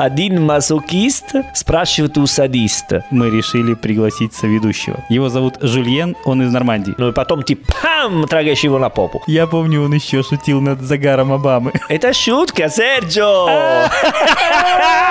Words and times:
Один 0.00 0.42
масокист 0.42 1.34
спрашивает 1.52 2.16
у 2.16 2.26
садиста. 2.26 3.04
Мы 3.10 3.28
решили 3.28 3.74
пригласить 3.74 4.32
соведущего. 4.32 5.04
Его 5.10 5.28
зовут 5.28 5.58
Жульен, 5.60 6.16
он 6.24 6.40
из 6.42 6.50
Нормандии. 6.50 6.94
Ну 6.96 7.10
и 7.10 7.12
потом 7.12 7.42
ты 7.42 7.54
пам, 7.54 8.26
трогаешь 8.26 8.60
его 8.60 8.78
на 8.78 8.88
попу. 8.88 9.22
Я 9.26 9.46
помню, 9.46 9.82
он 9.82 9.92
еще 9.92 10.22
шутил 10.22 10.62
над 10.62 10.80
загаром 10.80 11.34
Обамы. 11.34 11.72
Это 11.90 12.14
шутка, 12.14 12.70
Серджо! 12.70 13.90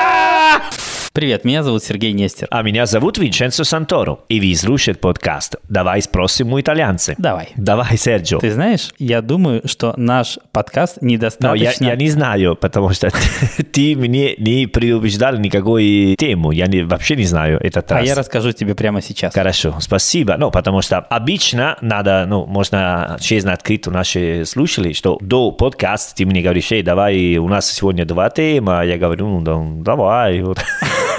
Привет, 1.11 1.43
меня 1.43 1.63
зовут 1.63 1.83
Сергей 1.83 2.13
Нестер. 2.13 2.47
А 2.51 2.61
меня 2.61 2.85
зовут 2.85 3.17
Винченцо 3.17 3.63
Санторо, 3.63 4.19
и 4.29 4.39
вы 4.39 4.55
слушаете 4.55 4.99
подкаст 4.99 5.55
«Давай 5.67 6.03
спросим 6.03 6.53
у 6.53 6.61
итальянца». 6.61 7.15
Давай. 7.17 7.49
Давай, 7.57 7.97
Серджо. 7.97 8.37
Ты 8.37 8.51
знаешь, 8.51 8.89
я 8.99 9.23
думаю, 9.23 9.63
что 9.65 9.95
наш 9.97 10.37
подкаст 10.51 11.00
Но 11.01 11.07
я, 11.09 11.14
недостаточно... 11.15 11.86
я 11.86 11.95
не 11.95 12.09
знаю, 12.09 12.55
потому 12.55 12.91
что 12.91 13.09
ты 13.73 13.95
мне 13.95 14.36
не 14.37 14.67
предупреждал 14.67 15.33
никакой 15.37 16.15
тему. 16.17 16.51
Я 16.51 16.67
не- 16.67 16.83
вообще 16.83 17.15
не 17.15 17.25
знаю 17.25 17.59
этот 17.59 17.91
А 17.91 17.95
раз. 17.95 18.05
я 18.07 18.14
расскажу 18.14 18.51
тебе 18.51 18.75
прямо 18.75 19.01
сейчас. 19.01 19.33
Хорошо, 19.33 19.75
спасибо. 19.79 20.36
Ну, 20.37 20.51
потому 20.51 20.83
что 20.83 21.00
обычно 21.00 21.75
надо, 21.81 22.25
ну, 22.28 22.45
можно 22.45 23.17
честно 23.19 23.53
открыть 23.53 23.87
у 23.87 23.91
наших 23.91 24.47
слушателей, 24.47 24.93
что 24.93 25.17
до 25.21 25.51
подкаста 25.51 26.15
ты 26.15 26.28
мне 26.28 26.43
говоришь, 26.43 26.71
эй, 26.71 26.83
давай, 26.83 27.37
у 27.37 27.47
нас 27.47 27.69
сегодня 27.69 28.05
два 28.05 28.29
темы, 28.29 28.79
а 28.79 28.83
я 28.83 29.00
говорю, 29.00 29.28
ну, 29.28 29.41
да, 29.41 29.59
давай. 29.83 30.43
Вот. 30.43 30.59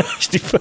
Типа, 0.31 0.61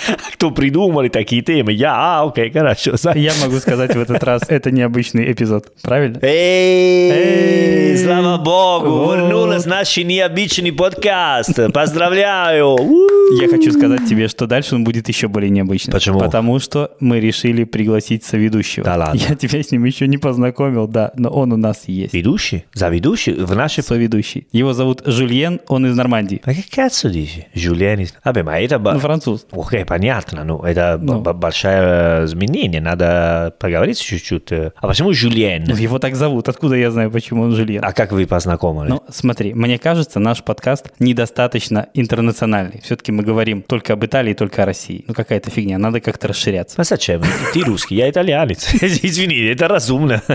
Кто 0.34 0.50
придумали 0.50 1.08
такие 1.08 1.42
темы? 1.42 1.72
Я, 1.72 1.94
а, 1.94 2.28
окей, 2.28 2.50
хорошо. 2.50 2.92
Я 3.14 3.32
могу 3.42 3.58
сказать 3.58 3.94
в 3.94 4.00
этот 4.00 4.22
раз, 4.24 4.42
это 4.48 4.70
необычный 4.70 5.30
эпизод. 5.32 5.72
Правильно? 5.82 6.18
Эй, 6.22 7.96
слава 7.96 8.42
богу, 8.42 9.12
вернулась 9.12 9.66
наш 9.66 9.96
необычный 9.96 10.72
подкаст. 10.72 11.58
Поздравляю. 11.72 12.78
Я 13.40 13.48
хочу 13.48 13.72
сказать 13.72 14.08
тебе, 14.08 14.28
что 14.28 14.46
дальше 14.46 14.74
он 14.74 14.84
будет 14.84 15.08
еще 15.08 15.28
более 15.28 15.50
необычным. 15.50 15.92
Почему? 15.92 16.18
Потому 16.18 16.58
что 16.58 16.92
мы 17.00 17.20
решили 17.20 17.64
пригласить 17.64 18.24
соведущего. 18.24 18.84
Да 18.84 18.96
ладно. 18.96 19.18
Я 19.18 19.34
тебя 19.34 19.62
с 19.62 19.70
ним 19.70 19.84
еще 19.84 20.08
не 20.08 20.18
познакомил, 20.18 20.88
да, 20.88 21.12
но 21.16 21.30
он 21.30 21.52
у 21.52 21.56
нас 21.56 21.84
есть. 21.86 22.12
Ведущий? 22.14 22.64
Заведущий 22.74 23.32
в 23.32 23.54
нашей... 23.54 23.84
Соведущий. 23.84 24.46
Его 24.52 24.72
зовут 24.72 25.02
Жульен, 25.04 25.60
он 25.68 25.86
из 25.86 25.96
Нормандии. 25.96 26.40
А 26.44 26.52
che 26.52 26.64
cazzo 26.68 27.08
dici? 27.08 27.46
Giuliani? 27.54 28.08
Vabbè, 28.24 28.42
ma 28.42 28.58
это... 28.58 28.78
Ну, 28.78 28.98
француз. 28.98 29.46
Окей, 29.52 29.84
понятно, 29.90 30.44
ну, 30.44 30.62
это 30.62 30.98
Ну. 31.02 31.20
большое 31.20 32.24
изменение, 32.24 32.80
надо 32.80 33.52
поговорить 33.58 34.00
чуть-чуть. 34.00 34.52
А 34.52 34.86
почему 34.86 35.12
Жюльен? 35.12 35.64
Ну, 35.66 35.74
Его 35.74 35.98
так 35.98 36.14
зовут. 36.14 36.48
Откуда 36.48 36.76
я 36.76 36.92
знаю, 36.92 37.10
почему 37.10 37.42
он 37.42 37.56
Жульен? 37.56 37.84
А 37.84 37.92
как 37.92 38.12
вы 38.12 38.24
познакомились? 38.24 38.88
Ну, 38.90 39.02
смотри, 39.08 39.52
мне 39.52 39.78
кажется, 39.78 40.20
наш 40.20 40.44
подкаст 40.44 40.92
недостаточно 41.00 41.88
интернациональный. 41.92 42.80
Все-таки 42.84 43.10
мы 43.10 43.24
говорим 43.24 43.62
только 43.62 43.94
об 43.94 44.04
Италии, 44.04 44.32
только 44.34 44.62
о 44.62 44.66
России. 44.66 45.04
Ну, 45.08 45.14
какая-то 45.14 45.50
фигня, 45.50 45.76
надо 45.78 46.00
как-то 46.00 46.28
расширяться. 46.28 46.80
А 46.80 46.84
зачем? 46.84 47.22
Ты 47.52 47.64
русский, 47.64 47.96
я 47.96 48.08
итальянец. 48.08 48.72
Извини, 48.80 49.38
это 49.46 49.66
разумно. 49.66 50.22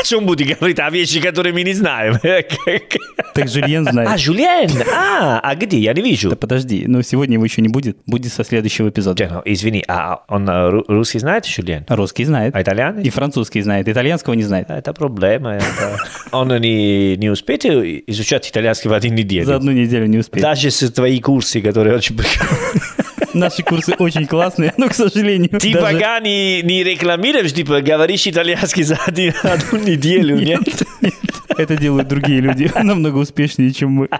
О 0.00 0.04
чем 0.04 0.26
буду 0.26 0.44
говорить? 0.44 0.78
О 0.80 0.90
вещи, 0.90 1.20
которые 1.20 1.54
мы 1.54 1.62
не 1.62 1.72
знаем. 1.72 2.18
Так 3.34 3.48
Жульен 3.48 3.84
знает. 3.84 4.08
А, 4.10 4.18
Жюльен! 4.18 4.70
А, 4.92 5.40
а 5.40 5.54
где? 5.54 5.78
Я 5.78 5.92
не 5.92 6.02
вижу. 6.02 6.30
Да 6.30 6.36
подожди, 6.36 6.84
но 6.88 7.02
сегодня 7.02 7.34
его 7.34 7.44
еще 7.44 7.62
не 7.62 7.68
будет. 7.68 7.96
Будет 8.18 8.32
со 8.32 8.42
следующего 8.42 8.88
эпизода. 8.88 9.22
Э, 9.24 9.28
ну, 9.30 9.42
Извини, 9.44 9.84
а 9.86 10.22
он 10.26 10.48
э, 10.48 10.52
ру- 10.52 10.84
русский 10.88 11.20
знает 11.20 11.46
Жюльен? 11.46 11.84
Русский 11.88 12.24
знает. 12.24 12.52
А 12.56 12.62
итальянец? 12.62 13.04
И 13.06 13.10
французский 13.10 13.60
знает. 13.62 13.88
Итальянского 13.88 14.34
не 14.34 14.42
знает. 14.42 14.70
Это 14.70 14.92
проблема. 14.92 15.54
это- 15.54 15.96
Он 16.32 16.48
не, 16.60 17.16
не 17.16 17.30
успеет 17.30 17.64
изучать 17.64 18.50
итальянский 18.50 18.90
в 18.90 18.92
один 18.92 19.14
неделю. 19.14 19.46
За 19.46 19.54
одну 19.56 19.70
неделю 19.70 20.06
не 20.06 20.18
успеет. 20.18 20.42
Даже 20.42 20.70
с 20.72 20.90
твои 20.90 21.20
курсы, 21.20 21.60
которые 21.60 21.94
очень. 21.96 22.18
Наши 23.34 23.62
курсы 23.62 23.94
очень 23.98 24.26
классные, 24.26 24.72
но, 24.76 24.88
к 24.88 24.94
сожалению, 24.94 25.50
Ты 25.50 25.72
даже- 25.72 25.94
пока 25.94 26.20
не, 26.20 26.62
не 26.62 26.82
рекламируешь, 26.84 27.52
типа, 27.52 27.80
говоришь 27.80 28.26
итальянский 28.26 28.82
за 28.82 28.96
один- 29.06 29.34
одну 29.42 29.78
неделю, 29.80 30.36
нет? 30.40 30.60
Нет, 31.00 31.14
это 31.56 31.76
делают 31.76 32.08
другие 32.08 32.40
люди 32.40 32.70
намного 32.82 33.18
успешнее, 33.18 33.72
чем 33.72 33.90
мы. 33.90 34.08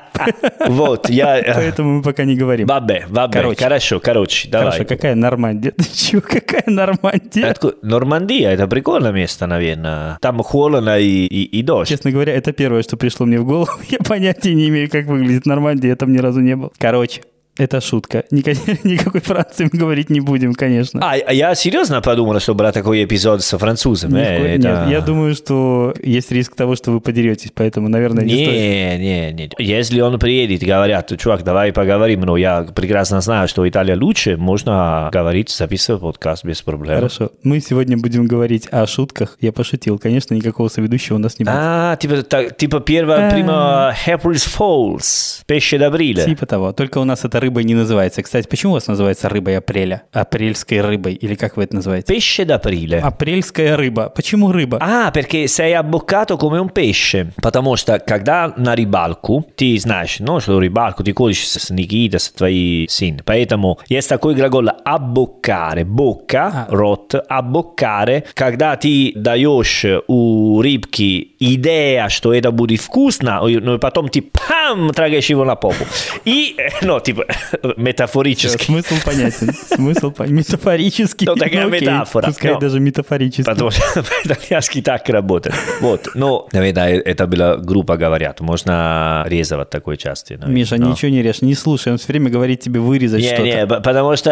Вот, 0.68 1.08
я... 1.08 1.38
э, 1.38 1.54
Поэтому 1.54 1.96
мы 1.98 2.02
пока 2.02 2.24
не 2.24 2.34
говорим. 2.36 2.66
Бабе, 2.66 3.06
бабе, 3.08 3.32
Короче. 3.32 3.62
хорошо, 3.62 4.00
короче, 4.00 4.48
давай. 4.48 4.70
Хорошо, 4.72 4.84
какая 4.84 5.14
Нормандия? 5.14 5.72
Ты 5.72 5.84
чего, 5.94 6.20
какая 6.20 6.64
Нормандия? 6.66 7.46
Откуда- 7.50 7.76
Нормандия, 7.82 8.50
это 8.50 8.66
прикольное 8.66 9.12
место, 9.12 9.46
наверное. 9.46 10.18
Там 10.20 10.42
холодно 10.42 10.98
и, 10.98 11.26
и, 11.26 11.44
и 11.44 11.62
дождь. 11.62 11.88
Честно 11.88 12.10
говоря, 12.10 12.34
это 12.34 12.52
первое, 12.52 12.82
что 12.82 12.96
пришло 12.96 13.24
мне 13.26 13.38
в 13.38 13.44
голову. 13.46 13.70
Я 13.88 13.98
понятия 13.98 14.54
не 14.54 14.68
имею, 14.68 14.90
как 14.90 15.06
выглядит 15.06 15.46
Нормандия, 15.46 15.90
я 15.90 15.96
там 15.96 16.12
ни 16.12 16.18
разу 16.18 16.40
не 16.40 16.56
был. 16.56 16.72
Короче, 16.78 17.22
это 17.58 17.80
шутка. 17.80 18.24
Никакой, 18.30 18.78
никакой 18.84 19.20
Франции 19.20 19.68
мы 19.70 19.78
говорить 19.78 20.10
не 20.10 20.20
будем, 20.20 20.54
конечно. 20.54 21.00
А, 21.02 21.14
а 21.14 21.32
я 21.32 21.54
серьезно 21.54 22.00
подумал, 22.00 22.38
что 22.40 22.54
брать 22.54 22.74
такой 22.74 23.04
эпизод 23.04 23.42
со 23.42 23.58
французом. 23.58 24.12
Ни 24.12 24.20
э, 24.20 24.54
это- 24.54 24.68
Нет, 24.68 24.90
я 24.90 25.00
думаю, 25.00 25.34
что 25.34 25.94
есть 26.02 26.30
риск 26.30 26.54
того, 26.54 26.76
что 26.76 26.92
вы 26.92 27.00
подеретесь, 27.00 27.50
поэтому, 27.54 27.88
наверное, 27.88 28.24
не 28.24 28.34
стоит. 28.44 28.48
Не, 28.48 28.98
не, 28.98 29.32
не. 29.32 29.50
Если 29.58 30.00
он 30.00 30.18
приедет 30.18 30.62
говорят, 30.62 31.12
чувак, 31.18 31.42
давай 31.42 31.72
поговорим, 31.72 32.20
но 32.22 32.36
я 32.36 32.62
прекрасно 32.62 33.20
знаю, 33.20 33.48
что 33.48 33.68
Италия 33.68 33.96
лучше, 33.96 34.36
можно 34.36 35.10
говорить, 35.12 35.50
записывать 35.50 36.02
подкаст 36.02 36.44
без 36.44 36.62
проблем. 36.62 36.96
Хорошо. 36.96 37.30
Мы 37.42 37.60
сегодня 37.60 37.96
будем 37.96 38.26
говорить 38.26 38.68
о 38.70 38.86
шутках. 38.86 39.36
Я 39.40 39.52
пошутил. 39.52 39.98
Конечно, 39.98 40.34
никакого 40.34 40.68
соведущего 40.68 41.16
у 41.16 41.18
нас 41.18 41.38
не 41.38 41.44
будет. 41.44 41.54
А, 41.56 41.96
типа, 41.96 42.22
так, 42.22 42.56
типа 42.56 42.80
первая 42.80 43.28
А. 43.28 43.30
прима 43.30 43.94
April 44.06 44.34
Falls, 44.34 45.42
пеща 45.46 45.84
апреля. 45.86 46.24
Типа 46.24 46.46
того. 46.46 46.72
Только 46.72 46.98
у 46.98 47.04
нас 47.04 47.24
это 47.24 47.40
рыбой 47.48 47.64
не 47.64 47.74
называется. 47.74 48.22
Кстати, 48.22 48.46
почему 48.46 48.72
у 48.72 48.74
вас 48.74 48.86
называется 48.88 49.28
рыбой 49.28 49.56
апреля? 49.56 50.02
Апрельской 50.12 50.82
рыбой? 50.82 51.14
Или 51.14 51.34
как 51.34 51.56
вы 51.56 51.64
это 51.64 51.76
называете? 51.76 52.12
Pesce 52.12 52.44
d'aprile. 52.44 53.00
Апрельская 53.00 53.74
рыба. 53.76 54.12
Почему 54.14 54.52
рыба? 54.52 54.78
А, 54.80 55.10
perché 55.10 55.48
sei 55.48 55.72
abboccato 55.74 56.36
come 56.36 56.58
un 56.58 56.70
pesce. 56.70 57.32
Потому 57.40 57.76
что, 57.76 57.98
когда 57.98 58.52
на 58.56 58.76
рыбалку, 58.76 59.46
ты 59.56 59.78
знаешь, 59.78 60.16
ну, 60.20 60.40
что 60.40 60.60
рыбалку 60.60 61.02
ты 61.02 61.14
ходишь 61.14 61.48
с 61.48 61.70
Никитой, 61.70 62.20
с 62.20 62.30
твоей 62.30 62.86
сын. 62.88 63.20
Поэтому 63.24 63.78
есть 63.88 64.08
такой 64.10 64.34
глагол 64.34 64.68
«аббоккare». 64.84 65.84
Бокка, 65.84 66.66
рот, 66.68 67.14
«аббоккare». 67.30 68.24
Когда 68.34 68.76
ты 68.76 69.12
даешь 69.14 69.86
у 70.06 70.60
рыбки 70.60 71.32
идея, 71.38 72.10
что 72.10 72.34
это 72.34 72.50
будет 72.50 72.82
вкусно, 72.82 73.40
но 73.40 73.74
и 73.74 73.78
потом 73.78 74.10
ты 74.10 74.20
пам, 74.22 74.90
трогаешь 74.90 75.30
его 75.30 75.44
на 75.44 75.56
попу. 75.56 75.84
И, 76.26 76.56
ну, 76.82 77.00
типа, 77.00 77.24
Всё, 77.62 77.74
метафорически. 77.76 78.64
Смысл 78.64 78.94
понятен. 79.04 79.52
Смысл 79.74 80.10
понятен. 80.10 80.36
Метафорический. 80.36 81.26
Ну, 81.26 81.34
такая 81.36 81.66
окей. 81.66 81.80
метафора. 81.80 82.26
Пускай 82.26 82.52
Но- 82.52 82.60
даже 82.60 82.80
метафорический. 82.80 83.44
Потому 83.44 83.70
что 83.70 83.82
по-итальянски 84.02 84.82
так 84.82 85.08
работает. 85.08 85.54
Вот. 85.80 86.08
Но, 86.14 86.48
наверное, 86.52 86.98
это 87.00 87.26
была 87.26 87.56
группа 87.56 87.96
говорят. 87.96 88.40
Можно 88.40 89.24
резать 89.28 89.70
такой 89.70 89.96
части. 89.96 90.34
наверное. 90.34 90.54
Миша, 90.54 90.76
Но- 90.76 90.90
ничего 90.90 91.10
не 91.10 91.22
режь, 91.22 91.42
не 91.42 91.54
слушай. 91.54 91.92
Он 91.92 91.98
все 91.98 92.08
время 92.08 92.30
говорит 92.30 92.60
тебе 92.60 92.80
вырезать 92.80 93.20
Не, 93.20 93.28
что-то. 93.28 93.42
не, 93.42 93.66
потому 93.66 94.16
что 94.16 94.30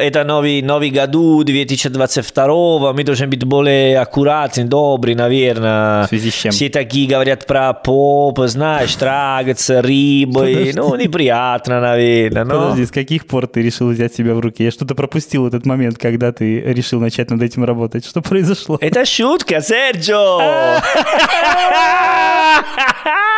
это 0.00 0.24
новый, 0.24 0.62
новый 0.62 0.90
году 0.90 1.42
2022, 1.44 2.92
мы 2.92 3.04
должны 3.04 3.26
быть 3.26 3.44
более 3.44 3.98
аккуратны, 3.98 4.64
добры, 4.64 5.14
наверное. 5.14 6.04
В 6.04 6.08
связи 6.08 6.30
с 6.30 6.34
чем? 6.34 6.52
Все 6.52 6.68
такие 6.68 7.08
говорят 7.08 7.46
про 7.46 7.72
поп, 7.72 8.38
знаешь, 8.46 8.94
трагаться, 8.94 9.82
рыбы. 9.82 10.32
Подожди. 10.52 10.72
Ну, 10.74 10.94
неприятно, 10.96 11.80
наверное. 11.80 12.41
Но- 12.44 12.60
Подожди, 12.70 12.86
с 12.86 12.90
каких 12.90 13.26
пор 13.26 13.46
ты 13.46 13.62
решил 13.62 13.90
взять 13.90 14.14
себя 14.14 14.34
в 14.34 14.40
руки? 14.40 14.62
Я 14.64 14.70
что-то 14.70 14.94
пропустил 14.94 15.46
этот 15.46 15.66
момент, 15.66 15.98
когда 15.98 16.32
ты 16.32 16.60
решил 16.60 17.00
начать 17.00 17.30
над 17.30 17.42
этим 17.42 17.64
работать. 17.64 18.04
Что 18.06 18.20
произошло? 18.22 18.78
Это 18.80 19.04
шутка, 19.04 19.60
Серджо! 19.60 20.12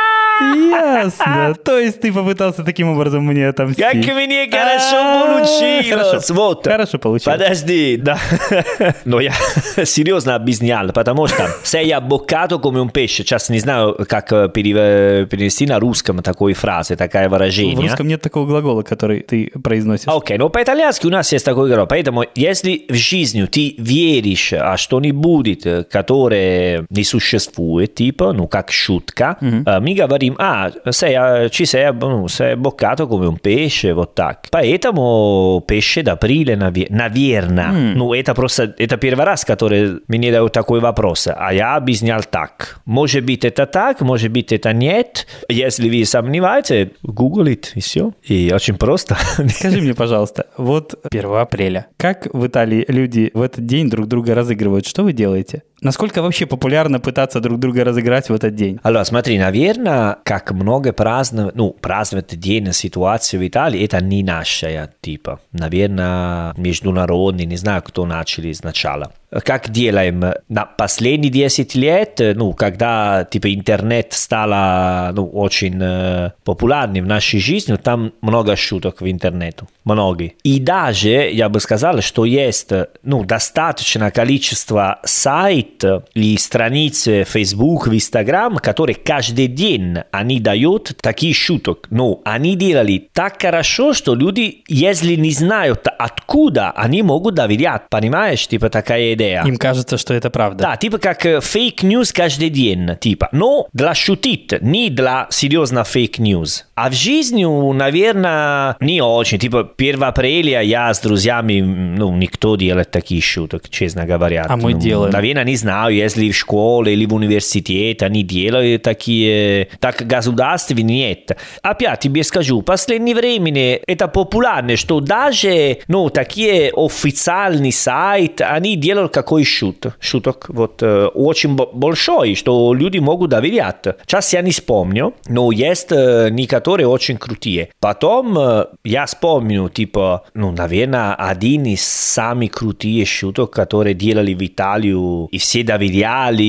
Ясно. 0.40 1.54
То 1.64 1.78
есть 1.78 2.00
ты 2.00 2.12
попытался 2.12 2.64
таким 2.64 2.88
образом 2.90 3.24
мне 3.24 3.48
отомстить. 3.48 3.84
Как 3.84 3.94
мне 3.94 4.48
хорошо 4.50 4.96
А, 4.96 5.26
получилось! 5.26 5.88
Хорошо. 5.88 6.34
Вот. 6.34 6.64
Хорошо 6.66 6.98
получилось. 6.98 7.38
Подожди, 7.38 7.96
да. 7.96 8.18
Но 9.04 9.20
я 9.20 9.32
серьезно 9.84 10.34
объяснял, 10.34 10.88
потому 10.92 11.26
что 11.26 11.48
sei 11.62 11.90
abboccato 11.90 12.60
come 12.60 12.80
un 12.80 12.90
pesce. 12.92 13.08
Сейчас 13.24 13.48
не 13.48 13.58
знаю, 13.60 13.96
как 14.08 14.32
э, 14.32 14.48
пере- 14.48 15.26
перевести 15.26 15.66
на 15.66 15.78
русском 15.78 16.22
такой 16.22 16.52
фразы, 16.54 16.96
такое 16.96 17.28
выражение. 17.28 17.76
В 17.76 17.80
русском 17.80 18.08
нет 18.08 18.20
такого 18.20 18.46
глагола, 18.46 18.82
который 18.82 19.20
ты 19.20 19.50
произносишь. 19.62 20.08
Окей, 20.08 20.38
но 20.38 20.48
по-итальянски 20.48 21.06
у 21.06 21.10
нас 21.10 21.32
есть 21.32 21.44
такой 21.44 21.68
глагол. 21.68 21.86
Поэтому, 21.86 22.24
если 22.34 22.84
в 22.88 22.94
жизни 22.94 23.44
ты 23.46 23.74
веришь, 23.78 24.52
а 24.52 24.76
что-нибудь, 24.76 25.66
э, 25.66 25.84
которое 25.84 26.86
не 26.90 27.04
существует, 27.04 27.94
типа, 27.94 28.32
ну, 28.32 28.48
как 28.48 28.70
шутка, 28.72 29.36
э, 29.40 29.80
мы 29.80 29.94
говорим 29.94 30.23
говорим, 30.30 30.36
а, 30.38 30.70
sei, 30.92 31.14
а, 31.14 31.48
ci 31.48 31.64
sei, 31.66 31.92
ну, 31.92 32.28
sei 32.28 32.52
abboccato 32.52 33.06
come 33.06 33.26
un 33.26 33.38
pesce, 33.38 33.92
вот 33.92 34.14
так. 34.14 34.48
Поэтому 34.50 35.62
pesce 35.66 36.02
d'aprile, 36.02 36.56
наве- 36.56 36.86
наверное. 36.90 37.70
М. 37.70 37.94
Ну, 37.98 38.14
это 38.14 38.34
просто, 38.34 38.74
это 38.78 38.96
первый 38.96 39.24
раз, 39.24 39.44
который 39.44 40.00
мне 40.08 40.30
дают 40.32 40.52
такой 40.52 40.80
вопрос, 40.80 41.28
а 41.28 41.52
я 41.52 41.76
объяснял 41.76 42.20
так. 42.28 42.80
Может 42.84 43.24
быть, 43.24 43.44
это 43.44 43.66
так, 43.66 44.00
может 44.00 44.30
быть, 44.30 44.52
это 44.52 44.72
нет. 44.72 45.26
Если 45.48 45.88
вы 45.88 46.04
сомневаетесь, 46.04 46.88
гуглит, 47.02 47.72
и 47.74 47.80
все. 47.80 48.12
И 48.22 48.52
очень 48.54 48.76
просто. 48.76 49.16
Скажи 49.48 49.80
мне, 49.80 49.94
пожалуйста, 49.94 50.46
вот 50.56 50.94
1 51.10 51.40
апреля, 51.40 51.86
как 51.96 52.28
в 52.32 52.46
Италии 52.46 52.84
люди 52.88 53.30
в 53.34 53.40
этот 53.42 53.66
день 53.66 53.88
друг 53.90 54.06
друга 54.06 54.34
разыгрывают? 54.34 54.86
Что 54.86 55.02
вы 55.02 55.12
делаете? 55.12 55.62
Насколько 55.84 56.22
вообще 56.22 56.46
популярно 56.46 56.98
пытаться 56.98 57.40
друг 57.40 57.58
друга 57.58 57.84
разыграть 57.84 58.30
в 58.30 58.34
этот 58.34 58.54
день? 58.54 58.80
Allora, 58.82 59.04
смотри, 59.04 59.38
наверное, 59.38 60.16
как 60.24 60.50
много 60.50 60.94
праздновать, 60.94 61.54
ну, 61.54 61.76
праздновать 61.78 62.40
день 62.40 62.72
ситуации 62.72 63.36
в 63.36 63.46
Италии, 63.46 63.84
это 63.84 64.02
не 64.02 64.22
наша, 64.22 64.90
типа, 65.02 65.40
наверное, 65.52 66.54
международный, 66.56 67.44
не 67.44 67.56
знаю, 67.56 67.82
кто 67.82 68.06
начали 68.06 68.50
сначала. 68.54 69.12
Как 69.42 69.70
делаем? 69.70 70.22
На 70.48 70.64
последние 70.64 71.30
10 71.30 71.74
лет, 71.74 72.20
ну, 72.34 72.52
когда, 72.52 73.26
типа, 73.28 73.52
интернет 73.52 74.12
стал, 74.12 75.12
ну, 75.12 75.26
очень 75.26 75.78
э, 75.80 76.30
популярным 76.44 77.04
в 77.04 77.08
нашей 77.08 77.40
жизни, 77.40 77.76
там 77.76 78.12
много 78.20 78.56
шуток 78.56 79.00
в 79.00 79.10
интернете, 79.10 79.64
много. 79.84 80.30
И 80.42 80.60
даже, 80.60 81.30
я 81.30 81.48
бы 81.48 81.60
сказал, 81.60 82.00
что 82.00 82.24
есть, 82.24 82.70
ну, 83.02 83.24
достаточное 83.24 84.10
количество 84.10 85.00
сайтов 85.04 86.04
и 86.14 86.36
страниц 86.36 87.04
Facebook, 87.04 87.88
Instagram, 87.88 88.56
которые 88.56 88.96
каждый 88.96 89.46
день 89.46 89.98
они 90.10 90.40
дают 90.40 90.92
такие 91.00 91.34
шуток. 91.34 91.86
Но 91.90 92.20
они 92.24 92.56
делали 92.56 93.08
так 93.12 93.40
хорошо, 93.40 93.92
что 93.94 94.14
люди, 94.14 94.62
если 94.68 95.14
не 95.16 95.30
знают 95.30 95.86
откуда, 95.98 96.70
они 96.70 97.02
могут 97.02 97.34
доверять. 97.34 97.82
Понимаешь? 97.90 98.46
Типа 98.46 98.68
такая 98.68 99.14
идея. 99.14 99.23
Им 99.44 99.56
кажется, 99.56 99.98
что 99.98 100.14
это 100.14 100.30
правда. 100.30 100.64
Да, 100.64 100.76
типа 100.76 100.98
как 100.98 101.24
э, 101.26 101.40
fake 101.40 101.76
news 101.76 102.12
каждый 102.12 102.50
день, 102.50 102.96
типа. 103.00 103.28
Но 103.32 103.68
для 103.72 103.94
шутить, 103.94 104.52
не 104.62 104.90
для 104.90 105.26
серьезно 105.30 105.84
fake 105.84 106.20
news. 106.20 106.64
А 106.74 106.90
в 106.90 106.94
жизни, 106.94 107.44
наверное, 107.72 108.76
не 108.80 109.00
очень. 109.00 109.38
Типа 109.38 109.68
1 109.76 110.02
апреля 110.04 110.62
я 110.62 110.92
с 110.92 111.00
друзьями, 111.00 111.60
ну, 111.60 112.14
никто 112.16 112.56
делает 112.56 112.90
такие 112.90 113.20
шуток, 113.22 113.68
честно 113.68 114.04
говоря. 114.04 114.46
А 114.48 114.56
мы 114.56 114.72
Ну, 114.72 114.80
делаем. 114.80 115.12
Наверное, 115.12 115.44
не 115.44 115.56
знаю, 115.56 115.94
если 115.94 116.30
в 116.30 116.36
школе 116.36 116.92
или 116.92 117.06
в 117.06 117.14
университете 117.14 118.04
они 118.04 118.22
делают 118.22 118.82
такие... 118.82 119.68
Так 119.80 120.06
государстве 120.06 120.82
нет. 120.82 121.36
Опять 121.62 122.00
тебе 122.00 122.22
скажу, 122.24 122.60
в 122.60 122.64
последнее 122.64 123.14
время 123.14 123.80
это 123.86 124.08
популярно, 124.08 124.76
что 124.76 125.00
даже, 125.00 125.78
ну, 125.88 126.10
такие 126.10 126.72
официальные 126.74 127.72
сайты, 127.72 128.44
они 128.44 128.76
делают 128.76 129.12
какой 129.14 129.44
шут, 129.44 129.86
шуток, 130.00 130.46
вот, 130.48 130.82
э, 130.82 131.06
очень 131.14 131.54
бо- 131.54 131.70
большой, 131.72 132.34
что 132.34 132.74
люди 132.74 132.98
могут 132.98 133.30
доверять. 133.30 133.84
Сейчас 134.06 134.32
я 134.32 134.42
не 134.42 134.50
вспомню, 134.50 135.14
но 135.28 135.52
есть 135.52 135.92
э, 135.92 136.30
некоторые 136.30 136.88
очень 136.88 137.16
крутые. 137.16 137.68
Потом 137.78 138.36
э, 138.36 138.66
я 138.84 139.06
вспомню, 139.06 139.68
типа, 139.68 140.24
ну, 140.34 140.50
наверное, 140.50 141.14
один 141.14 141.64
из 141.66 141.84
самых 141.84 142.50
крутых 142.50 143.06
шуток, 143.06 143.52
которые 143.52 143.94
делали 143.94 144.34
в 144.34 144.42
Италию, 144.44 145.28
и 145.30 145.38
все 145.38 145.62
доверяли, 145.62 146.42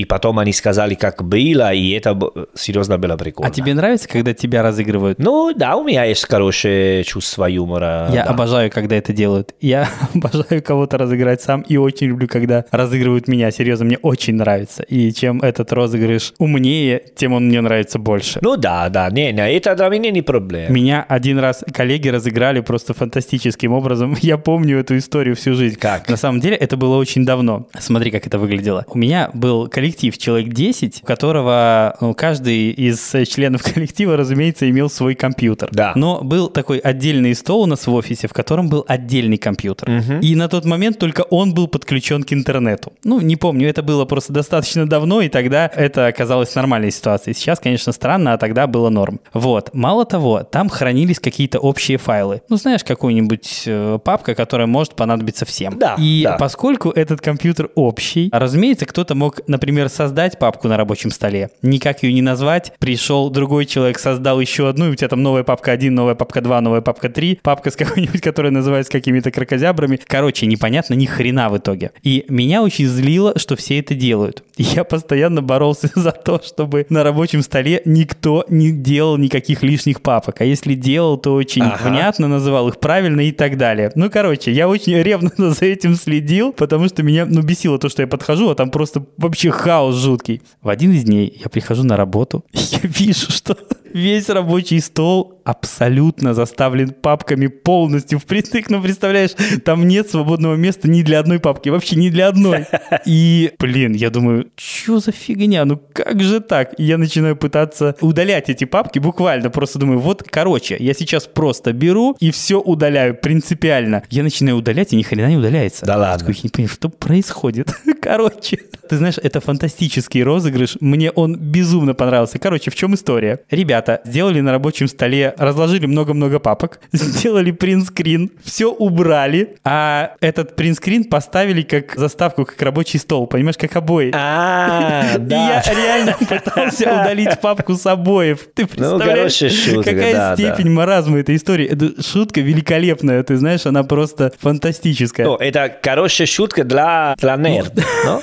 и 0.00 0.04
потом 0.04 0.38
они 0.38 0.52
сказали, 0.52 0.94
как 0.94 1.24
было, 1.24 1.72
и 1.72 1.90
это 1.90 2.16
серьезно 2.54 2.98
было 2.98 3.16
прикольно. 3.16 3.50
А 3.50 3.52
тебе 3.52 3.74
нравится, 3.74 4.08
когда 4.08 4.32
тебя 4.32 4.62
разыгрывают? 4.62 5.18
Ну, 5.18 5.52
да, 5.56 5.76
у 5.76 5.82
меня 5.82 6.04
есть 6.04 6.28
хорошее 6.28 7.02
чувство 7.02 7.46
юмора. 7.46 8.08
Я 8.12 8.24
да. 8.24 8.30
обожаю, 8.30 8.70
когда 8.70 8.94
это 8.94 9.12
делают. 9.12 9.54
Я 9.60 9.88
обожаю 10.14 10.62
кого-то 10.62 10.98
разыграть 10.98 11.42
сам 11.42 11.62
и 11.62 11.76
очень 11.76 12.01
люблю, 12.06 12.28
когда 12.28 12.64
разыгрывают 12.70 13.28
меня. 13.28 13.50
Серьезно, 13.50 13.84
мне 13.84 13.98
очень 13.98 14.34
нравится. 14.34 14.82
И 14.82 15.12
чем 15.12 15.40
этот 15.40 15.72
розыгрыш 15.72 16.34
умнее, 16.38 17.02
тем 17.16 17.32
он 17.32 17.46
мне 17.46 17.60
нравится 17.60 17.98
больше. 17.98 18.38
Ну 18.42 18.56
да, 18.56 18.88
да, 18.88 19.10
не, 19.10 19.32
не, 19.32 19.52
это 19.52 19.74
для 19.74 19.88
меня 19.88 20.10
не 20.10 20.22
проблема. 20.22 20.72
Меня 20.72 21.04
один 21.08 21.38
раз 21.38 21.64
коллеги 21.72 22.08
разыграли 22.08 22.60
просто 22.60 22.94
фантастическим 22.94 23.72
образом. 23.72 24.16
Я 24.22 24.38
помню 24.38 24.78
эту 24.78 24.96
историю 24.96 25.36
всю 25.36 25.54
жизнь. 25.54 25.78
Как? 25.78 26.08
На 26.08 26.16
самом 26.16 26.40
деле 26.40 26.56
это 26.56 26.76
было 26.76 26.96
очень 26.96 27.24
давно. 27.24 27.66
Смотри, 27.78 28.10
как 28.10 28.26
это 28.26 28.38
выглядело. 28.38 28.84
У 28.88 28.98
меня 28.98 29.30
был 29.32 29.68
коллектив 29.68 30.16
человек 30.18 30.52
10, 30.52 31.00
у 31.02 31.06
которого 31.06 31.96
ну, 32.00 32.14
каждый 32.14 32.70
из 32.70 33.14
членов 33.28 33.62
коллектива, 33.74 34.16
разумеется, 34.16 34.68
имел 34.68 34.90
свой 34.90 35.14
компьютер. 35.14 35.68
Да. 35.72 35.92
Но 35.94 36.22
был 36.22 36.48
такой 36.48 36.78
отдельный 36.78 37.34
стол 37.34 37.62
у 37.62 37.66
нас 37.66 37.86
в 37.86 37.92
офисе, 37.92 38.28
в 38.28 38.32
котором 38.32 38.68
был 38.68 38.84
отдельный 38.88 39.38
компьютер. 39.38 39.90
И 40.20 40.34
на 40.34 40.48
тот 40.48 40.64
момент 40.64 40.98
только 40.98 41.22
он 41.22 41.54
был 41.54 41.68
подключен 41.68 41.91
к 42.00 42.32
интернету. 42.32 42.92
Ну, 43.04 43.20
не 43.20 43.36
помню, 43.36 43.68
это 43.68 43.82
было 43.82 44.04
просто 44.04 44.32
достаточно 44.32 44.88
давно, 44.88 45.20
и 45.20 45.28
тогда 45.28 45.70
это 45.74 46.06
оказалось 46.06 46.54
нормальной 46.54 46.90
ситуацией. 46.90 47.34
Сейчас, 47.34 47.58
конечно, 47.60 47.92
странно, 47.92 48.34
а 48.34 48.38
тогда 48.38 48.66
было 48.66 48.88
норм. 48.88 49.20
Вот. 49.32 49.70
Мало 49.72 50.04
того, 50.04 50.42
там 50.42 50.68
хранились 50.68 51.18
какие-то 51.18 51.58
общие 51.58 51.98
файлы. 51.98 52.42
Ну, 52.48 52.56
знаешь, 52.56 52.84
какую-нибудь 52.84 53.64
э, 53.66 53.98
папка, 54.04 54.34
которая 54.34 54.66
может 54.66 54.94
понадобиться 54.94 55.44
всем. 55.44 55.78
Да, 55.78 55.96
И 55.98 56.22
да. 56.24 56.36
поскольку 56.36 56.90
этот 56.90 57.20
компьютер 57.20 57.70
общий, 57.74 58.30
разумеется, 58.32 58.86
кто-то 58.86 59.14
мог, 59.14 59.40
например, 59.48 59.88
создать 59.88 60.38
папку 60.38 60.68
на 60.68 60.76
рабочем 60.76 61.10
столе, 61.10 61.50
никак 61.62 62.02
ее 62.02 62.12
не 62.12 62.22
назвать, 62.22 62.72
пришел 62.78 63.30
другой 63.30 63.66
человек, 63.66 63.98
создал 63.98 64.40
еще 64.40 64.68
одну, 64.68 64.88
и 64.88 64.92
у 64.92 64.94
тебя 64.94 65.08
там 65.08 65.22
новая 65.22 65.42
папка 65.42 65.72
1, 65.72 65.94
новая 65.94 66.14
папка 66.14 66.40
2, 66.40 66.60
новая 66.60 66.80
папка 66.80 67.08
3, 67.08 67.40
папка 67.42 67.70
с 67.70 67.76
какой-нибудь, 67.82 68.20
которая 68.20 68.52
называется 68.52 68.92
какими-то 68.92 69.30
крокозябрами. 69.30 69.98
Короче, 70.06 70.46
непонятно 70.46 70.94
ни 70.94 71.06
хрена 71.06 71.48
в 71.48 71.58
итоге. 71.58 71.81
И 72.02 72.24
меня 72.28 72.62
очень 72.62 72.86
злило, 72.86 73.38
что 73.38 73.56
все 73.56 73.78
это 73.80 73.94
делают. 73.94 74.44
И 74.56 74.62
я 74.62 74.84
постоянно 74.84 75.42
боролся 75.42 75.90
за 75.94 76.12
то, 76.12 76.40
чтобы 76.44 76.86
на 76.88 77.02
рабочем 77.02 77.42
столе 77.42 77.82
никто 77.84 78.44
не 78.48 78.70
делал 78.70 79.16
никаких 79.16 79.62
лишних 79.62 80.02
папок. 80.02 80.40
А 80.40 80.44
если 80.44 80.74
делал, 80.74 81.16
то 81.18 81.34
очень 81.34 81.62
Ага. 81.62 81.88
внятно 81.88 82.28
называл 82.28 82.68
их 82.68 82.78
правильно 82.78 83.20
и 83.22 83.32
так 83.32 83.56
далее. 83.56 83.90
Ну, 83.94 84.10
короче, 84.10 84.52
я 84.52 84.68
очень 84.68 84.94
ревно 85.02 85.30
за 85.36 85.64
этим 85.64 85.94
следил, 85.94 86.52
потому 86.52 86.88
что 86.88 87.02
меня, 87.02 87.26
ну, 87.26 87.42
бесило 87.42 87.78
то, 87.78 87.88
что 87.88 88.02
я 88.02 88.08
подхожу, 88.08 88.50
а 88.50 88.54
там 88.54 88.70
просто 88.70 89.04
вообще 89.16 89.50
хаос 89.50 89.96
жуткий. 89.96 90.42
В 90.60 90.68
один 90.68 90.92
из 90.92 91.04
дней 91.04 91.40
я 91.42 91.48
прихожу 91.48 91.82
на 91.84 91.96
работу, 91.96 92.44
и 92.52 92.58
я 92.58 92.78
вижу, 92.82 93.30
что 93.32 93.56
весь 93.92 94.28
рабочий 94.28 94.80
стол 94.80 95.40
абсолютно 95.44 96.34
заставлен 96.34 96.90
папками 96.90 97.48
полностью 97.48 98.18
впритык. 98.18 98.70
Ну, 98.70 98.80
представляешь, 98.80 99.30
там 99.64 99.88
нет 99.88 100.08
свободного 100.08 100.54
места 100.54 100.88
ни 100.88 101.02
для 101.02 101.18
одной 101.18 101.40
папки, 101.40 101.68
вообще 101.68 101.96
ни 101.96 102.10
для 102.10 102.28
одной. 102.28 102.66
И, 103.06 103.50
блин, 103.58 103.92
я 103.94 104.10
думаю, 104.10 104.46
что 104.56 105.00
за 105.00 105.10
фигня? 105.10 105.64
Ну, 105.64 105.80
как 105.92 106.22
же 106.22 106.40
так? 106.40 106.78
И 106.78 106.84
я 106.84 106.96
начинаю 106.96 107.36
пытаться 107.36 107.96
удалять 108.00 108.50
эти 108.50 108.64
папки 108.64 108.98
буквально. 109.00 109.50
Просто 109.50 109.78
думаю, 109.78 109.98
вот, 109.98 110.22
короче, 110.22 110.76
я 110.78 110.94
сейчас 110.94 111.26
просто 111.26 111.72
беру 111.72 112.16
и 112.20 112.30
все 112.30 112.60
удаляю 112.60 113.16
принципиально. 113.16 114.02
Я 114.10 114.22
начинаю 114.22 114.56
удалять, 114.58 114.92
и 114.92 114.96
ни 114.96 115.02
хрена 115.02 115.28
не 115.28 115.36
удаляется. 115.38 115.86
Да 115.86 115.94
Я 115.94 115.98
ладно. 115.98 116.18
такой, 116.26 116.40
не 116.42 116.50
понимаю, 116.50 116.72
что 116.72 116.88
происходит. 116.88 117.74
Короче, 118.00 118.58
ты 118.88 118.96
знаешь, 118.96 119.18
это 119.22 119.40
фантастический 119.40 120.22
розыгрыш. 120.22 120.76
Мне 120.80 121.10
он 121.10 121.36
безумно 121.36 121.94
понравился. 121.94 122.38
Короче, 122.38 122.70
в 122.70 122.74
чем 122.74 122.94
история? 122.94 123.40
Ребята 123.82 124.00
сделали 124.04 124.40
на 124.40 124.52
рабочем 124.52 124.86
столе, 124.86 125.34
разложили 125.36 125.86
много-много 125.86 126.38
папок, 126.38 126.78
сделали 126.92 127.50
принтскрин, 127.50 128.30
все 128.44 128.70
убрали, 128.70 129.56
а 129.64 130.12
этот 130.20 130.54
принтскрин 130.54 131.02
поставили 131.02 131.62
как 131.62 131.96
заставку, 131.96 132.44
как 132.44 132.62
рабочий 132.62 133.00
стол, 133.00 133.26
понимаешь, 133.26 133.56
как 133.56 133.74
обои. 133.74 134.12
А, 134.14 135.14
да. 135.18 135.62
я 135.66 135.74
реально 135.74 136.16
пытался 136.16 136.84
удалить 137.02 137.40
папку 137.40 137.74
с 137.74 137.84
обоев. 137.84 138.46
Ты 138.54 138.66
представляешь, 138.66 139.16
хорошая 139.16 139.50
шутка, 139.50 139.90
какая 139.90 140.36
степень 140.36 140.70
маразма 140.70 141.18
этой 141.18 141.34
истории. 141.34 141.66
Это 141.66 142.00
шутка 142.00 142.40
великолепная, 142.40 143.24
ты 143.24 143.36
знаешь, 143.36 143.66
она 143.66 143.82
просто 143.82 144.32
фантастическая. 144.38 145.26
Ну, 145.26 145.34
это 145.34 145.76
хорошая 145.82 146.28
шутка 146.28 146.62
для, 146.62 147.16
нерд, 147.20 147.72
ну, 148.04 148.22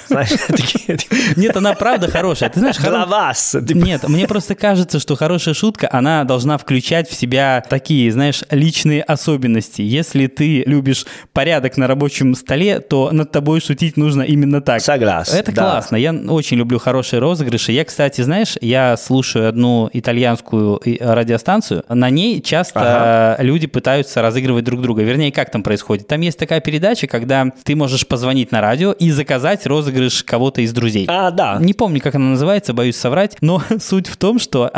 Нет, 1.36 1.58
она 1.58 1.74
правда 1.74 2.10
хорошая. 2.10 2.50
Ты 2.50 2.60
знаешь, 2.60 2.78
для 2.78 3.06
вас. 3.06 3.58
Нет, 3.60 4.08
мне 4.08 4.26
просто 4.26 4.56
кажется, 4.56 5.00
что 5.00 5.18
хорошая 5.18 5.49
хорошая 5.50 5.54
шутка, 5.54 5.90
она 5.92 6.24
должна 6.24 6.58
включать 6.58 7.10
в 7.10 7.14
себя 7.14 7.64
такие, 7.68 8.12
знаешь, 8.12 8.44
личные 8.52 9.02
особенности. 9.02 9.82
Если 9.82 10.28
ты 10.28 10.64
любишь 10.66 11.06
порядок 11.34 11.78
на 11.78 11.88
рабочем 11.88 12.36
столе, 12.36 12.80
то 12.80 13.10
над 13.12 13.32
тобой 13.32 13.62
шутить 13.62 13.98
нужно 13.98 14.24
именно 14.24 14.62
так. 14.62 14.82
Согласен. 14.82 15.36
Это 15.36 15.52
да. 15.52 15.62
классно. 15.62 15.96
Я 15.96 16.14
очень 16.14 16.58
люблю 16.58 16.80
хорошие 16.80 17.20
розыгрыши. 17.20 17.72
Я, 17.72 17.84
кстати, 17.84 18.22
знаешь, 18.22 18.58
я 18.62 18.98
слушаю 18.98 19.50
одну 19.50 19.90
итальянскую 19.94 20.78
и- 20.78 20.98
радиостанцию. 21.00 21.84
На 21.90 22.10
ней 22.10 22.42
часто 22.42 23.36
люди 23.40 23.68
пытаются 23.68 24.22
разыгрывать 24.22 24.64
друг 24.66 24.82
друга. 24.82 25.04
Вернее, 25.04 25.32
как 25.32 25.52
там 25.52 25.64
происходит? 25.64 26.08
Там 26.08 26.22
есть 26.22 26.38
такая 26.38 26.60
передача, 26.62 27.08
когда 27.08 27.46
ты 27.64 27.76
можешь 27.76 28.06
позвонить 28.08 28.52
на 28.52 28.62
радио 28.62 28.92
и 28.92 29.12
заказать 29.12 29.66
розыгрыш 29.66 30.24
кого-то 30.24 30.62
из 30.62 30.74
друзей. 30.74 31.06
А, 31.10 31.32
да. 31.32 31.58
Не 31.60 31.74
помню, 31.74 32.02
как 32.02 32.16
она 32.16 32.30
называется, 32.32 32.74
боюсь 32.74 32.98
соврать, 32.98 33.38
но 33.42 33.62
суть 33.80 34.08
в 34.08 34.18
том, 34.18 34.40
что 34.40 34.70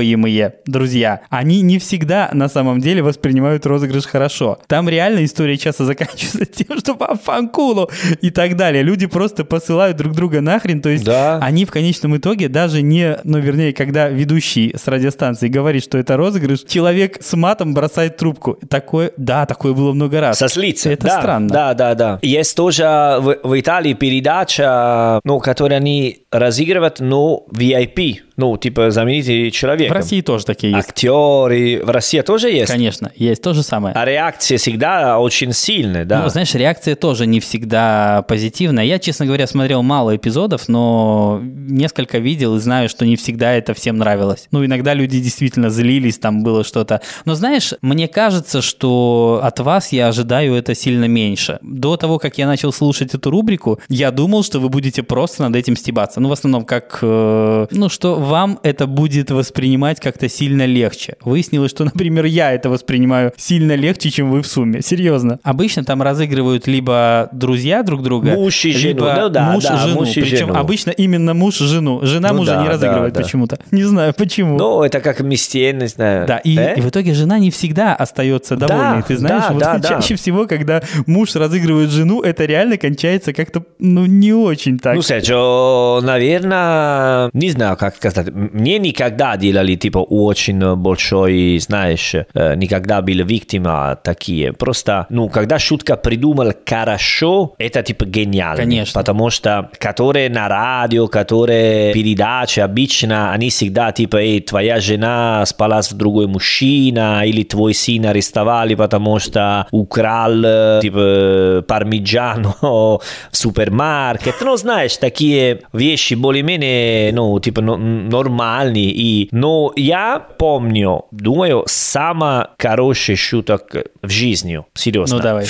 разыгрываемые 0.00 0.54
друзья, 0.66 1.20
они 1.28 1.60
не 1.62 1.78
всегда 1.78 2.30
на 2.32 2.48
самом 2.48 2.80
деле 2.80 3.02
воспринимают 3.02 3.66
розыгрыш 3.66 4.06
хорошо. 4.06 4.58
Там 4.66 4.88
реально 4.88 5.24
история 5.24 5.56
часто 5.56 5.84
заканчивается 5.90 6.46
тем, 6.46 6.78
что 6.78 6.94
по 6.94 7.14
фанкулу 7.16 7.90
и 8.20 8.30
так 8.30 8.56
далее. 8.56 8.82
Люди 8.82 9.06
просто 9.06 9.44
посылают 9.44 9.96
друг 9.96 10.14
друга 10.14 10.40
нахрен, 10.40 10.80
то 10.80 10.88
есть 10.88 11.04
Да. 11.04 11.38
они 11.42 11.64
в 11.64 11.70
конечном 11.70 12.16
итоге 12.16 12.48
даже 12.48 12.82
не, 12.82 13.18
ну 13.24 13.38
вернее, 13.38 13.72
когда 13.72 14.08
ведущий 14.08 14.74
с 14.76 14.86
радиостанции 14.88 15.48
говорит, 15.48 15.84
что 15.84 15.98
это 15.98 16.16
розыгрыш, 16.16 16.62
человек 16.62 17.18
с 17.22 17.36
матом 17.36 17.74
бросает 17.74 18.16
трубку. 18.16 18.58
Такое, 18.68 19.12
да, 19.16 19.46
такое 19.46 19.72
было 19.72 19.92
много 19.92 20.20
раз. 20.20 20.38
Сослиться. 20.38 20.90
Это 20.90 21.06
да, 21.06 21.18
странно. 21.20 21.48
Да, 21.48 21.74
да, 21.74 21.94
да. 21.94 22.18
Есть 22.22 22.56
тоже 22.56 22.82
в, 23.20 23.38
в 23.42 23.60
Италии 23.60 23.94
передача, 23.94 25.20
ну, 25.24 25.38
которую 25.40 25.76
они 25.76 26.24
разыгрывают, 26.30 27.00
ну, 27.00 27.46
VIP, 27.52 28.16
ну, 28.40 28.56
типа 28.56 28.90
знаменитый 28.90 29.50
человек. 29.50 29.90
В 29.90 29.92
России 29.92 30.22
тоже 30.22 30.46
такие 30.46 30.72
есть. 30.72 30.88
Актеры. 30.88 31.82
В 31.84 31.90
России 31.90 32.20
тоже 32.22 32.50
есть. 32.50 32.72
Конечно, 32.72 33.12
есть 33.14 33.42
то 33.42 33.52
же 33.52 33.62
самое. 33.62 33.94
А 33.94 34.04
реакция 34.04 34.56
всегда 34.58 35.18
очень 35.18 35.52
сильная, 35.52 36.04
да. 36.04 36.22
Ну, 36.22 36.28
знаешь, 36.30 36.54
реакция 36.54 36.96
тоже 36.96 37.26
не 37.26 37.38
всегда 37.38 38.24
позитивная. 38.26 38.84
Я, 38.84 38.98
честно 38.98 39.26
говоря, 39.26 39.46
смотрел 39.46 39.82
мало 39.82 40.16
эпизодов, 40.16 40.68
но 40.68 41.40
несколько 41.42 42.18
видел 42.18 42.56
и 42.56 42.60
знаю, 42.60 42.88
что 42.88 43.04
не 43.04 43.16
всегда 43.16 43.52
это 43.52 43.74
всем 43.74 43.98
нравилось. 43.98 44.48
Ну, 44.50 44.64
иногда 44.64 44.94
люди 44.94 45.20
действительно 45.20 45.68
злились, 45.68 46.18
там 46.18 46.42
было 46.42 46.64
что-то. 46.64 47.02
Но 47.26 47.34
знаешь, 47.34 47.74
мне 47.82 48.08
кажется, 48.08 48.62
что 48.62 49.40
от 49.42 49.60
вас 49.60 49.92
я 49.92 50.08
ожидаю 50.08 50.54
это 50.54 50.74
сильно 50.74 51.04
меньше. 51.04 51.58
До 51.60 51.98
того, 51.98 52.18
как 52.18 52.38
я 52.38 52.46
начал 52.46 52.72
слушать 52.72 53.14
эту 53.14 53.30
рубрику, 53.30 53.78
я 53.88 54.10
думал, 54.10 54.42
что 54.42 54.60
вы 54.60 54.70
будете 54.70 55.02
просто 55.02 55.42
над 55.42 55.56
этим 55.56 55.76
стебаться. 55.76 56.20
Ну, 56.20 56.30
в 56.30 56.32
основном, 56.32 56.64
как... 56.64 56.98
э, 57.02 57.66
ну, 57.70 57.88
что 57.90 58.16
вам 58.30 58.58
это 58.62 58.86
будет 58.86 59.30
воспринимать 59.30 60.00
как-то 60.00 60.28
сильно 60.28 60.64
легче. 60.64 61.16
Выяснилось, 61.24 61.70
что, 61.72 61.84
например, 61.84 62.24
я 62.24 62.52
это 62.52 62.70
воспринимаю 62.70 63.32
сильно 63.36 63.74
легче, 63.74 64.10
чем 64.10 64.30
вы 64.30 64.40
в 64.42 64.46
сумме. 64.46 64.80
Серьезно. 64.82 65.38
Обычно 65.42 65.84
там 65.84 66.00
разыгрывают 66.00 66.66
либо 66.66 67.28
друзья 67.32 67.82
друг 67.82 68.02
друга, 68.02 68.30
Муж 68.32 68.64
и 68.64 68.72
жену. 68.72 68.86
либо 68.94 69.14
Ну 69.20 69.28
да, 69.28 69.50
муж 69.52 69.64
да, 69.64 69.76
жену. 69.78 69.94
муж 69.96 70.16
и 70.16 70.20
Причем 70.22 70.46
жену. 70.48 70.54
обычно 70.58 70.90
именно 70.90 71.34
муж 71.34 71.58
жену. 71.58 72.00
Жена 72.02 72.28
Ну 72.32 72.38
мужа 72.38 72.52
да, 72.54 72.62
не 72.62 72.68
разыгрывает 72.68 73.12
да, 73.12 73.20
да. 73.20 73.24
почему-то. 73.24 73.58
Не 73.72 73.82
знаю 73.82 74.14
почему. 74.16 74.56
Ну, 74.56 74.82
это 74.82 75.00
как 75.00 75.20
мистер, 75.20 75.74
не 75.74 75.88
знаю. 75.88 76.26
Да, 76.26 76.38
и, 76.38 76.56
Э? 76.56 76.74
и 76.76 76.80
в 76.80 76.88
итоге 76.88 77.12
жена 77.14 77.38
не 77.40 77.50
всегда 77.50 77.94
остается 77.96 78.56
довольной. 78.56 78.98
Да, 78.98 79.02
Ты 79.02 79.16
знаешь, 79.16 79.44
да, 79.48 79.52
вот 79.52 79.60
да, 79.62 79.78
да. 79.78 79.88
чаще 79.88 80.14
всего, 80.14 80.46
когда 80.46 80.82
муж 81.06 81.34
разыгрывает 81.34 81.90
жену, 81.90 82.22
это 82.22 82.44
реально 82.44 82.76
кончается 82.76 83.32
как-то, 83.32 83.64
ну, 83.80 84.06
не 84.06 84.32
очень 84.32 84.78
так. 84.78 84.94
Ну, 84.94 85.02
Серджо, 85.02 86.00
наверное, 86.06 87.30
не 87.32 87.50
знаю, 87.50 87.76
как 87.76 87.96
сказать. 87.96 88.19
Мне 88.26 88.78
никогда 88.78 89.36
делали, 89.36 89.74
типа, 89.74 89.98
очень 89.98 90.76
большой, 90.76 91.58
знаешь, 91.58 92.14
никогда 92.34 93.02
был 93.02 93.24
виктима 93.24 93.98
такие. 94.02 94.52
Просто, 94.52 95.06
ну, 95.10 95.28
когда 95.28 95.58
шутка 95.58 95.96
придумал 95.96 96.52
хорошо, 96.66 97.54
это, 97.58 97.82
типа, 97.82 98.04
гениально. 98.04 98.56
Конечно. 98.56 99.00
Потому 99.00 99.30
что, 99.30 99.70
которые 99.78 100.28
на 100.30 100.48
радио, 100.48 101.06
которые 101.08 101.92
передачи, 101.92 102.60
обычно, 102.60 103.32
они 103.32 103.50
всегда, 103.50 103.92
типа, 103.92 104.16
эй, 104.16 104.40
твоя 104.40 104.80
жена 104.80 105.44
спала 105.46 105.82
с 105.82 105.92
другой 105.92 106.26
мужчина, 106.26 107.22
или 107.24 107.42
твой 107.42 107.74
сын 107.74 108.06
арестовали, 108.06 108.74
потому 108.74 109.18
что 109.18 109.66
украл, 109.70 110.80
типа, 110.80 111.64
пармиджано 111.66 112.54
в 112.60 113.00
супермаркет. 113.32 114.34
Ну, 114.40 114.56
знаешь, 114.56 114.96
такие 114.96 115.60
вещи 115.72 116.14
более-менее, 116.14 117.12
ну, 117.12 117.38
типа, 117.40 117.60
ну, 117.60 117.76
нормальные. 118.08 118.90
И, 118.90 119.28
но 119.32 119.72
я 119.76 120.18
помню, 120.38 121.06
думаю, 121.10 121.64
самая 121.66 122.50
хорошая 122.58 123.16
шуток 123.16 123.74
в 124.02 124.08
жизни, 124.08 124.62
серьезно. 124.74 125.16
Ну, 125.16 125.22
давай. 125.22 125.44
В 125.44 125.48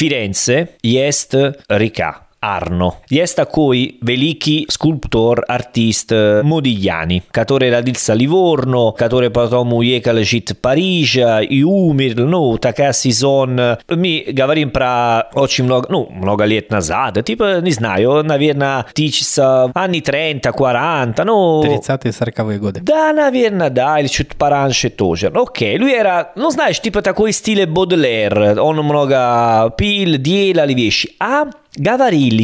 есть 0.83 1.35
река. 1.69 2.26
Арно. 2.42 2.94
Есть 3.11 3.37
такой 3.37 3.99
великий 4.00 4.66
скульптор, 4.70 5.44
артист 5.47 6.11
э, 6.11 6.42
Модильяни, 6.42 7.23
который 7.30 7.70
родился 7.70 8.14
в 8.14 8.16
Ливорно, 8.16 8.92
который 8.92 9.28
потом 9.28 9.75
уехал 9.75 10.16
жить 10.25 10.52
в 10.52 10.56
Париж 10.56 11.16
и 11.16 11.62
умер. 11.64 12.14
Ну, 12.16 12.56
такая 12.56 12.94
сезон. 12.94 13.61
Мы 13.88 14.25
говорим 14.32 14.70
про 14.70 15.28
очень 15.35 15.64
много, 15.64 15.88
ну, 15.90 16.09
много 16.11 16.44
лет 16.44 16.70
назад. 16.70 17.23
Типа, 17.25 17.61
не 17.61 17.73
знаю, 17.73 18.25
наверное, 18.25 18.87
тысяча, 18.94 19.70
ани 19.75 20.00
30-40, 20.00 21.23
ну... 21.25 21.62
30-е, 21.62 22.11
40-е 22.11 22.59
годы. 22.59 22.80
Да, 22.80 23.12
наверное, 23.12 23.68
да, 23.68 24.00
или 24.00 24.09
чуть 24.09 24.30
пораньше 24.37 24.88
тоже. 24.88 25.30
Окей, 25.35 25.76
lui 25.76 25.92
era, 25.92 26.28
ну 26.37 26.50
знаешь, 26.50 26.80
типа 26.80 27.02
такой 27.02 27.32
стиль 27.32 27.66
Бодлер. 27.66 28.59
Он 28.61 28.76
много 28.78 29.75
пил, 29.76 30.16
делали 30.16 30.73
вещи. 30.73 31.11
А 31.20 31.44
говорили, 31.44 31.59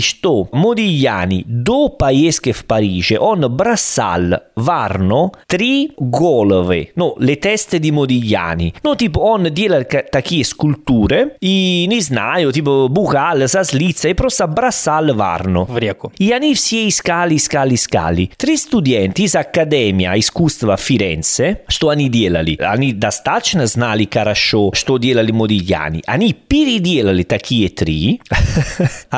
что 0.00 0.48
Модильяни 0.52 1.44
до 1.46 1.88
поездки 1.88 2.52
в 2.52 2.64
Париже 2.64 3.18
он 3.18 3.40
бросал 3.54 4.40
в 4.54 4.70
Арно 4.70 5.32
три 5.46 5.92
головы, 5.98 6.90
ну, 6.96 7.14
le 7.18 7.36
teste 7.36 7.78
di 7.78 7.90
Modigliani. 7.90 8.74
Ну, 8.82 8.94
типа, 8.94 9.18
он 9.18 9.44
делал 9.52 9.84
ка- 9.84 10.04
такие 10.10 10.44
скульптуры, 10.44 11.32
и, 11.40 11.86
не 11.88 12.00
знаю, 12.00 12.52
типа, 12.52 12.88
бухал 12.88 13.46
со 13.48 13.64
слица 13.64 14.08
и 14.08 14.14
просто 14.14 14.46
бросал 14.46 15.12
в 15.14 15.20
Арно. 15.20 15.64
В 15.64 15.78
реку. 15.78 16.12
И 16.18 16.30
они 16.32 16.54
все 16.54 16.88
искали, 16.88 17.36
искали, 17.36 17.74
искали. 17.74 18.30
Три 18.36 18.56
студенти 18.56 19.22
из 19.22 19.34
Академия 19.34 20.14
искусства 20.16 20.76
Фиренце, 20.76 21.60
что 21.68 21.88
они 21.90 22.08
делали? 22.08 22.56
Они 22.60 22.92
достаточно 22.92 23.66
знали 23.66 24.08
хорошо, 24.10 24.70
что 24.72 24.98
делали 24.98 25.32
Модильяни. 25.32 26.02
Они 26.06 26.32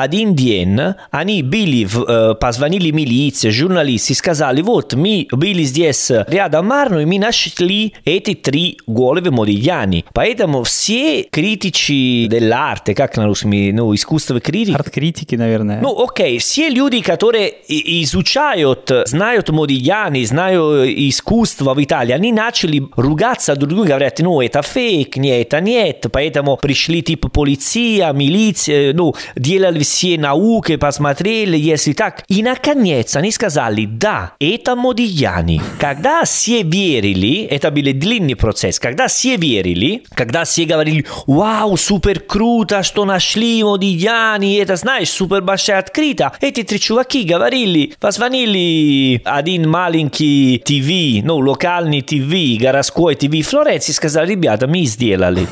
переделали 0.07 0.19
такие 0.19 0.19
три. 0.19 0.19
Один 0.19 0.35
день 0.35 0.79
они 1.11 1.43
были, 1.43 1.85
в, 1.85 2.03
э, 2.07 2.35
позвонили 2.35 2.91
милиции, 2.91 3.49
журналисты, 3.49 4.13
сказали, 4.13 4.61
вот, 4.61 4.93
мы 4.93 5.27
были 5.31 5.63
здесь 5.63 6.11
рядом 6.27 6.67
Марно, 6.67 6.99
и 6.99 7.05
мы 7.05 7.19
нашли 7.19 7.93
эти 8.05 8.33
три 8.33 8.77
головы 8.87 9.31
Модильяни. 9.31 10.05
Поэтому 10.13 10.63
все 10.63 11.23
критики 11.23 12.27
dell'arte, 12.27 12.93
как 12.93 13.17
на 13.17 13.25
русском, 13.25 13.51
ну, 13.51 13.93
искусство 13.95 14.39
критики, 14.39 14.75
Арт-критики, 14.75 15.35
наверное. 15.35 15.79
ну, 15.81 16.03
окей, 16.03 16.37
все 16.39 16.69
люди, 16.69 17.01
которые 17.01 17.49
и- 17.49 18.03
изучают, 18.03 18.91
знают 19.05 19.49
Модильяни, 19.49 20.23
знают 20.25 20.89
искусство 20.89 21.73
в 21.73 21.83
Италии, 21.83 22.13
они 22.13 22.31
начали 22.31 22.83
ругаться 22.95 23.55
друг 23.55 23.69
другу, 23.69 23.85
говорят, 23.87 24.19
ну, 24.19 24.41
это 24.41 24.61
фейк, 24.61 25.17
нет, 25.17 25.47
это 25.47 25.61
нет, 25.61 26.05
поэтому 26.11 26.57
пришли 26.57 27.01
типа 27.01 27.29
полиция, 27.29 28.11
милиция, 28.13 28.93
ну, 28.93 29.15
делали 29.35 29.83
все 29.89 30.17
науки, 30.17 30.75
посмотрели, 30.75 31.57
если 31.57 31.93
так. 31.93 32.23
И, 32.27 32.43
наконец, 32.43 33.15
они 33.15 33.31
сказали, 33.31 33.85
да, 33.85 34.33
это 34.39 34.75
Модильяни. 34.75 35.61
Когда 35.79 36.23
все 36.23 36.61
верили, 36.63 37.43
это 37.43 37.71
был 37.71 37.83
длинный 37.93 38.35
процесс, 38.35 38.79
когда 38.79 39.07
все 39.07 39.35
верили, 39.35 40.03
когда 40.13 40.43
все 40.43 40.65
говорили, 40.65 41.05
вау, 41.27 41.75
супер 41.77 42.19
круто, 42.19 42.83
что 42.83 43.05
нашли 43.05 43.63
Модильяни, 43.63 44.57
это, 44.57 44.75
знаешь, 44.75 45.09
супер 45.09 45.41
большая 45.41 45.79
открыто. 45.79 46.33
Эти 46.41 46.63
три 46.63 46.79
чуваки 46.79 47.23
говорили, 47.23 47.93
позвонили 47.99 49.21
один 49.25 49.67
маленький 49.69 50.61
ТВ, 50.63 51.25
ну, 51.25 51.37
локальный 51.37 52.01
ТВ, 52.01 52.61
городской 52.61 53.15
ТВ 53.15 53.47
Флоренции, 53.47 53.91
сказали, 53.91 54.31
ребята, 54.31 54.67
мы 54.67 54.83
сделали. 54.83 55.47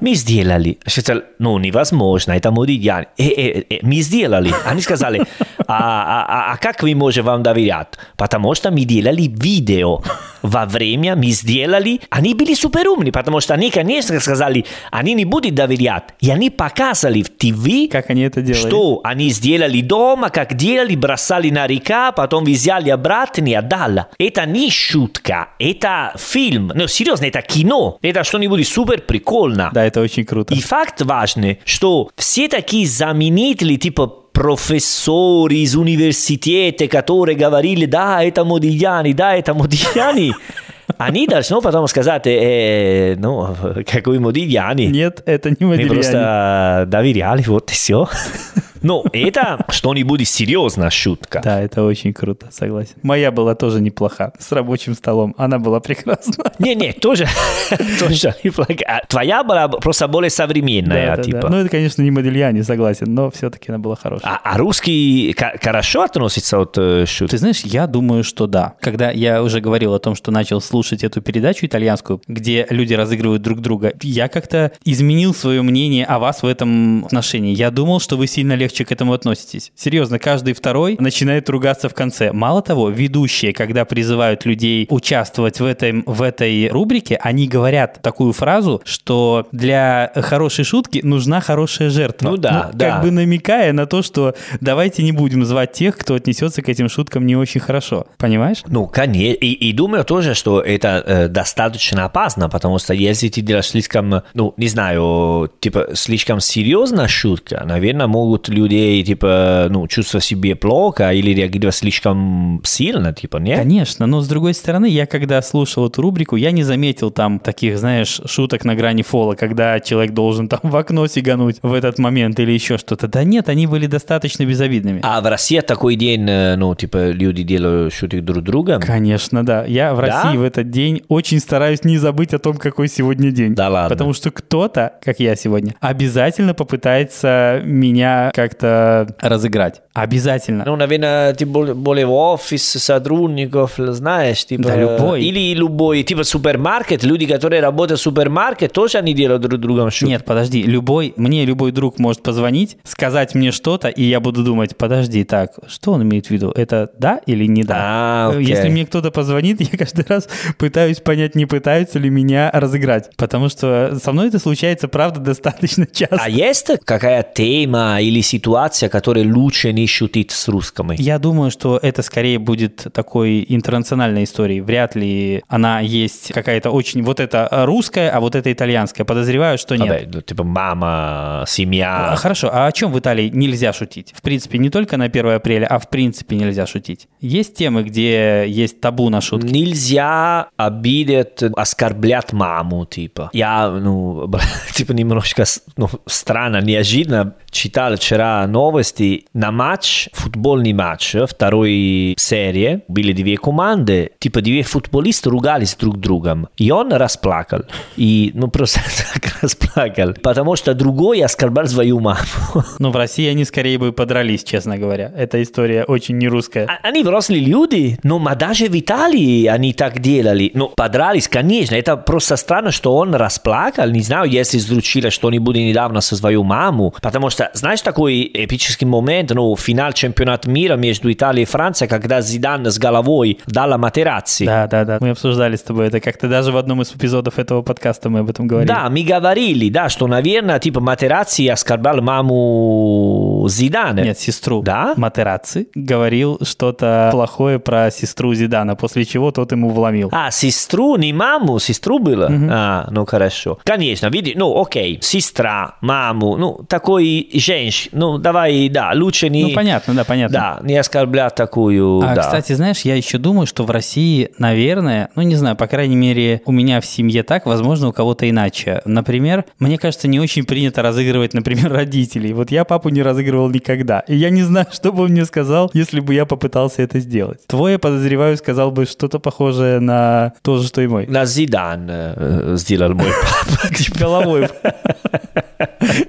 Мы 0.00 0.14
сделали. 0.14 0.78
Я 0.84 1.02
сказал, 1.02 1.22
ну, 1.38 1.58
невозможно, 1.58 2.32
это 2.32 2.50
Модильяни. 2.50 3.06
Э, 3.18 3.24
э, 3.24 3.64
э, 3.70 3.78
мы 3.82 3.96
сделали. 3.96 4.52
Они 4.64 4.80
сказали, 4.80 5.22
а, 5.66 6.22
а, 6.28 6.52
а, 6.52 6.56
как 6.56 6.82
мы 6.82 6.94
можем 6.94 7.26
вам 7.26 7.42
доверять? 7.42 7.88
Потому 8.16 8.54
что 8.54 8.70
мы 8.70 8.84
делали 8.84 9.22
видео. 9.28 10.00
во 10.42 10.66
время 10.66 11.16
мы 11.16 11.26
сделали, 11.26 12.00
они 12.10 12.34
были 12.34 12.54
супер 12.54 12.88
умные, 12.88 13.12
потому 13.12 13.40
что 13.40 13.54
они, 13.54 13.70
конечно, 13.70 14.18
сказали, 14.20 14.64
они 14.90 15.14
не 15.14 15.24
будут 15.24 15.54
доверять. 15.54 16.04
И 16.20 16.30
они 16.30 16.50
показали 16.50 17.22
в 17.22 17.28
ТВ, 17.30 17.90
Как 17.90 18.10
они 18.10 18.22
это 18.22 18.42
делали? 18.42 18.68
что 18.68 19.00
они 19.04 19.30
сделали 19.30 19.80
дома, 19.80 20.30
как 20.30 20.54
делали, 20.54 20.94
бросали 20.96 21.50
на 21.50 21.66
река, 21.66 22.12
потом 22.12 22.44
взяли 22.44 22.90
обратно 22.90 23.46
и 23.46 23.54
отдали. 23.54 24.06
Это 24.18 24.46
не 24.46 24.70
шутка, 24.70 25.48
это 25.58 26.12
фильм. 26.16 26.72
Ну, 26.74 26.88
серьезно, 26.88 27.26
это 27.26 27.42
кино. 27.42 27.98
Это 28.02 28.24
что-нибудь 28.24 28.66
супер 28.66 29.00
прикольно. 29.00 29.70
Да, 29.72 29.84
это 29.88 30.00
очень 30.00 30.24
круто. 30.24 30.54
И 30.54 30.60
факт 30.60 31.02
важный, 31.02 31.58
что 31.64 32.10
все 32.16 32.48
такие 32.48 32.86
знаменитые, 32.86 33.76
типа 33.76 34.06
профессоры 34.32 35.56
из 35.56 35.74
университета, 35.74 36.86
которые 36.86 37.36
говорили, 37.36 37.86
да, 37.86 38.22
это 38.22 38.44
Модильяни, 38.44 39.12
да, 39.12 39.34
это 39.34 39.52
Модильяни, 39.52 40.32
они 40.96 41.26
должны 41.26 41.60
потом 41.60 41.88
сказать, 41.88 42.22
э, 42.26 43.16
ну, 43.18 43.48
какой 43.90 44.18
Модильяни. 44.20 44.86
Нет, 44.86 45.22
это 45.26 45.50
не 45.50 45.56
Мы 45.60 45.70
Модильяни. 45.70 45.94
просто 45.94 46.84
доверяли, 46.86 47.42
вот 47.46 47.70
и 47.70 47.74
все. 47.74 48.08
Но 48.82 49.04
это 49.12 49.64
что-нибудь 49.68 50.26
серьезная 50.28 50.90
шутка. 50.90 51.40
Да, 51.42 51.60
это 51.60 51.82
очень 51.84 52.12
круто, 52.12 52.48
согласен. 52.50 52.94
Моя 53.02 53.30
была 53.30 53.54
тоже 53.54 53.80
неплоха, 53.80 54.32
с 54.38 54.52
рабочим 54.52 54.94
столом. 54.94 55.34
Она 55.38 55.58
была 55.58 55.80
прекрасна. 55.80 56.52
Не-не, 56.58 56.92
тоже, 56.92 57.26
тоже 57.98 58.34
неплохо. 58.44 58.74
А 58.86 59.00
Твоя 59.06 59.42
была 59.44 59.68
просто 59.68 60.08
более 60.08 60.30
современная, 60.30 61.16
Да, 61.16 61.22
типа. 61.22 61.40
да. 61.42 61.48
Ну, 61.48 61.56
это, 61.58 61.68
конечно, 61.68 62.02
не 62.02 62.10
Модильяни, 62.10 62.62
согласен, 62.62 63.14
но 63.14 63.30
все-таки 63.30 63.70
она 63.70 63.78
была 63.78 63.96
хорошая. 63.96 64.32
А, 64.32 64.40
а 64.54 64.58
русский 64.58 65.34
хорошо 65.62 66.02
относится 66.02 66.58
от 66.60 66.76
э, 66.78 67.06
шуток? 67.06 67.30
Ты 67.30 67.38
знаешь, 67.38 67.60
я 67.64 67.86
думаю, 67.86 68.24
что 68.24 68.46
да. 68.46 68.74
Когда 68.80 69.10
я 69.10 69.42
уже 69.42 69.60
говорил 69.60 69.94
о 69.94 69.98
том, 69.98 70.14
что 70.14 70.30
начал 70.30 70.60
слушать 70.60 71.04
эту 71.04 71.20
передачу 71.20 71.66
итальянскую, 71.66 72.20
где 72.28 72.66
люди 72.70 72.94
разыгрывают 72.94 73.42
друг 73.42 73.60
друга, 73.60 73.92
я 74.02 74.28
как-то 74.28 74.72
изменил 74.84 75.34
свое 75.34 75.62
мнение 75.62 76.04
о 76.04 76.18
вас 76.18 76.42
в 76.42 76.46
этом 76.46 77.04
отношении. 77.06 77.54
Я 77.54 77.70
думал, 77.70 78.00
что 78.00 78.16
вы 78.16 78.26
сильно 78.26 78.54
легче 78.54 78.67
к 78.84 78.92
этому 78.92 79.12
относитесь. 79.12 79.72
Серьезно, 79.74 80.18
каждый 80.18 80.54
второй 80.54 80.96
начинает 80.98 81.48
ругаться 81.50 81.88
в 81.88 81.94
конце. 81.94 82.32
Мало 82.32 82.62
того, 82.62 82.90
ведущие, 82.90 83.52
когда 83.52 83.84
призывают 83.84 84.44
людей 84.44 84.86
участвовать 84.90 85.60
в, 85.60 85.64
этой 85.64 86.02
в 86.06 86.22
этой 86.22 86.68
рубрике, 86.68 87.18
они 87.22 87.48
говорят 87.48 88.00
такую 88.02 88.32
фразу, 88.32 88.82
что 88.84 89.46
для 89.52 90.12
хорошей 90.14 90.64
шутки 90.64 91.00
нужна 91.02 91.40
хорошая 91.40 91.90
жертва. 91.90 92.30
Ну 92.30 92.36
да, 92.36 92.70
да. 92.72 92.90
Как 92.90 93.02
бы 93.02 93.10
намекая 93.10 93.72
на 93.72 93.86
то, 93.86 94.02
что 94.02 94.34
давайте 94.60 95.02
не 95.02 95.12
будем 95.12 95.44
звать 95.44 95.72
тех, 95.72 95.96
кто 95.96 96.14
отнесется 96.14 96.62
к 96.62 96.68
этим 96.68 96.88
шуткам 96.88 97.26
не 97.26 97.36
очень 97.36 97.60
хорошо. 97.60 98.06
Понимаешь? 98.18 98.62
Ну, 98.66 98.86
конечно. 98.86 99.38
И, 99.40 99.52
и 99.52 99.72
думаю 99.72 100.04
тоже, 100.04 100.34
что 100.34 100.60
это 100.60 101.02
э, 101.06 101.28
достаточно 101.28 102.04
опасно, 102.04 102.48
потому 102.48 102.78
что 102.78 102.94
если 102.94 103.28
ты 103.28 103.40
делаешь 103.40 103.68
слишком, 103.68 104.22
ну, 104.34 104.54
не 104.56 104.68
знаю, 104.68 105.50
типа, 105.60 105.88
слишком 105.94 106.40
серьезная 106.40 107.08
шутка, 107.08 107.62
наверное, 107.64 108.06
могут 108.06 108.48
людей, 108.64 109.02
типа, 109.02 109.68
ну, 109.70 109.86
чувствовать 109.86 110.24
себе 110.24 110.54
плохо 110.54 111.12
или 111.12 111.30
реагировать 111.32 111.74
слишком 111.74 112.60
сильно, 112.64 113.12
типа, 113.12 113.38
нет? 113.38 113.58
Конечно, 113.58 114.06
но 114.06 114.20
с 114.20 114.28
другой 114.28 114.54
стороны, 114.54 114.86
я 114.86 115.06
когда 115.06 115.40
слушал 115.42 115.86
эту 115.86 116.02
рубрику, 116.02 116.36
я 116.36 116.50
не 116.50 116.62
заметил 116.62 117.10
там 117.10 117.38
таких, 117.38 117.78
знаешь, 117.78 118.20
шуток 118.26 118.64
на 118.64 118.74
грани 118.74 119.02
фола, 119.02 119.34
когда 119.34 119.80
человек 119.80 120.12
должен 120.12 120.48
там 120.48 120.60
в 120.62 120.76
окно 120.76 121.06
сигануть 121.06 121.56
в 121.62 121.72
этот 121.72 121.98
момент 121.98 122.38
или 122.40 122.52
еще 122.52 122.78
что-то. 122.78 123.08
Да 123.08 123.24
нет, 123.24 123.48
они 123.48 123.66
были 123.66 123.86
достаточно 123.86 124.44
безобидными. 124.44 125.00
А 125.02 125.20
в 125.20 125.26
России 125.26 125.60
такой 125.60 125.96
день, 125.96 126.26
э, 126.28 126.56
ну, 126.56 126.74
типа, 126.74 127.10
люди 127.10 127.42
делают 127.42 127.92
шутки 127.94 128.20
друг 128.20 128.44
друга? 128.44 128.78
Конечно, 128.80 129.44
да. 129.44 129.64
Я 129.64 129.94
в 129.94 129.96
Да? 130.00 130.02
России 130.02 130.36
в 130.36 130.42
этот 130.42 130.70
день 130.70 131.02
очень 131.08 131.40
стараюсь 131.40 131.84
не 131.84 131.98
забыть 131.98 132.34
о 132.34 132.38
том, 132.38 132.56
какой 132.56 132.88
сегодня 132.88 133.30
день. 133.30 133.54
Да 133.54 133.68
ладно. 133.68 133.88
Потому 133.90 134.12
что 134.12 134.30
кто-то, 134.30 134.94
как 135.02 135.20
я 135.20 135.36
сегодня, 135.36 135.74
обязательно 135.80 136.54
попытается 136.54 137.60
меня 137.64 138.30
как-то 138.48 139.14
разыграть. 139.20 139.82
Обязательно. 140.02 140.64
Ну, 140.64 140.76
наверное, 140.76 141.34
бол- 141.46 141.74
более 141.74 142.06
в 142.06 142.12
офис 142.12 142.62
сотрудников, 142.62 143.74
знаешь, 143.76 144.44
типа... 144.44 144.64
Да, 144.64 144.76
любой. 144.76 145.22
Или 145.22 145.54
любой, 145.54 146.02
типа 146.02 146.24
супермаркет, 146.24 147.02
люди, 147.02 147.26
которые 147.26 147.60
работают 147.60 148.00
в 148.00 148.02
супермаркет, 148.02 148.72
тоже 148.72 148.98
они 148.98 149.12
делают 149.12 149.42
друг 149.42 149.60
другом 149.60 149.90
шутки. 149.90 150.10
Нет, 150.10 150.24
подожди, 150.24 150.62
любой, 150.62 151.14
мне 151.16 151.44
любой 151.44 151.72
друг 151.72 151.98
может 151.98 152.22
позвонить, 152.22 152.76
сказать 152.84 153.34
мне 153.34 153.50
что-то, 153.50 153.88
и 153.88 154.04
я 154.04 154.20
буду 154.20 154.44
думать, 154.44 154.76
подожди, 154.76 155.24
так, 155.24 155.54
что 155.66 155.92
он 155.92 156.02
имеет 156.02 156.26
в 156.26 156.30
виду? 156.30 156.52
Это 156.54 156.90
да 156.98 157.20
или 157.26 157.46
не 157.46 157.64
да? 157.64 157.74
А, 157.78 158.28
окей. 158.30 158.46
Если 158.46 158.68
мне 158.68 158.86
кто-то 158.86 159.10
позвонит, 159.10 159.60
я 159.72 159.78
каждый 159.78 160.04
раз 160.08 160.28
пытаюсь 160.58 161.00
понять, 161.00 161.34
не 161.34 161.46
пытаются 161.46 161.98
ли 161.98 162.08
меня 162.08 162.50
разыграть. 162.52 163.10
Потому 163.16 163.48
что 163.48 163.98
со 164.02 164.12
мной 164.12 164.28
это 164.28 164.38
случается, 164.38 164.86
правда, 164.86 165.20
достаточно 165.28 165.86
часто. 165.86 166.20
А 166.20 166.28
есть 166.28 166.70
какая 166.84 167.22
тема 167.34 168.00
или 168.00 168.20
ситуация, 168.20 168.88
которая 168.88 169.24
лучше 169.32 169.72
не 169.72 169.87
шутить 169.88 170.30
с 170.30 170.48
русскими? 170.48 170.96
Я 170.98 171.18
думаю, 171.18 171.50
что 171.50 171.78
это 171.80 172.02
скорее 172.02 172.38
будет 172.38 172.86
такой 172.92 173.44
интернациональной 173.48 174.24
историей. 174.24 174.60
Вряд 174.60 174.94
ли 174.94 175.42
она 175.48 175.80
есть 175.80 176.32
какая-то 176.32 176.70
очень... 176.70 177.02
Вот 177.02 177.20
это 177.20 177.48
русская, 177.64 178.10
а 178.10 178.20
вот 178.20 178.34
это 178.34 178.52
итальянская. 178.52 179.04
Подозреваю, 179.04 179.58
что 179.58 179.76
нет. 179.76 179.88
Vabbè, 179.88 180.10
ну, 180.12 180.20
типа 180.20 180.44
мама, 180.44 181.38
А, 181.38 181.44
семья. 181.46 182.14
Хорошо, 182.16 182.50
а 182.52 182.66
о 182.66 182.72
чем 182.72 182.92
в 182.92 182.98
Италии 182.98 183.28
нельзя 183.28 183.72
шутить? 183.72 184.12
В 184.14 184.22
принципе, 184.22 184.58
не 184.58 184.70
только 184.70 184.96
на 184.96 185.04
1 185.04 185.26
апреля, 185.28 185.66
а 185.66 185.78
в 185.78 185.88
принципе 185.88 186.36
нельзя 186.36 186.66
шутить. 186.66 187.08
Есть 187.20 187.54
темы, 187.56 187.82
где 187.82 188.44
есть 188.48 188.80
табу 188.80 189.08
на 189.10 189.20
шутки? 189.20 189.46
Нельзя 189.52 190.48
обидеть, 190.56 191.42
оскорблять 191.56 192.32
маму, 192.32 192.86
типа. 192.86 193.30
Я, 193.32 193.68
ну, 193.68 194.30
типа 194.74 194.92
немножко 194.92 195.44
ну, 195.76 195.88
странно, 196.06 196.60
неожиданно 196.60 197.34
читал 197.50 197.96
вчера 197.96 198.46
новости 198.46 199.26
на 199.32 199.52
матч, 199.78 200.08
футбольный 200.12 200.72
матч 200.72 201.14
второй 201.28 202.14
серии, 202.18 202.80
были 202.88 203.12
две 203.12 203.36
команды, 203.36 204.10
типа 204.18 204.40
две 204.40 204.62
футболиста 204.64 205.30
ругались 205.30 205.76
друг 205.76 205.98
другом, 205.98 206.48
и 206.56 206.70
он 206.72 206.92
расплакал. 206.92 207.60
И, 207.96 208.32
ну, 208.34 208.48
просто 208.48 208.80
так 209.14 209.38
расплакал, 209.42 210.14
потому 210.20 210.56
что 210.56 210.74
другой 210.74 211.20
оскорблял 211.22 211.66
свою 211.66 212.00
маму. 212.00 212.18
Ну, 212.80 212.90
в 212.90 212.96
России 212.96 213.28
они 213.28 213.44
скорее 213.44 213.78
бы 213.78 213.92
подрались, 213.92 214.44
честно 214.44 214.78
говоря. 214.78 215.12
Эта 215.16 215.42
история 215.42 215.84
очень 215.84 216.16
не 216.18 216.28
русская. 216.28 216.66
А- 216.66 216.86
Они 216.88 217.02
взрослые 217.02 217.40
люди, 217.40 217.98
но 218.02 218.18
ма 218.18 218.34
даже 218.34 218.66
в 218.66 218.78
Италии 218.78 219.46
они 219.46 219.72
так 219.72 220.00
делали. 220.00 220.50
Ну, 220.54 220.68
подрались, 220.68 221.28
конечно. 221.28 221.74
Это 221.74 221.96
просто 221.96 222.36
странно, 222.36 222.70
что 222.70 222.96
он 222.96 223.14
расплакал. 223.14 223.88
Не 223.90 224.00
знаю, 224.00 224.30
если 224.30 224.58
случилось 224.58 225.12
что-нибудь 225.12 225.56
недавно 225.56 226.00
со 226.00 226.16
свою 226.16 226.44
маму. 226.44 226.94
Потому 227.02 227.30
что, 227.30 227.50
знаешь, 227.54 227.82
такой 227.82 228.30
эпический 228.32 228.86
момент, 228.86 229.30
ну, 229.34 229.54
финал 229.60 229.92
чемпионата 229.92 230.48
мира 230.50 230.76
между 230.76 231.12
Италией 231.12 231.42
и 231.42 231.46
Францией, 231.46 231.88
когда 231.88 232.20
Зидан 232.20 232.66
с 232.66 232.78
головой 232.78 233.38
дала 233.46 233.78
Матераци. 233.78 234.44
Да, 234.44 234.66
да, 234.66 234.84
да. 234.84 234.98
Мы 235.00 235.10
обсуждали 235.10 235.56
с 235.56 235.62
тобой 235.62 235.88
это 235.88 236.00
как-то 236.00 236.28
даже 236.28 236.52
в 236.52 236.56
одном 236.56 236.82
из 236.82 236.92
эпизодов 236.94 237.38
этого 237.38 237.62
подкаста 237.62 238.10
мы 238.10 238.20
об 238.20 238.30
этом 238.30 238.46
говорили. 238.46 238.68
Да, 238.68 238.88
мы 238.90 239.02
говорили, 239.02 239.68
да, 239.68 239.88
что, 239.88 240.06
наверное, 240.06 240.58
типа 240.58 240.80
Матераци 240.80 241.46
оскорблял 241.48 242.00
маму 242.00 243.46
Зидана. 243.48 244.00
Нет, 244.00 244.18
сестру. 244.18 244.62
Да? 244.62 244.94
Матераци 244.96 245.68
говорил 245.74 246.38
что-то 246.42 247.08
плохое 247.12 247.58
про 247.58 247.90
сестру 247.90 248.34
Зидана, 248.34 248.76
после 248.76 249.04
чего 249.04 249.30
тот 249.30 249.52
ему 249.52 249.70
вломил. 249.70 250.08
А, 250.12 250.30
сестру, 250.30 250.96
не 250.96 251.12
маму, 251.12 251.58
сестру 251.58 251.98
было? 251.98 252.30
А, 252.50 252.88
ну 252.90 253.06
хорошо. 253.06 253.58
Конечно, 253.64 254.06
види, 254.08 254.34
ну 254.36 254.60
окей, 254.60 254.98
сестра, 255.00 255.76
маму, 255.80 256.36
ну 256.36 256.60
такой 256.68 257.28
женщина, 257.34 257.98
ну 257.98 258.18
давай, 258.18 258.68
да, 258.68 258.92
лучше 258.94 259.28
не... 259.28 259.42
Ну, 259.44 259.47
понятно, 259.54 259.94
да, 259.94 260.04
понятно. 260.04 260.58
Да, 260.60 260.66
не 260.66 260.76
оскорблять 260.76 261.34
такую, 261.34 262.00
А, 262.00 262.14
да. 262.14 262.22
кстати, 262.22 262.52
знаешь, 262.52 262.80
я 262.82 262.94
еще 262.94 263.18
думаю, 263.18 263.46
что 263.46 263.64
в 263.64 263.70
России, 263.70 264.30
наверное, 264.38 265.08
ну 265.14 265.22
не 265.22 265.36
знаю, 265.36 265.56
по 265.56 265.66
крайней 265.66 265.96
мере, 265.96 266.42
у 266.44 266.52
меня 266.52 266.80
в 266.80 266.86
семье 266.86 267.22
так, 267.22 267.46
возможно, 267.46 267.88
у 267.88 267.92
кого-то 267.92 268.28
иначе. 268.28 268.82
Например, 268.84 269.44
мне 269.58 269.78
кажется, 269.78 270.08
не 270.08 270.20
очень 270.20 270.44
принято 270.44 270.82
разыгрывать, 270.82 271.34
например, 271.34 271.72
родителей. 271.72 272.32
Вот 272.32 272.50
я 272.50 272.64
папу 272.64 272.88
не 272.88 273.02
разыгрывал 273.02 273.50
никогда. 273.50 274.00
И 274.00 274.16
я 274.16 274.30
не 274.30 274.42
знаю, 274.42 274.66
что 274.72 274.92
бы 274.92 275.04
он 275.04 275.10
мне 275.10 275.24
сказал, 275.24 275.70
если 275.74 276.00
бы 276.00 276.14
я 276.14 276.26
попытался 276.26 276.82
это 276.82 277.00
сделать. 277.00 277.46
Твой, 277.46 277.72
я 277.72 277.78
подозреваю, 277.78 278.36
сказал 278.36 278.70
бы 278.70 278.86
что-то 278.86 279.18
похожее 279.18 279.80
на 279.80 280.32
то 280.42 280.58
же, 280.58 280.68
что 280.68 280.80
и 280.80 280.86
мой. 280.86 281.06
На 281.06 281.24
Зидан 281.24 281.86
э, 281.88 282.54
сделал 282.56 282.94
мой 282.94 283.08
папа. 283.08 283.68
Головой. 283.98 284.48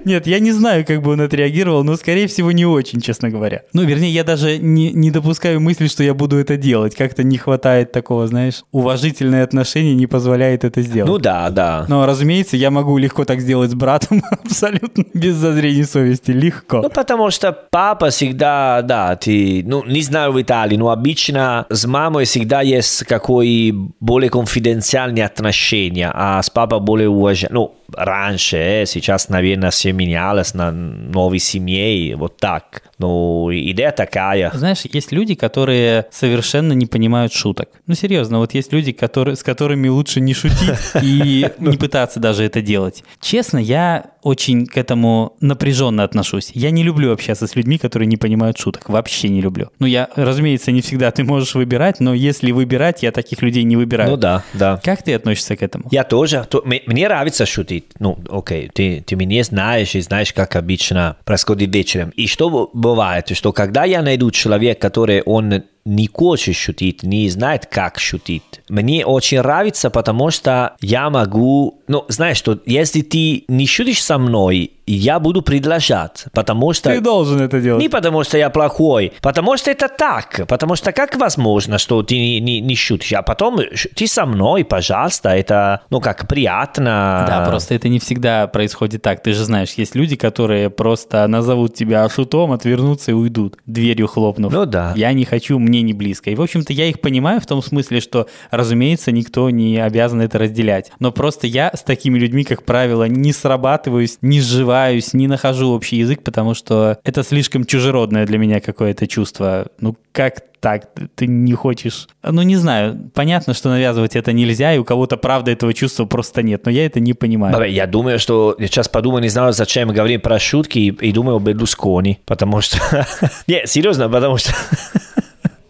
Нет, 0.04 0.26
я 0.26 0.38
не 0.40 0.52
знаю, 0.52 0.84
как 0.84 1.02
бы 1.02 1.12
он 1.12 1.20
отреагировал, 1.20 1.84
но, 1.84 1.96
скорее 1.96 2.26
всего, 2.26 2.52
не 2.52 2.64
очень, 2.66 3.00
честно 3.00 3.29
честно 3.30 3.38
говоря. 3.38 3.62
Ну, 3.72 3.82
вернее, 3.84 4.10
я 4.10 4.24
даже 4.24 4.58
не, 4.58 4.92
не 4.92 5.10
допускаю 5.10 5.60
мысли, 5.60 5.86
что 5.86 6.02
я 6.02 6.14
буду 6.14 6.36
это 6.36 6.56
делать. 6.56 6.94
Как-то 6.94 7.22
не 7.22 7.38
хватает 7.38 7.92
такого, 7.92 8.26
знаешь, 8.26 8.62
уважительное 8.72 9.44
отношение 9.44 9.94
не 9.94 10.06
позволяет 10.06 10.64
это 10.64 10.82
сделать. 10.82 11.10
Ну 11.10 11.18
да, 11.18 11.50
да. 11.50 11.86
Но, 11.88 12.06
разумеется, 12.06 12.56
я 12.56 12.70
могу 12.70 12.98
легко 12.98 13.24
так 13.24 13.40
сделать 13.40 13.70
с 13.70 13.74
братом, 13.74 14.22
абсолютно 14.44 15.04
без 15.14 15.36
зазрения 15.36 15.84
совести, 15.84 16.32
легко. 16.32 16.80
Ну, 16.82 16.90
потому 16.90 17.30
что 17.30 17.52
папа 17.70 18.10
всегда, 18.10 18.82
да, 18.82 19.16
ты, 19.16 19.62
ну, 19.66 19.84
не 19.84 20.02
знаю 20.02 20.32
в 20.32 20.40
Италии, 20.40 20.76
но 20.76 20.90
обычно 20.90 21.66
с 21.70 21.86
мамой 21.86 22.24
всегда 22.24 22.62
есть 22.62 23.04
какой 23.04 23.74
более 24.00 24.30
конфиденциальные 24.30 25.24
отношения, 25.24 26.10
а 26.12 26.42
с 26.42 26.50
папой 26.50 26.80
более 26.80 27.08
уважение. 27.08 27.52
Ну, 27.52 27.74
раньше, 27.96 28.56
э, 28.56 28.86
сейчас, 28.86 29.28
наверное, 29.28 29.70
все 29.70 29.92
менялось 29.92 30.54
на 30.54 30.70
новой 30.70 31.38
семье, 31.38 32.16
вот 32.16 32.36
так. 32.36 32.82
Ну, 32.98 33.50
идея 33.52 33.92
такая. 33.92 34.50
Знаешь, 34.54 34.82
есть 34.84 35.12
люди, 35.12 35.34
которые 35.34 36.06
совершенно 36.10 36.72
не 36.72 36.86
понимают 36.86 37.32
шуток. 37.32 37.68
Ну, 37.86 37.94
серьезно, 37.94 38.38
вот 38.38 38.54
есть 38.54 38.72
люди, 38.72 38.92
которые, 38.92 39.36
с 39.36 39.42
которыми 39.42 39.88
лучше 39.88 40.20
не 40.20 40.34
шутить 40.34 40.78
и 41.02 41.48
не 41.58 41.76
пытаться 41.76 42.20
даже 42.20 42.44
это 42.44 42.60
делать. 42.60 43.04
Честно, 43.20 43.58
я 43.58 44.06
очень 44.22 44.66
к 44.66 44.76
этому 44.76 45.36
напряженно 45.40 46.04
отношусь. 46.04 46.50
Я 46.54 46.70
не 46.70 46.82
люблю 46.82 47.12
общаться 47.12 47.46
с 47.46 47.56
людьми, 47.56 47.78
которые 47.78 48.06
не 48.06 48.16
понимают 48.16 48.58
шуток. 48.58 48.88
Вообще 48.88 49.28
не 49.28 49.40
люблю. 49.40 49.70
Ну, 49.78 49.86
я, 49.86 50.08
разумеется, 50.16 50.72
не 50.72 50.80
всегда 50.80 51.10
ты 51.10 51.24
можешь 51.24 51.54
выбирать, 51.54 52.00
но 52.00 52.14
если 52.14 52.52
выбирать, 52.52 53.02
я 53.02 53.12
таких 53.12 53.42
людей 53.42 53.62
не 53.64 53.76
выбираю. 53.76 54.10
Ну 54.10 54.16
да, 54.16 54.44
да. 54.54 54.80
Как 54.82 55.02
ты 55.02 55.14
относишься 55.14 55.56
к 55.56 55.62
этому? 55.62 55.84
Я 55.90 56.04
тоже. 56.04 56.46
То, 56.50 56.62
мне, 56.64 56.82
мне 56.86 57.06
нравится 57.06 57.46
шутить. 57.46 57.86
Ну, 57.98 58.18
окей, 58.30 58.70
ты, 58.72 59.02
ты 59.06 59.16
меня 59.16 59.42
знаешь 59.42 59.94
и 59.94 60.00
знаешь, 60.00 60.32
как 60.32 60.56
обычно 60.56 61.16
происходит 61.24 61.74
вечером. 61.74 62.10
И 62.10 62.26
что 62.26 62.70
бывает, 62.72 63.36
что 63.36 63.52
когда 63.52 63.84
я 63.84 64.02
найду 64.02 64.30
человека, 64.30 64.80
который 64.80 65.22
он 65.22 65.62
не 65.84 66.06
хочет 66.06 66.56
шутить, 66.56 67.02
не 67.02 67.28
знает, 67.28 67.66
как 67.66 67.98
шутить. 67.98 68.42
Мне 68.68 69.04
очень 69.04 69.38
нравится, 69.38 69.90
потому 69.90 70.30
что 70.30 70.76
я 70.80 71.10
могу... 71.10 71.82
Ну, 71.88 72.04
знаешь, 72.08 72.36
что 72.36 72.60
если 72.66 73.00
ты 73.00 73.44
не 73.48 73.66
шутишь 73.66 74.02
со 74.02 74.18
мной, 74.18 74.72
я 74.92 75.18
буду 75.20 75.42
предложать, 75.42 76.24
потому 76.32 76.72
что... 76.72 76.90
Ты 76.90 77.00
должен 77.00 77.40
это 77.40 77.60
делать. 77.60 77.80
Не 77.80 77.88
потому 77.88 78.24
что 78.24 78.38
я 78.38 78.50
плохой, 78.50 79.12
потому 79.22 79.56
что 79.56 79.70
это 79.70 79.88
так. 79.88 80.46
Потому 80.48 80.76
что 80.76 80.92
как 80.92 81.16
возможно, 81.16 81.78
что 81.78 82.02
ты 82.02 82.16
не, 82.16 82.40
не, 82.40 82.60
не 82.60 82.76
шутишь, 82.76 83.12
а 83.12 83.22
потом 83.22 83.60
ты 83.94 84.06
со 84.06 84.26
мной, 84.26 84.64
пожалуйста, 84.64 85.30
это, 85.30 85.82
ну, 85.90 86.00
как 86.00 86.28
приятно. 86.28 87.24
Да, 87.26 87.44
просто 87.48 87.74
это 87.74 87.88
не 87.88 87.98
всегда 87.98 88.46
происходит 88.46 89.02
так. 89.02 89.22
Ты 89.22 89.32
же 89.32 89.44
знаешь, 89.44 89.72
есть 89.74 89.94
люди, 89.94 90.16
которые 90.16 90.70
просто 90.70 91.26
назовут 91.26 91.74
тебя 91.74 92.08
шутом, 92.08 92.52
отвернутся 92.52 93.12
и 93.12 93.14
уйдут, 93.14 93.56
дверью 93.66 94.06
хлопнув. 94.06 94.52
Ну 94.52 94.66
да. 94.66 94.92
Я 94.96 95.12
не 95.12 95.24
хочу, 95.24 95.58
мне 95.58 95.82
не 95.82 95.92
близко. 95.92 96.30
И, 96.30 96.34
в 96.34 96.42
общем-то, 96.42 96.72
я 96.72 96.86
их 96.86 97.00
понимаю 97.00 97.40
в 97.40 97.46
том 97.46 97.62
смысле, 97.62 98.00
что, 98.00 98.26
разумеется, 98.50 99.12
никто 99.12 99.50
не 99.50 99.78
обязан 99.78 100.20
это 100.20 100.38
разделять. 100.38 100.92
Но 100.98 101.12
просто 101.12 101.46
я 101.46 101.70
с 101.74 101.82
такими 101.82 102.18
людьми, 102.18 102.44
как 102.44 102.64
правило, 102.64 103.04
не 103.04 103.32
срабатываюсь, 103.32 104.18
не 104.22 104.40
сживаюсь, 104.80 105.12
не 105.14 105.26
нахожу 105.26 105.70
общий 105.72 105.96
язык, 105.96 106.22
потому 106.22 106.54
что 106.54 106.98
это 107.04 107.22
слишком 107.22 107.64
чужеродное 107.64 108.26
для 108.26 108.38
меня 108.38 108.60
какое-то 108.60 109.06
чувство. 109.06 109.66
Ну, 109.80 109.96
как 110.12 110.42
так, 110.60 110.90
ты 111.14 111.26
не 111.26 111.54
хочешь... 111.54 112.06
Ну, 112.22 112.42
не 112.42 112.56
знаю, 112.56 113.10
понятно, 113.14 113.54
что 113.54 113.70
навязывать 113.70 114.14
это 114.14 114.32
нельзя, 114.32 114.74
и 114.74 114.78
у 114.78 114.84
кого-то, 114.84 115.16
правда, 115.16 115.50
этого 115.50 115.72
чувства 115.72 116.04
просто 116.04 116.42
нет, 116.42 116.66
но 116.66 116.70
я 116.70 116.84
это 116.84 117.00
не 117.00 117.14
понимаю. 117.14 117.64
Я 117.70 117.86
думаю, 117.86 118.18
что... 118.18 118.54
Я 118.58 118.66
сейчас 118.66 118.88
подумаю, 118.88 119.22
не 119.22 119.30
знаю, 119.30 119.54
зачем 119.54 119.88
говорим 119.88 120.20
про 120.20 120.38
шутки, 120.38 120.78
и, 120.78 120.88
и 120.90 121.12
думаю 121.12 121.36
о 121.36 121.40
Берлускони, 121.40 122.18
потому 122.26 122.60
что... 122.60 122.78
Нет, 123.46 123.70
серьезно, 123.70 124.10
потому 124.10 124.36
что... 124.36 124.52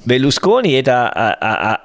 Берлускони 0.05 0.73
это 0.73 1.09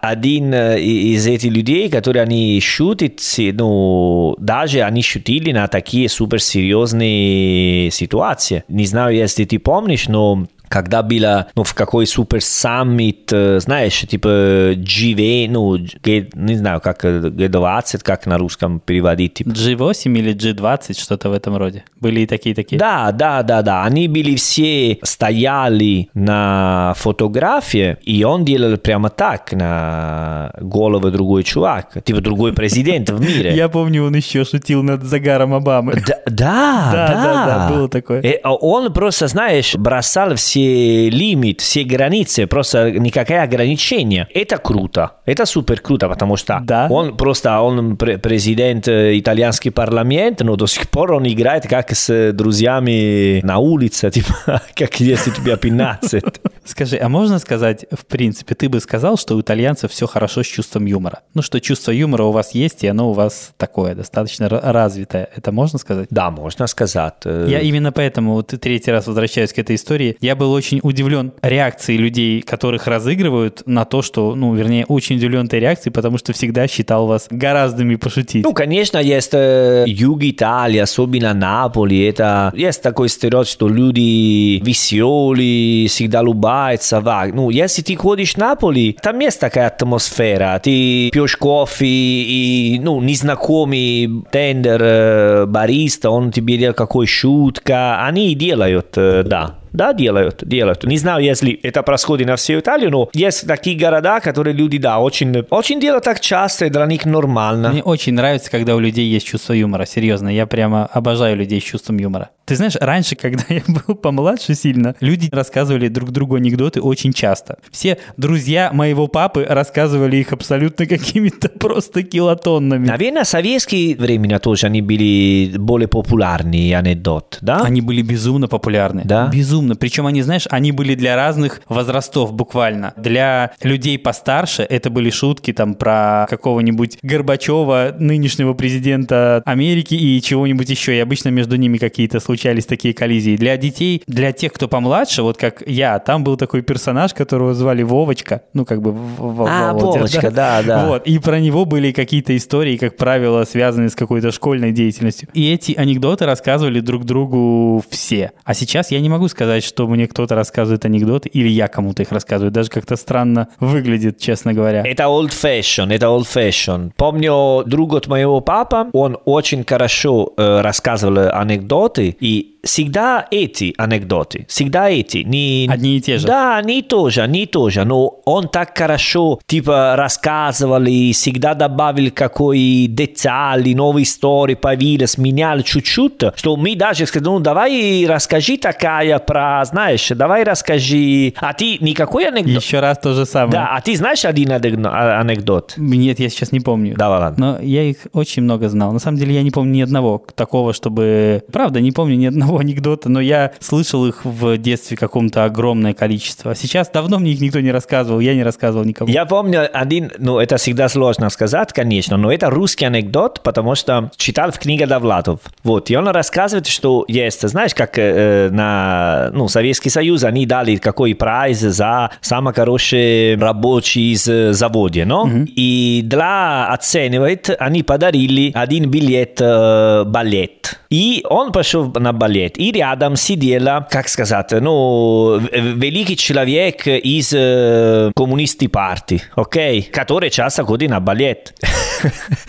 один 0.01 0.53
из 0.53 1.27
этих 1.27 1.51
людей, 1.51 1.89
которые 1.89 2.23
они 2.23 2.59
шутят, 2.61 3.21
ну, 3.37 4.35
даже 4.39 4.81
они 4.81 5.01
шутили 5.01 5.51
на 5.51 5.67
такие 5.67 6.07
суперсерьезные 6.07 7.91
ситуации. 7.91 8.63
Не 8.67 8.85
знаю, 8.85 9.15
если 9.15 9.43
ты 9.45 9.59
помнишь, 9.59 10.07
но 10.07 10.47
когда 10.75 11.03
было, 11.03 11.47
ну, 11.55 11.63
в 11.63 11.73
какой 11.73 12.05
супер 12.05 12.41
саммит, 12.41 13.31
знаешь, 13.31 14.01
типа 14.01 14.73
G20, 14.73 15.47
ну, 15.49 15.77
G, 15.77 16.27
не 16.33 16.55
знаю, 16.55 16.81
как 16.81 17.05
G20, 17.05 18.01
как 18.03 18.25
на 18.25 18.37
русском 18.37 18.81
переводить. 18.81 19.35
Типа. 19.35 19.51
G8 19.51 20.19
или 20.19 20.35
G20, 20.35 21.01
что-то 21.01 21.29
в 21.29 21.31
этом 21.31 21.55
роде. 21.55 21.85
Были 22.01 22.19
и 22.19 22.27
такие-такие? 22.27 22.77
Да, 22.77 23.13
да, 23.13 23.41
да, 23.43 23.61
да. 23.61 23.85
Они 23.85 24.09
были 24.09 24.35
все, 24.35 24.99
стояли 25.01 26.09
на 26.13 26.93
фотографии, 26.97 27.95
и 28.03 28.25
он 28.25 28.43
делал 28.43 28.75
прямо 28.75 29.09
так 29.09 29.53
на 29.53 30.51
голову 30.59 31.09
другой 31.09 31.43
чувак, 31.43 32.03
типа 32.03 32.19
другой 32.19 32.51
президент 32.51 33.09
в 33.09 33.21
мире. 33.21 33.55
Я 33.55 33.69
помню, 33.69 34.03
он 34.03 34.15
еще 34.15 34.43
шутил 34.43 34.83
над 34.83 35.03
загаром 35.03 35.53
Обамы. 35.53 35.93
Да, 36.05 36.17
да, 36.25 36.89
да, 36.91 37.07
да, 37.07 37.45
да 37.45 37.69
было 37.73 37.87
такое. 37.87 38.19
И 38.19 38.41
он 38.43 38.91
просто, 38.91 39.27
знаешь, 39.27 39.73
бросал 39.75 40.35
все 40.35 40.64
лимит, 41.09 41.61
все 41.61 41.83
границы, 41.83 42.47
просто 42.47 42.91
никакое 42.91 43.43
ограничение. 43.43 44.27
Это 44.33 44.57
круто, 44.57 45.11
это 45.25 45.45
супер 45.45 45.79
круто, 45.81 46.07
потому 46.09 46.37
что 46.37 46.61
Да. 46.63 46.87
он 46.89 47.15
просто, 47.17 47.59
он 47.61 47.97
пр- 47.97 48.17
президент 48.19 48.87
э, 48.87 49.17
итальянский 49.19 49.71
парламент, 49.71 50.41
но 50.41 50.55
до 50.55 50.67
сих 50.67 50.89
пор 50.89 51.13
он 51.13 51.27
играет 51.27 51.67
как 51.67 51.91
с 51.95 52.31
друзьями 52.33 53.41
на 53.45 53.57
улице, 53.59 54.09
типа, 54.15 54.61
как 54.75 54.99
если 54.99 55.31
тебе 55.31 55.57
15. 55.57 56.23
Скажи, 56.65 56.97
а 56.97 57.09
можно 57.09 57.39
сказать, 57.39 57.85
в 57.91 58.05
принципе, 58.05 58.55
ты 58.55 58.69
бы 58.69 58.79
сказал, 58.79 59.17
что 59.17 59.35
у 59.35 59.41
итальянцев 59.41 59.91
все 59.91 60.07
хорошо 60.07 60.41
с 60.43 60.47
чувством 60.47 60.85
юмора? 60.85 61.19
Ну, 61.33 61.41
что 61.41 61.59
чувство 61.61 61.91
юмора 61.91 62.23
у 62.23 62.31
вас 62.31 62.55
есть, 62.55 62.83
и 62.83 62.87
оно 62.87 63.09
у 63.11 63.13
вас 63.13 63.51
такое, 63.57 63.93
достаточно 63.95 64.45
ра- 64.45 64.71
развитое. 64.71 65.29
Это 65.35 65.51
можно 65.51 65.77
сказать? 65.79 66.07
Да, 66.09 66.31
можно 66.31 66.67
сказать. 66.67 67.13
Э, 67.25 67.45
Я 67.49 67.59
именно 67.59 67.91
поэтому 67.91 68.33
вот 68.33 68.47
третий 68.59 68.91
раз 68.91 69.07
возвращаюсь 69.07 69.53
к 69.53 69.59
этой 69.59 69.75
истории. 69.75 70.17
Я 70.21 70.35
был 70.35 70.44
очень 70.51 70.79
удивлен 70.83 71.33
реакцией 71.41 71.97
людей, 71.97 72.41
которых 72.41 72.87
разыгрывают 72.87 73.63
на 73.65 73.85
то, 73.85 74.01
что, 74.01 74.35
ну, 74.35 74.53
вернее, 74.53 74.85
очень 74.87 75.17
удивлен 75.17 75.45
этой 75.45 75.59
реакцией, 75.59 75.93
потому 75.93 76.17
что 76.17 76.33
всегда 76.33 76.67
считал 76.67 77.07
вас 77.07 77.27
гораздо 77.29 77.85
пошутить. 77.97 78.43
Ну, 78.43 78.53
конечно, 78.53 78.97
есть 78.97 79.33
э, 79.33 79.85
юг 79.87 80.23
Италии, 80.23 80.79
особенно 80.79 81.33
Наполи, 81.33 82.03
это 82.03 82.51
есть 82.55 82.81
такой 82.81 83.09
стереотип, 83.09 83.51
что 83.51 83.67
люди 83.67 84.61
веселые, 84.63 85.87
всегда 85.87 86.21
улыбаются. 86.21 87.01
Ну, 87.33 87.49
если 87.49 87.81
ты 87.81 87.95
ходишь 87.95 88.33
в 88.33 88.37
Наполи, 88.37 88.97
там 89.01 89.19
есть 89.19 89.39
такая 89.39 89.67
атмосфера. 89.67 90.59
Ты 90.63 91.09
пьешь 91.11 91.37
кофе, 91.37 91.85
и, 91.85 92.79
ну, 92.81 93.01
незнакомый 93.01 94.23
тендер, 94.31 94.81
э, 94.81 95.45
бариста, 95.45 96.09
он 96.09 96.31
тебе 96.31 96.57
делает 96.57 96.77
какой 96.77 97.07
шутка. 97.07 98.05
Они 98.05 98.33
делают, 98.35 98.93
э, 98.97 99.23
да. 99.23 99.55
Да, 99.75 99.93
делают, 99.93 100.43
делают. 100.43 100.83
Не 100.85 100.97
знаю, 100.97 101.23
если 101.23 101.51
это 101.51 101.83
происходит 101.83 102.27
на 102.27 102.35
всю 102.35 102.59
Италию, 102.59 102.91
но 102.91 103.09
есть 103.13 103.45
такие 103.45 103.77
города, 103.77 104.19
которые 104.19 104.53
люди, 104.53 104.77
да, 104.77 104.99
очень, 104.99 105.45
очень 105.49 105.79
делают 105.79 106.05
так 106.05 106.19
часто, 106.19 106.65
и 106.65 106.69
для 106.69 106.85
них 106.85 107.05
нормально. 107.05 107.69
Мне 107.69 107.83
очень 107.83 108.13
нравится, 108.13 108.49
когда 108.49 108.75
у 108.75 108.79
людей 108.79 109.05
есть 109.07 109.27
чувство 109.27 109.53
юмора. 109.53 109.85
Серьезно, 109.85 110.29
я 110.29 110.45
прямо 110.47 110.85
обожаю 110.85 111.35
людей 111.35 111.59
с 111.59 111.63
чувством 111.63 111.97
юмора. 111.97 112.29
Ты 112.45 112.55
знаешь, 112.55 112.75
раньше, 112.79 113.15
когда 113.21 113.43
я 113.49 113.61
был 113.67 113.95
помладше 113.95 114.55
сильно, 114.55 114.95
люди 114.99 115.29
рассказывали 115.31 115.87
друг 115.87 116.11
другу 116.11 116.35
анекдоты 116.35 116.81
очень 116.81 117.11
часто. 117.13 117.57
Все 117.71 117.97
друзья 118.17 118.71
моего 118.71 119.07
папы 119.07 119.45
рассказывали 119.47 120.17
их 120.17 120.31
абсолютно 120.31 120.85
какими-то 120.87 121.49
просто 121.49 122.03
килотоннами. 122.03 122.87
Наверное, 122.87 123.23
в 123.23 123.27
советские 123.27 123.95
времена 123.95 124.39
тоже 124.39 124.67
они 124.67 124.81
были 124.81 125.57
более 125.57 125.87
популярные 125.87 126.77
анекдоты, 126.77 127.39
да? 127.41 127.61
Они 127.61 127.81
были 127.81 128.01
безумно 128.01 128.47
популярны. 128.47 129.01
Да? 129.03 129.27
Безумно. 129.33 129.64
Причем 129.73 130.05
они, 130.05 130.21
знаешь, 130.21 130.47
они 130.51 130.71
были 130.71 130.93
для 130.93 131.15
разных 131.15 131.61
возрастов 131.67 132.33
буквально. 132.33 132.93
Для 132.97 133.53
людей 133.63 133.97
постарше 133.97 134.61
это 134.61 134.91
были 134.91 135.09
шутки 135.09 135.53
там 135.53 135.73
про 135.73 136.27
какого-нибудь 136.29 136.99
Горбачева, 137.01 137.95
нынешнего 137.97 138.53
президента 138.53 139.41
Америки 139.45 139.95
и 139.95 140.21
чего-нибудь 140.21 140.69
еще. 140.69 140.95
И 140.95 140.99
обычно 140.99 141.29
между 141.29 141.55
ними 141.55 141.77
какие-то 141.77 142.19
случались 142.19 142.65
такие 142.65 142.93
коллизии. 142.93 143.35
Для 143.37 143.57
детей, 143.57 144.03
для 144.05 144.31
тех, 144.31 144.53
кто 144.53 144.67
помладше, 144.67 145.23
вот 145.23 145.37
как 145.37 145.63
я, 145.65 145.97
там 145.99 146.23
был 146.23 146.37
такой 146.37 146.61
персонаж, 146.61 147.13
которого 147.13 147.53
звали 147.53 147.81
Вовочка. 147.81 148.41
Ну, 148.53 148.65
как 148.65 148.81
бы... 148.81 148.91
А, 148.91 149.73
Володя, 149.73 149.99
Вовочка, 149.99 150.31
да, 150.31 150.61
да. 150.61 150.85
Вот. 150.87 151.07
И 151.07 151.17
про 151.19 151.39
него 151.39 151.65
были 151.65 151.91
какие-то 151.91 152.35
истории, 152.35 152.77
как 152.77 152.97
правило, 152.97 153.43
связанные 153.45 153.89
с 153.89 153.95
какой-то 153.95 154.31
школьной 154.31 154.71
деятельностью. 154.71 155.29
И 155.33 155.51
эти 155.51 155.73
анекдоты 155.73 156.25
рассказывали 156.25 156.79
друг 156.81 157.05
другу 157.05 157.83
все. 157.89 158.31
А 158.43 158.53
сейчас 158.53 158.91
я 158.91 158.99
не 158.99 159.09
могу 159.09 159.27
сказать, 159.27 159.54
что 159.63 159.87
мне 159.87 160.07
кто-то 160.07 160.35
рассказывает 160.35 160.85
анекдоты, 160.85 161.29
или 161.29 161.47
я 161.47 161.67
кому-то 161.67 162.03
их 162.03 162.11
рассказываю. 162.11 162.51
Даже 162.51 162.69
как-то 162.69 162.95
странно 162.95 163.47
выглядит, 163.59 164.19
честно 164.19 164.53
говоря. 164.53 164.83
Это 164.85 165.03
old 165.03 165.29
fashion, 165.29 165.93
это 165.93 166.07
old 166.07 166.27
fashion. 166.27 166.91
Помню, 166.95 167.63
друг 167.65 167.93
от 167.95 168.07
моего 168.07 168.41
папа, 168.41 168.89
он 168.93 169.17
очень 169.25 169.63
хорошо 169.63 170.33
э, 170.37 170.61
рассказывал 170.61 171.29
анекдоты, 171.31 172.15
и 172.19 172.54
всегда 172.65 173.25
эти 173.31 173.73
анекдоты, 173.77 174.45
всегда 174.49 174.89
эти. 174.89 175.19
Не... 175.19 175.69
Одни 175.71 175.97
и 175.97 176.01
те 176.01 176.17
же. 176.17 176.27
Да, 176.27 176.57
они 176.57 176.81
тоже, 176.81 177.21
они 177.21 177.45
тоже, 177.45 177.85
но 177.85 178.21
он 178.25 178.49
так 178.49 178.77
хорошо, 178.77 179.39
типа, 179.45 179.95
рассказывал 179.95 180.83
и 180.83 181.13
всегда 181.13 181.53
добавил 181.53 182.11
какой 182.13 182.87
детали, 182.89 183.73
новые 183.73 184.03
истории 184.03 184.55
появились, 184.55 185.17
менял 185.17 185.61
чуть-чуть, 185.61 186.21
что 186.35 186.55
мы 186.55 186.75
даже 186.75 187.05
сказали, 187.05 187.29
ну, 187.29 187.39
давай 187.39 188.05
расскажи 188.07 188.57
такая 188.57 189.19
про, 189.19 189.63
знаешь, 189.65 190.07
давай 190.09 190.43
расскажи, 190.43 191.33
а 191.37 191.53
ты 191.53 191.77
никакой 191.79 192.27
анекдот? 192.27 192.63
Еще 192.63 192.79
раз 192.79 192.97
то 192.97 193.13
же 193.13 193.25
самое. 193.25 193.51
Да, 193.51 193.67
а 193.75 193.81
ты 193.81 193.95
знаешь 193.95 194.25
один 194.25 194.51
а- 194.51 195.19
анекдот? 195.19 195.73
Нет, 195.77 196.19
я 196.19 196.29
сейчас 196.29 196.51
не 196.51 196.59
помню. 196.59 196.95
Давай, 196.97 197.19
ладно. 197.19 197.45
Но 197.45 197.61
я 197.61 197.83
их 197.83 197.97
очень 198.13 198.43
много 198.43 198.69
знал. 198.69 198.91
На 198.91 198.99
самом 198.99 199.17
деле 199.17 199.35
я 199.35 199.43
не 199.43 199.51
помню 199.51 199.75
ни 199.75 199.81
одного 199.81 200.23
такого, 200.35 200.73
чтобы... 200.73 201.43
Правда, 201.51 201.79
не 201.79 201.91
помню 201.91 202.15
ни 202.15 202.25
одного 202.25 202.54
анекдота, 202.59 203.09
но 203.09 203.19
я 203.19 203.51
слышал 203.59 204.05
их 204.05 204.25
в 204.25 204.57
детстве 204.57 204.97
каком-то 204.97 205.45
огромное 205.45 205.93
количество. 205.93 206.51
А 206.51 206.55
сейчас 206.55 206.89
давно 206.89 207.19
мне 207.19 207.31
их 207.31 207.41
никто 207.41 207.59
не 207.59 207.71
рассказывал, 207.71 208.19
я 208.19 208.35
не 208.35 208.43
рассказывал 208.43 208.85
никому. 208.85 209.09
Я 209.09 209.25
помню 209.25 209.69
один, 209.71 210.11
ну 210.17 210.39
это 210.39 210.57
всегда 210.57 210.89
сложно 210.89 211.29
сказать, 211.29 211.73
конечно, 211.73 212.17
но 212.17 212.31
это 212.31 212.49
русский 212.49 212.85
анекдот, 212.85 213.41
потому 213.43 213.75
что 213.75 214.11
читал 214.17 214.51
в 214.51 214.59
книге 214.59 214.87
Довлатов. 214.87 215.39
Вот, 215.63 215.89
и 215.89 215.95
он 215.95 216.07
рассказывает, 216.07 216.67
что 216.67 217.05
есть, 217.07 217.47
знаешь, 217.47 217.73
как 217.73 217.97
э, 217.97 218.49
на, 218.51 219.29
ну, 219.33 219.47
Советский 219.47 219.89
Союз, 219.89 220.23
они 220.23 220.45
дали 220.45 220.77
какой 220.77 221.15
прайз 221.15 221.59
за 221.59 222.11
самый 222.21 222.53
хороший 222.53 223.35
рабочий 223.35 224.11
из 224.11 224.27
э, 224.27 224.53
завода, 224.53 225.05
но? 225.05 225.29
И 225.47 226.01
для 226.03 226.67
оценивать 226.67 227.49
они 227.59 227.83
подарили 227.83 228.51
один 228.53 228.89
билет 228.89 229.39
э, 229.41 230.03
балет. 230.05 230.79
И 230.89 231.23
он 231.29 231.51
пошел 231.51 231.91
на 231.95 232.13
балет. 232.13 232.57
И 232.57 232.71
рядом 232.71 233.15
сидела, 233.15 233.87
как 233.89 234.07
сказать, 234.07 234.51
ну, 234.51 235.39
в- 235.39 235.49
великий 235.51 236.15
человек 236.17 236.87
из 236.87 237.33
э, 237.33 238.11
коммунистской 238.15 238.69
партии, 238.69 239.21
окей? 239.35 239.83
Который 239.83 240.29
часто 240.29 240.63
ходит 240.63 240.89
на 240.89 240.99
балет. 240.99 241.53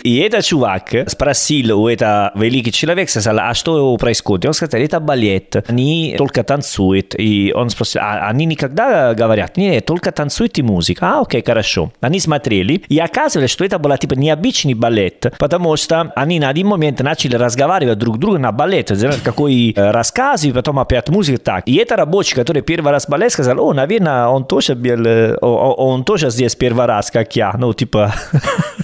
И 0.03 0.17
этот 0.17 0.45
чувак 0.45 0.93
спросил 1.07 1.79
у 1.79 1.87
этого 1.87 2.31
великий 2.35 2.71
человек, 2.71 3.09
сказал, 3.09 3.39
а 3.39 3.53
что 3.53 3.95
происходит? 3.97 4.45
Он 4.45 4.53
сказал, 4.53 4.79
это 4.81 4.99
балет, 4.99 5.55
они 5.67 6.15
только 6.17 6.43
танцуют. 6.43 7.15
И 7.17 7.51
он 7.55 7.69
спросил, 7.69 8.01
а 8.03 8.27
они 8.29 8.45
никогда 8.45 9.13
говорят, 9.13 9.57
нет, 9.57 9.85
только 9.85 10.11
танцуют 10.11 10.57
и 10.57 10.61
музыка. 10.61 11.07
А, 11.17 11.21
окей, 11.21 11.43
хорошо. 11.45 11.91
Они 12.01 12.19
смотрели, 12.19 12.83
и 12.87 12.99
оказывалось, 12.99 13.51
что 13.51 13.65
это 13.65 13.79
был 13.79 13.95
типа 13.97 14.13
необычный 14.13 14.73
балет, 14.73 15.33
потому 15.39 15.75
что 15.77 16.11
они 16.15 16.39
на 16.39 16.49
один 16.49 16.67
момент 16.67 16.99
начали 16.99 17.35
разговаривать 17.35 17.97
друг 17.97 18.17
с 18.17 18.19
другом 18.19 18.26
на 18.35 18.51
балет, 18.51 18.91
делать 18.93 19.23
какой 19.23 19.73
э, 19.75 19.91
рассказ, 19.91 20.43
и 20.43 20.51
потом 20.51 20.79
опять 20.79 21.09
музыка 21.09 21.39
так. 21.39 21.67
И 21.67 21.75
это 21.75 21.95
рабочий, 21.95 22.35
который 22.35 22.61
первый 22.61 22.91
раз 22.91 23.07
балет, 23.07 23.31
сказал, 23.31 23.59
о, 23.59 23.73
наверное, 23.73 24.27
он 24.27 24.45
тоже 24.45 24.75
был, 24.75 25.05
э, 25.05 25.37
он 25.41 26.03
тоже 26.03 26.29
здесь 26.29 26.55
первый 26.55 26.85
раз, 26.85 27.11
как 27.11 27.35
я. 27.35 27.53
Ну, 27.57 27.73
типа, 27.73 28.13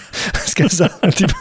сказал, 0.54 0.90
типа, 1.16 1.34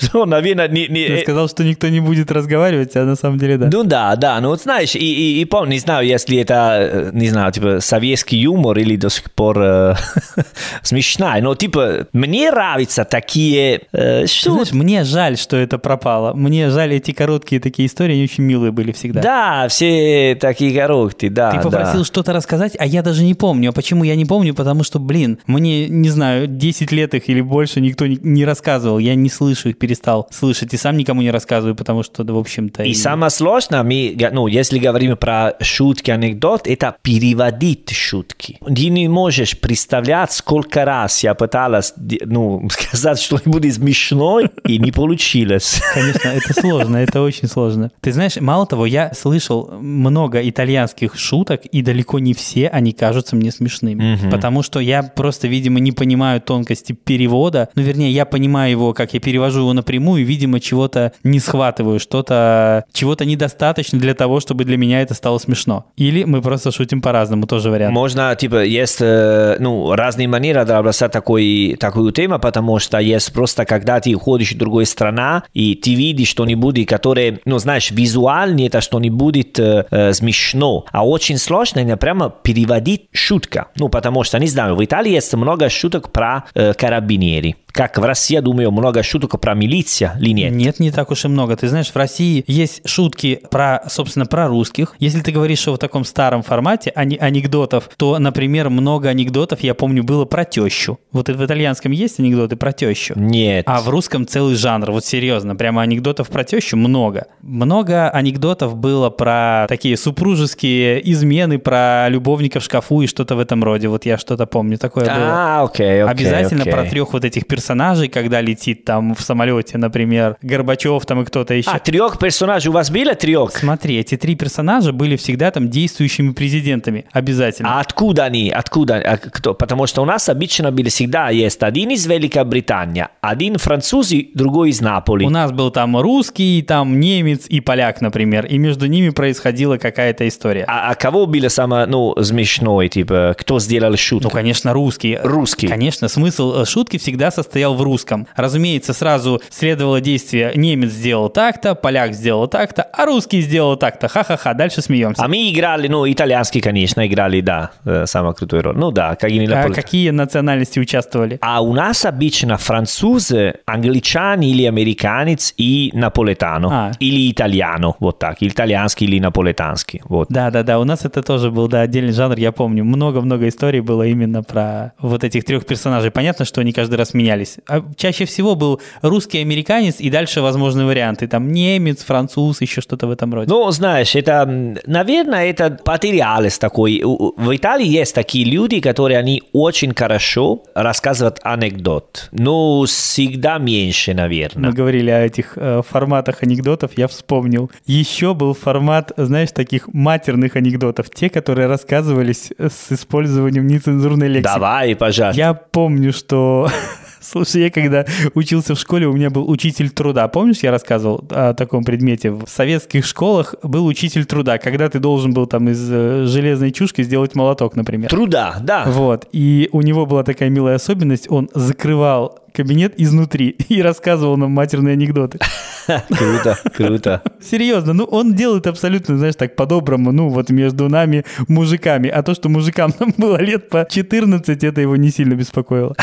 что, 0.00 0.22
он, 0.22 0.30
наверное, 0.30 0.68
не... 0.68 0.86
Ты 0.86 1.14
э, 1.14 1.22
сказал, 1.22 1.48
что 1.48 1.64
никто 1.64 1.88
не 1.88 2.00
будет 2.00 2.30
разговаривать, 2.32 2.96
а 2.96 3.04
на 3.04 3.16
самом 3.16 3.38
деле 3.38 3.58
да. 3.58 3.68
ну 3.72 3.84
да, 3.84 4.16
да, 4.16 4.40
ну 4.40 4.48
вот 4.48 4.62
знаешь, 4.62 4.94
и, 4.94 5.40
и, 5.40 5.44
помню, 5.44 5.72
не 5.72 5.78
знаю, 5.78 6.06
если 6.06 6.38
это, 6.38 6.78
э, 6.80 7.10
не 7.12 7.28
знаю, 7.28 7.52
типа 7.52 7.80
советский 7.80 8.38
юмор 8.38 8.78
или 8.78 8.96
до 8.96 9.08
сих 9.08 9.30
пор 9.30 9.62
э, 9.62 9.94
смешная, 10.82 11.40
но 11.40 11.54
типа 11.54 12.08
мне 12.12 12.50
нравятся 12.50 13.04
такие 13.04 13.82
э, 13.92 14.26
знаешь, 14.26 14.72
мне 14.72 15.04
жаль, 15.04 15.36
что 15.36 15.56
это 15.56 15.78
пропало. 15.78 16.34
Мне 16.34 16.70
жаль 16.70 16.94
эти 16.94 17.12
короткие 17.12 17.60
такие 17.60 17.86
истории, 17.86 18.14
они 18.14 18.24
очень 18.24 18.44
милые 18.44 18.72
были 18.72 18.92
всегда. 18.92 19.20
Да, 19.20 19.68
все 19.68 20.36
такие 20.40 20.78
короткие, 20.78 21.30
да. 21.30 21.50
Ты 21.50 21.56
да. 21.58 21.62
попросил 21.62 22.04
что-то 22.04 22.32
рассказать, 22.32 22.76
а 22.78 22.86
я 22.86 23.02
даже 23.02 23.24
не 23.24 23.34
помню. 23.34 23.70
А 23.70 23.72
почему 23.72 24.04
я 24.04 24.16
не 24.16 24.24
помню? 24.24 24.54
Потому 24.54 24.84
что, 24.84 24.98
блин, 24.98 25.38
мне, 25.46 25.88
не 25.88 26.08
знаю, 26.08 26.46
10 26.46 26.92
лет 26.92 27.14
их 27.14 27.28
или 27.28 27.40
больше 27.40 27.80
никто 27.80 28.06
не, 28.06 28.18
не 28.22 28.44
рассказывал. 28.54 28.98
Я 28.98 29.14
не 29.14 29.28
слышу 29.28 29.68
их, 29.68 29.78
перестал 29.78 30.28
слышать. 30.30 30.72
И 30.74 30.76
сам 30.76 30.96
никому 30.96 31.22
не 31.22 31.30
рассказываю, 31.30 31.74
потому 31.74 32.02
что, 32.02 32.24
да, 32.24 32.32
в 32.32 32.38
общем-то... 32.38 32.82
И 32.84 32.94
самое 32.94 33.30
сложное, 33.30 33.82
мы, 33.82 34.16
ну, 34.32 34.46
если 34.46 34.78
говорим 34.78 35.16
про 35.16 35.54
шутки, 35.60 36.10
анекдот, 36.10 36.66
это 36.66 36.96
переводить 37.02 37.90
шутки. 37.90 38.58
Ты 38.64 38.88
не 38.88 39.08
можешь 39.08 39.58
представлять, 39.58 40.32
сколько 40.32 40.84
раз 40.84 41.24
я 41.24 41.34
пыталась, 41.34 41.94
ну, 41.96 42.68
сказать 42.70 43.20
что-нибудь 43.20 43.74
смешное, 43.74 44.50
и 44.66 44.78
не 44.78 44.92
получилось. 44.92 45.80
Конечно, 45.94 46.28
это 46.28 46.60
сложно, 46.60 46.96
это 46.98 47.22
очень 47.22 47.48
сложно. 47.48 47.90
Ты 48.00 48.12
знаешь, 48.12 48.36
мало 48.36 48.66
того, 48.66 48.86
я 48.86 49.12
слышал 49.14 49.70
много 49.80 50.48
итальянских 50.48 51.16
шуток, 51.16 51.66
и 51.66 51.82
далеко 51.82 52.18
не 52.18 52.34
все 52.34 52.68
они 52.68 52.92
кажутся 52.92 53.36
мне 53.36 53.50
смешными. 53.50 54.18
Потому 54.30 54.62
что 54.62 54.80
я 54.80 55.02
просто, 55.02 55.48
видимо, 55.48 55.80
не 55.80 55.92
понимаю 55.92 56.40
тонкости 56.40 56.92
перевода. 56.92 57.68
Ну, 57.74 57.82
вернее, 57.82 58.10
я 58.10 58.24
понимаю 58.24 58.43
его, 58.48 58.92
как 58.92 59.14
я 59.14 59.20
перевожу 59.20 59.60
его 59.60 59.72
напрямую, 59.72 60.24
видимо, 60.24 60.60
чего-то 60.60 61.12
не 61.22 61.40
схватываю, 61.40 62.00
что-то, 62.00 62.84
чего-то 62.92 63.24
недостаточно 63.24 63.98
для 63.98 64.14
того, 64.14 64.40
чтобы 64.40 64.64
для 64.64 64.76
меня 64.76 65.02
это 65.02 65.14
стало 65.14 65.38
смешно. 65.38 65.86
Или 65.96 66.24
мы 66.24 66.42
просто 66.42 66.70
шутим 66.72 67.00
по-разному, 67.02 67.46
тоже 67.46 67.70
вариант. 67.70 67.94
Можно, 67.94 68.34
типа, 68.36 68.64
есть, 68.64 68.98
э, 69.00 69.56
ну, 69.58 69.94
разные 69.94 70.28
манеры 70.28 70.64
бросать 70.64 71.12
такой, 71.12 71.76
такую 71.78 72.12
тему, 72.12 72.38
потому 72.38 72.78
что 72.78 72.98
есть 72.98 73.32
просто, 73.32 73.64
когда 73.64 74.00
ты 74.00 74.14
уходишь 74.14 74.52
в 74.52 74.58
другую 74.58 74.86
страну, 74.86 75.42
и 75.52 75.74
ты 75.74 75.94
видишь 75.94 76.28
что-нибудь, 76.28 76.86
которое, 76.86 77.40
ну, 77.44 77.58
знаешь, 77.58 77.90
визуально 77.90 78.66
это 78.66 78.80
что-нибудь 78.80 79.58
э, 79.58 79.86
э, 79.90 80.12
смешно, 80.12 80.84
а 80.92 81.06
очень 81.06 81.38
сложно 81.38 81.80
именно 81.80 81.96
прямо 81.96 82.30
переводить 82.30 83.08
шутка. 83.12 83.68
Ну, 83.76 83.88
потому 83.88 84.24
что, 84.24 84.38
не 84.38 84.48
знаю, 84.48 84.76
в 84.76 84.84
Италии 84.84 85.12
есть 85.12 85.32
много 85.34 85.68
шуток 85.68 86.10
про 86.12 86.44
э, 86.54 86.74
карабинери. 86.74 87.56
Как 87.74 87.98
в 87.98 88.04
России, 88.04 88.34
я 88.34 88.40
думаю, 88.40 88.70
много 88.70 89.02
шуток 89.02 89.40
про 89.40 89.54
милиция 89.54 90.16
или 90.20 90.30
нет? 90.30 90.52
Нет, 90.52 90.78
не 90.78 90.92
так 90.92 91.10
уж 91.10 91.24
и 91.24 91.28
много. 91.28 91.56
Ты 91.56 91.66
знаешь, 91.68 91.90
в 91.90 91.96
России 91.96 92.44
есть 92.46 92.88
шутки 92.88 93.40
про, 93.50 93.82
собственно, 93.88 94.26
про 94.26 94.46
русских. 94.46 94.94
Если 95.00 95.20
ты 95.20 95.32
говоришь, 95.32 95.66
в 95.66 95.76
таком 95.76 96.04
старом 96.04 96.42
формате 96.42 96.92
ани- 96.94 97.18
анекдотов, 97.18 97.90
то, 97.96 98.18
например, 98.20 98.70
много 98.70 99.08
анекдотов, 99.08 99.60
я 99.60 99.74
помню, 99.74 100.04
было 100.04 100.24
про 100.24 100.44
тещу. 100.44 101.00
Вот 101.10 101.28
в 101.28 101.44
итальянском 101.44 101.90
есть 101.90 102.20
анекдоты 102.20 102.54
про 102.54 102.72
тещу. 102.72 103.14
Нет. 103.16 103.64
А 103.66 103.80
в 103.80 103.88
русском 103.88 104.24
целый 104.24 104.54
жанр, 104.54 104.92
вот 104.92 105.04
серьезно, 105.04 105.56
прямо 105.56 105.82
анекдотов 105.82 106.28
про 106.28 106.44
тещу 106.44 106.76
много. 106.76 107.26
Много 107.40 108.08
анекдотов 108.08 108.76
было 108.76 109.10
про 109.10 109.66
такие 109.68 109.96
супружеские 109.96 111.10
измены, 111.10 111.58
про 111.58 112.08
любовника 112.08 112.60
в 112.60 112.64
шкафу 112.64 113.02
и 113.02 113.08
что-то 113.08 113.34
в 113.34 113.40
этом 113.40 113.64
роде. 113.64 113.88
Вот 113.88 114.06
я 114.06 114.16
что-то 114.16 114.46
помню, 114.46 114.78
такое 114.78 115.06
было. 115.06 115.14
А, 115.16 115.62
окей, 115.64 116.04
окей. 116.04 116.26
Обязательно 116.26 116.62
окей. 116.62 116.72
про 116.72 116.84
трех 116.84 117.12
вот 117.12 117.24
этих 117.24 117.46
персонажей, 117.46 117.63
когда 118.08 118.40
летит 118.40 118.84
там 118.84 119.14
в 119.14 119.20
самолете, 119.20 119.78
например, 119.78 120.36
Горбачев 120.42 121.04
там 121.06 121.22
и 121.22 121.24
кто-то 121.24 121.54
еще. 121.54 121.70
А, 121.70 121.78
трех 121.78 122.18
персонажей 122.18 122.70
у 122.70 122.72
вас 122.72 122.90
было 122.90 123.14
трех? 123.14 123.52
Смотри, 123.56 123.98
эти 123.98 124.16
три 124.16 124.34
персонажа 124.34 124.92
были 124.92 125.16
всегда 125.16 125.50
там 125.50 125.68
действующими 125.68 126.32
президентами. 126.32 127.06
Обязательно. 127.12 127.76
А 127.76 127.80
откуда 127.80 128.24
они? 128.24 128.50
Откуда? 128.50 128.96
А 128.96 129.16
кто? 129.16 129.54
Потому 129.54 129.86
что 129.86 130.02
у 130.02 130.04
нас 130.04 130.28
обычно 130.28 130.70
были 130.72 130.88
всегда 130.88 131.30
есть 131.30 131.62
один 131.62 131.90
из 131.90 132.06
Великобритании, 132.06 133.08
один 133.20 133.58
француз 133.58 134.12
и 134.12 134.30
другой 134.34 134.70
из 134.70 134.80
Наполи. 134.80 135.26
У 135.26 135.30
нас 135.30 135.52
был 135.52 135.70
там 135.70 135.96
русский, 135.96 136.62
там 136.62 137.00
немец 137.00 137.46
и 137.48 137.60
поляк, 137.60 138.00
например, 138.00 138.46
и 138.46 138.58
между 138.58 138.86
ними 138.86 139.10
происходила 139.10 139.76
какая-то 139.76 140.26
история. 140.28 140.64
А, 140.68 140.90
а 140.90 140.94
кого 140.94 141.26
было 141.26 141.48
самое, 141.48 141.86
ну, 141.86 142.14
смешное, 142.22 142.88
типа, 142.88 143.34
кто 143.38 143.58
сделал 143.60 143.96
шутку? 143.96 144.28
Ну, 144.28 144.30
конечно, 144.30 144.72
русский. 144.72 145.18
Русский. 145.22 145.68
Конечно, 145.68 146.08
смысл 146.08 146.62
э, 146.62 146.64
шутки 146.64 146.98
всегда 146.98 147.30
состоял 147.54 147.74
в 147.74 147.82
русском. 147.82 148.26
Разумеется, 148.34 148.92
сразу 148.92 149.40
следовало 149.48 150.00
действие 150.00 150.50
«немец 150.56 150.90
сделал 150.90 151.28
так-то», 151.28 151.76
«поляк 151.76 152.12
сделал 152.12 152.48
так-то», 152.48 152.82
а 152.82 153.06
русский 153.06 153.42
сделал 153.42 153.76
так-то. 153.76 154.08
Ха-ха-ха, 154.08 154.54
дальше 154.54 154.82
смеемся. 154.82 155.22
А 155.22 155.28
мы 155.28 155.52
играли, 155.52 155.86
ну, 155.86 156.10
итальянский, 156.10 156.60
конечно, 156.60 157.06
играли, 157.06 157.40
да, 157.40 157.70
э, 157.84 158.06
самую 158.06 158.34
крутую 158.34 158.62
роль. 158.62 158.76
Ну 158.76 158.90
да, 158.90 159.14
как 159.14 159.30
и 159.30 159.38
не 159.38 159.46
А 159.46 159.70
какие 159.70 160.10
национальности 160.10 160.80
участвовали? 160.80 161.38
А 161.40 161.62
у 161.62 161.72
нас 161.72 162.04
обычно 162.04 162.56
французы, 162.56 163.54
англичане 163.66 164.50
или 164.50 164.64
американец 164.64 165.54
и 165.56 165.92
наполетано. 165.94 166.68
А. 166.72 166.92
Или 166.98 167.30
итальяно, 167.30 167.94
вот 168.00 168.18
так. 168.18 168.38
Итальянский 168.40 169.06
или 169.06 169.20
наполетанский. 169.20 170.02
Вот. 170.08 170.26
Да-да-да, 170.28 170.80
у 170.80 170.84
нас 170.84 171.04
это 171.04 171.22
тоже 171.22 171.52
был 171.52 171.68
да, 171.68 171.82
отдельный 171.82 172.12
жанр, 172.12 172.36
я 172.36 172.50
помню. 172.50 172.82
Много-много 172.82 173.46
историй 173.46 173.80
было 173.80 174.02
именно 174.02 174.42
про 174.42 174.92
вот 174.98 175.22
этих 175.22 175.44
трех 175.44 175.64
персонажей. 175.64 176.10
Понятно, 176.10 176.44
что 176.44 176.60
они 176.60 176.72
каждый 176.72 176.96
раз 176.96 177.14
менялись. 177.14 177.43
Встречались. 177.44 177.58
А 177.66 177.82
чаще 177.96 178.24
всего 178.24 178.54
был 178.54 178.80
русский 179.02 179.38
американец 179.40 180.00
и 180.00 180.10
дальше 180.10 180.40
возможные 180.40 180.86
варианты. 180.86 181.26
Там 181.26 181.52
немец, 181.52 182.04
француз, 182.04 182.60
еще 182.60 182.80
что-то 182.80 183.06
в 183.06 183.10
этом 183.10 183.34
роде. 183.34 183.48
Ну, 183.48 183.70
знаешь, 183.70 184.14
это, 184.14 184.46
наверное, 184.86 185.46
это 185.50 185.70
потерялось 185.70 186.58
такой. 186.58 187.02
В 187.04 187.54
Италии 187.54 187.86
есть 187.86 188.14
такие 188.14 188.44
люди, 188.44 188.80
которые 188.80 189.18
они 189.18 189.42
очень 189.52 189.94
хорошо 189.94 190.62
рассказывают 190.74 191.40
анекдот. 191.42 192.28
Но 192.32 192.84
всегда 192.84 193.58
меньше, 193.58 194.14
наверное. 194.14 194.70
Мы 194.70 194.72
говорили 194.72 195.10
о 195.10 195.20
этих 195.24 195.56
э, 195.56 195.82
форматах 195.88 196.42
анекдотов, 196.42 196.92
я 196.96 197.06
вспомнил. 197.08 197.70
Еще 197.86 198.34
был 198.34 198.54
формат, 198.54 199.12
знаешь, 199.16 199.52
таких 199.52 199.88
матерных 199.92 200.56
анекдотов. 200.56 201.10
Те, 201.10 201.28
которые 201.30 201.68
рассказывались 201.68 202.52
с 202.58 202.92
использованием 202.92 203.66
нецензурной 203.66 204.28
лексики. 204.28 204.54
Давай, 204.54 204.96
пожалуйста. 204.96 205.38
Я 205.40 205.54
помню, 205.54 206.12
что... 206.12 206.68
Слушай, 207.24 207.62
я 207.62 207.70
когда 207.70 208.04
учился 208.34 208.74
в 208.74 208.78
школе, 208.78 209.06
у 209.06 209.12
меня 209.12 209.30
был 209.30 209.48
учитель 209.50 209.90
труда. 209.90 210.28
Помнишь, 210.28 210.58
я 210.58 210.70
рассказывал 210.70 211.24
о 211.30 211.54
таком 211.54 211.84
предмете? 211.84 212.30
В 212.30 212.46
советских 212.46 213.04
школах 213.04 213.54
был 213.62 213.86
учитель 213.86 214.26
труда, 214.26 214.58
когда 214.58 214.88
ты 214.88 214.98
должен 214.98 215.32
был 215.32 215.46
там 215.46 215.68
из 215.68 215.88
э, 215.90 216.26
железной 216.26 216.70
чушки 216.70 217.02
сделать 217.02 217.34
молоток, 217.34 217.76
например. 217.76 218.10
Труда, 218.10 218.58
да. 218.60 218.84
Вот. 218.86 219.26
И 219.32 219.68
у 219.72 219.80
него 219.80 220.06
была 220.06 220.22
такая 220.22 220.50
милая 220.50 220.76
особенность, 220.76 221.30
он 221.30 221.48
закрывал 221.54 222.43
кабинет 222.54 222.94
изнутри 222.96 223.48
и 223.68 223.82
рассказывал 223.82 224.36
нам 224.36 224.52
матерные 224.52 224.92
анекдоты. 224.92 225.38
Круто, 226.08 226.58
круто. 226.74 227.22
Серьезно, 227.42 227.92
ну 227.92 228.04
он 228.04 228.34
делает 228.34 228.66
абсолютно, 228.66 229.18
знаешь, 229.18 229.34
так 229.34 229.54
по-доброму, 229.54 230.12
ну 230.12 230.30
вот 230.30 230.48
между 230.48 230.88
нами, 230.88 231.24
мужиками. 231.46 232.08
А 232.08 232.22
то, 232.22 232.32
что 232.32 232.48
мужикам 232.48 232.94
нам 233.00 233.12
было 233.18 233.36
лет 233.36 233.68
по 233.68 233.86
14, 233.88 234.64
это 234.64 234.80
его 234.80 234.96
не 234.96 235.10
сильно 235.10 235.34
беспокоило. 235.34 235.94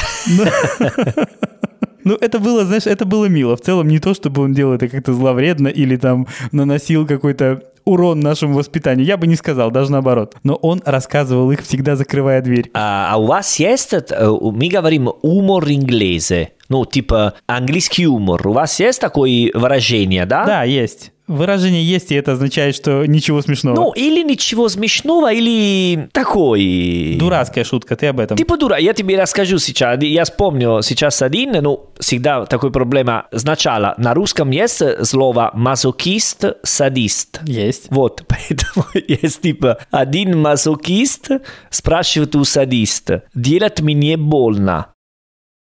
Ну, 2.03 2.15
это 2.19 2.39
было, 2.39 2.65
знаешь, 2.65 2.87
это 2.87 3.05
было 3.05 3.25
мило. 3.25 3.55
В 3.55 3.61
целом 3.61 3.87
не 3.87 3.99
то, 3.99 4.13
чтобы 4.13 4.41
он 4.43 4.53
делал 4.53 4.73
это 4.73 4.87
как-то 4.87 5.13
зловредно 5.13 5.67
или 5.67 5.97
там 5.97 6.27
наносил 6.51 7.05
какой-то 7.05 7.63
урон 7.85 8.19
нашему 8.19 8.55
воспитанию. 8.55 9.05
Я 9.05 9.17
бы 9.17 9.27
не 9.27 9.35
сказал, 9.35 9.71
даже 9.71 9.91
наоборот. 9.91 10.35
Но 10.43 10.55
он 10.55 10.81
рассказывал 10.85 11.51
их, 11.51 11.61
всегда 11.61 11.95
закрывая 11.95 12.41
дверь. 12.41 12.69
А, 12.73 13.09
а 13.13 13.17
у 13.17 13.25
вас 13.25 13.59
есть, 13.59 13.93
э, 13.93 14.01
мы 14.29 14.67
говорим 14.69 15.09
умор 15.21 15.67
инглезе, 15.69 16.51
ну, 16.69 16.85
типа 16.85 17.33
английский 17.47 18.03
юмор. 18.03 18.47
У 18.47 18.53
вас 18.53 18.79
есть 18.79 19.01
такое 19.01 19.51
выражение, 19.53 20.25
да? 20.25 20.45
Да, 20.45 20.63
есть. 20.63 21.11
Выражение 21.31 21.83
есть, 21.83 22.11
и 22.11 22.15
это 22.15 22.33
означает, 22.33 22.75
что 22.75 23.05
ничего 23.05 23.41
смешного. 23.41 23.75
Ну, 23.75 23.91
или 23.93 24.21
ничего 24.21 24.67
смешного, 24.69 25.31
или 25.31 26.09
такой... 26.11 27.15
Дурацкая 27.17 27.63
шутка, 27.63 27.95
ты 27.95 28.07
об 28.07 28.19
этом. 28.19 28.37
Типа 28.37 28.57
дура, 28.57 28.77
я 28.77 28.93
тебе 28.93 29.19
расскажу 29.19 29.57
сейчас. 29.57 30.01
Я 30.01 30.25
вспомню 30.25 30.81
сейчас 30.81 31.21
один, 31.21 31.51
ну, 31.61 31.89
всегда 31.99 32.45
такой 32.45 32.71
проблема. 32.71 33.27
Сначала 33.33 33.95
на 33.97 34.13
русском 34.13 34.51
есть 34.51 34.81
слово 35.05 35.51
мазокист, 35.53 36.45
садист. 36.63 37.39
Есть. 37.43 37.87
Вот, 37.89 38.23
поэтому 38.27 38.85
есть 38.93 39.41
типа 39.41 39.77
один 39.89 40.37
мазокист 40.37 41.29
спрашивает 41.69 42.35
у 42.35 42.43
садиста, 42.43 43.23
делать 43.33 43.81
мне 43.81 44.17
больно? 44.17 44.87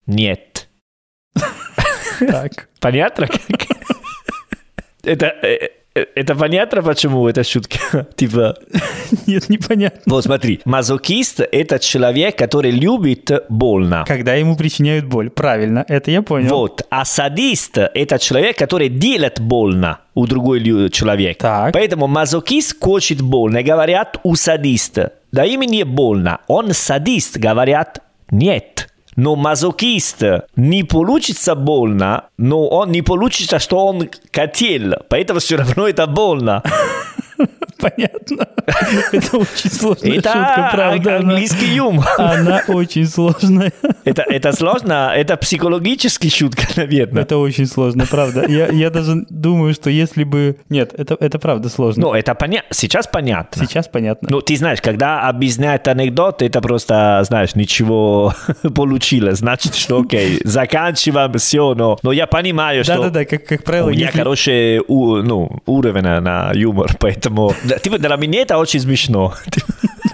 Нет. 0.07 0.69
Так. 2.21 2.69
Понятно? 2.81 3.29
Это, 5.05 5.27
э, 5.43 5.69
э, 5.95 6.05
это 6.15 6.35
понятно, 6.35 6.83
почему 6.83 7.29
это 7.29 7.45
шутка? 7.45 8.07
Типа, 8.17 8.57
Нет, 9.27 9.49
непонятно. 9.49 10.01
вот 10.07 10.25
смотри, 10.25 10.61
мазокист– 10.65 11.41
это 11.53 11.79
человек, 11.79 12.37
который 12.37 12.71
любит 12.71 13.31
больно. 13.49 14.05
Когда 14.07 14.35
ему 14.35 14.57
причиняют 14.57 15.07
боль. 15.07 15.31
Правильно, 15.31 15.85
это 15.89 16.11
я 16.11 16.23
понял. 16.23 16.51
Вот. 16.51 16.87
А 16.91 17.05
садист– 17.05 17.79
это 17.95 18.19
человек, 18.19 18.59
который 18.59 18.89
делает 18.89 19.41
больно 19.41 20.01
у 20.15 20.27
другой 20.27 20.61
человека. 20.91 21.41
Так. 21.41 21.73
Поэтому 21.73 22.07
мазокист 22.07 22.77
хочет 22.81 23.21
больно, 23.21 23.63
говорят 23.63 24.19
у 24.23 24.35
садиста. 24.35 25.13
Да 25.33 25.45
им 25.45 25.61
не 25.61 25.85
больно. 25.85 26.41
Он 26.49 26.73
садист, 26.73 27.37
говорят 27.37 28.03
нет. 28.31 28.80
Но 29.17 29.37
мазокист 29.37 30.23
не 30.57 30.85
получится 30.85 31.55
больно, 31.55 32.27
но 32.39 32.69
он 32.69 32.93
не 32.93 33.03
получится, 33.03 33.59
что 33.59 33.87
он 33.87 34.09
хотел. 34.33 34.95
Поэтому 35.09 35.41
все 35.41 35.57
равно 35.57 35.89
это 35.89 36.07
больно. 36.07 36.63
Понятно. 37.81 38.47
Это 39.13 39.37
очень 39.39 39.71
сложная 39.71 40.19
Это 40.19 40.33
шутка, 40.33 40.71
правда. 40.73 41.17
английский 41.17 41.75
юмор. 41.75 42.07
Она 42.19 42.63
очень 42.69 43.07
сложная. 43.07 43.73
Это, 44.05 44.23
это 44.23 44.53
сложно, 44.53 45.13
это 45.15 45.37
психологический 45.37 46.31
шутка, 46.31 46.67
наверное. 46.77 47.23
Это 47.23 47.37
очень 47.39 47.67
сложно, 47.67 48.07
правда. 48.11 48.47
Я, 48.49 48.69
я 48.69 48.91
даже 48.91 49.25
думаю, 49.29 49.75
что 49.75 49.91
если 49.91 50.25
бы... 50.25 50.57
Нет, 50.69 50.95
это, 50.97 51.17
это 51.21 51.39
правда 51.39 51.69
сложно. 51.69 52.03
Ну, 52.03 52.15
это 52.15 52.35
понятно. 52.35 52.69
Сейчас 52.75 53.07
понятно. 53.07 53.65
Сейчас 53.67 53.89
понятно. 53.89 54.29
Ну, 54.31 54.41
ты 54.41 54.57
знаешь, 54.57 54.81
когда 54.81 55.29
объясняет 55.29 55.87
анекдот, 55.89 56.43
это 56.43 56.61
просто, 56.61 57.21
знаешь, 57.25 57.55
ничего 57.55 58.35
получилось. 58.75 59.39
Значит, 59.39 59.75
что 59.75 60.01
окей, 60.01 60.41
заканчиваем 60.45 61.33
все, 61.35 61.75
но, 61.75 61.99
но 62.03 62.13
я 62.13 62.27
понимаю, 62.27 62.85
что 62.85 62.97
Да-да-да, 62.97 63.25
как, 63.25 63.45
как 63.47 63.65
правило, 63.65 63.89
у 63.89 63.91
меня 63.91 64.07
если- 64.07 64.19
хороший 64.19 64.81
ну, 64.89 65.61
уровень 65.67 66.03
на 66.03 66.53
юмор, 66.55 66.91
поэтому... 66.99 67.53
Типа, 67.79 67.99
для 67.99 68.17
меня 68.17 68.43
это 68.43 68.59
очень 68.59 68.81
смешно. 68.81 69.35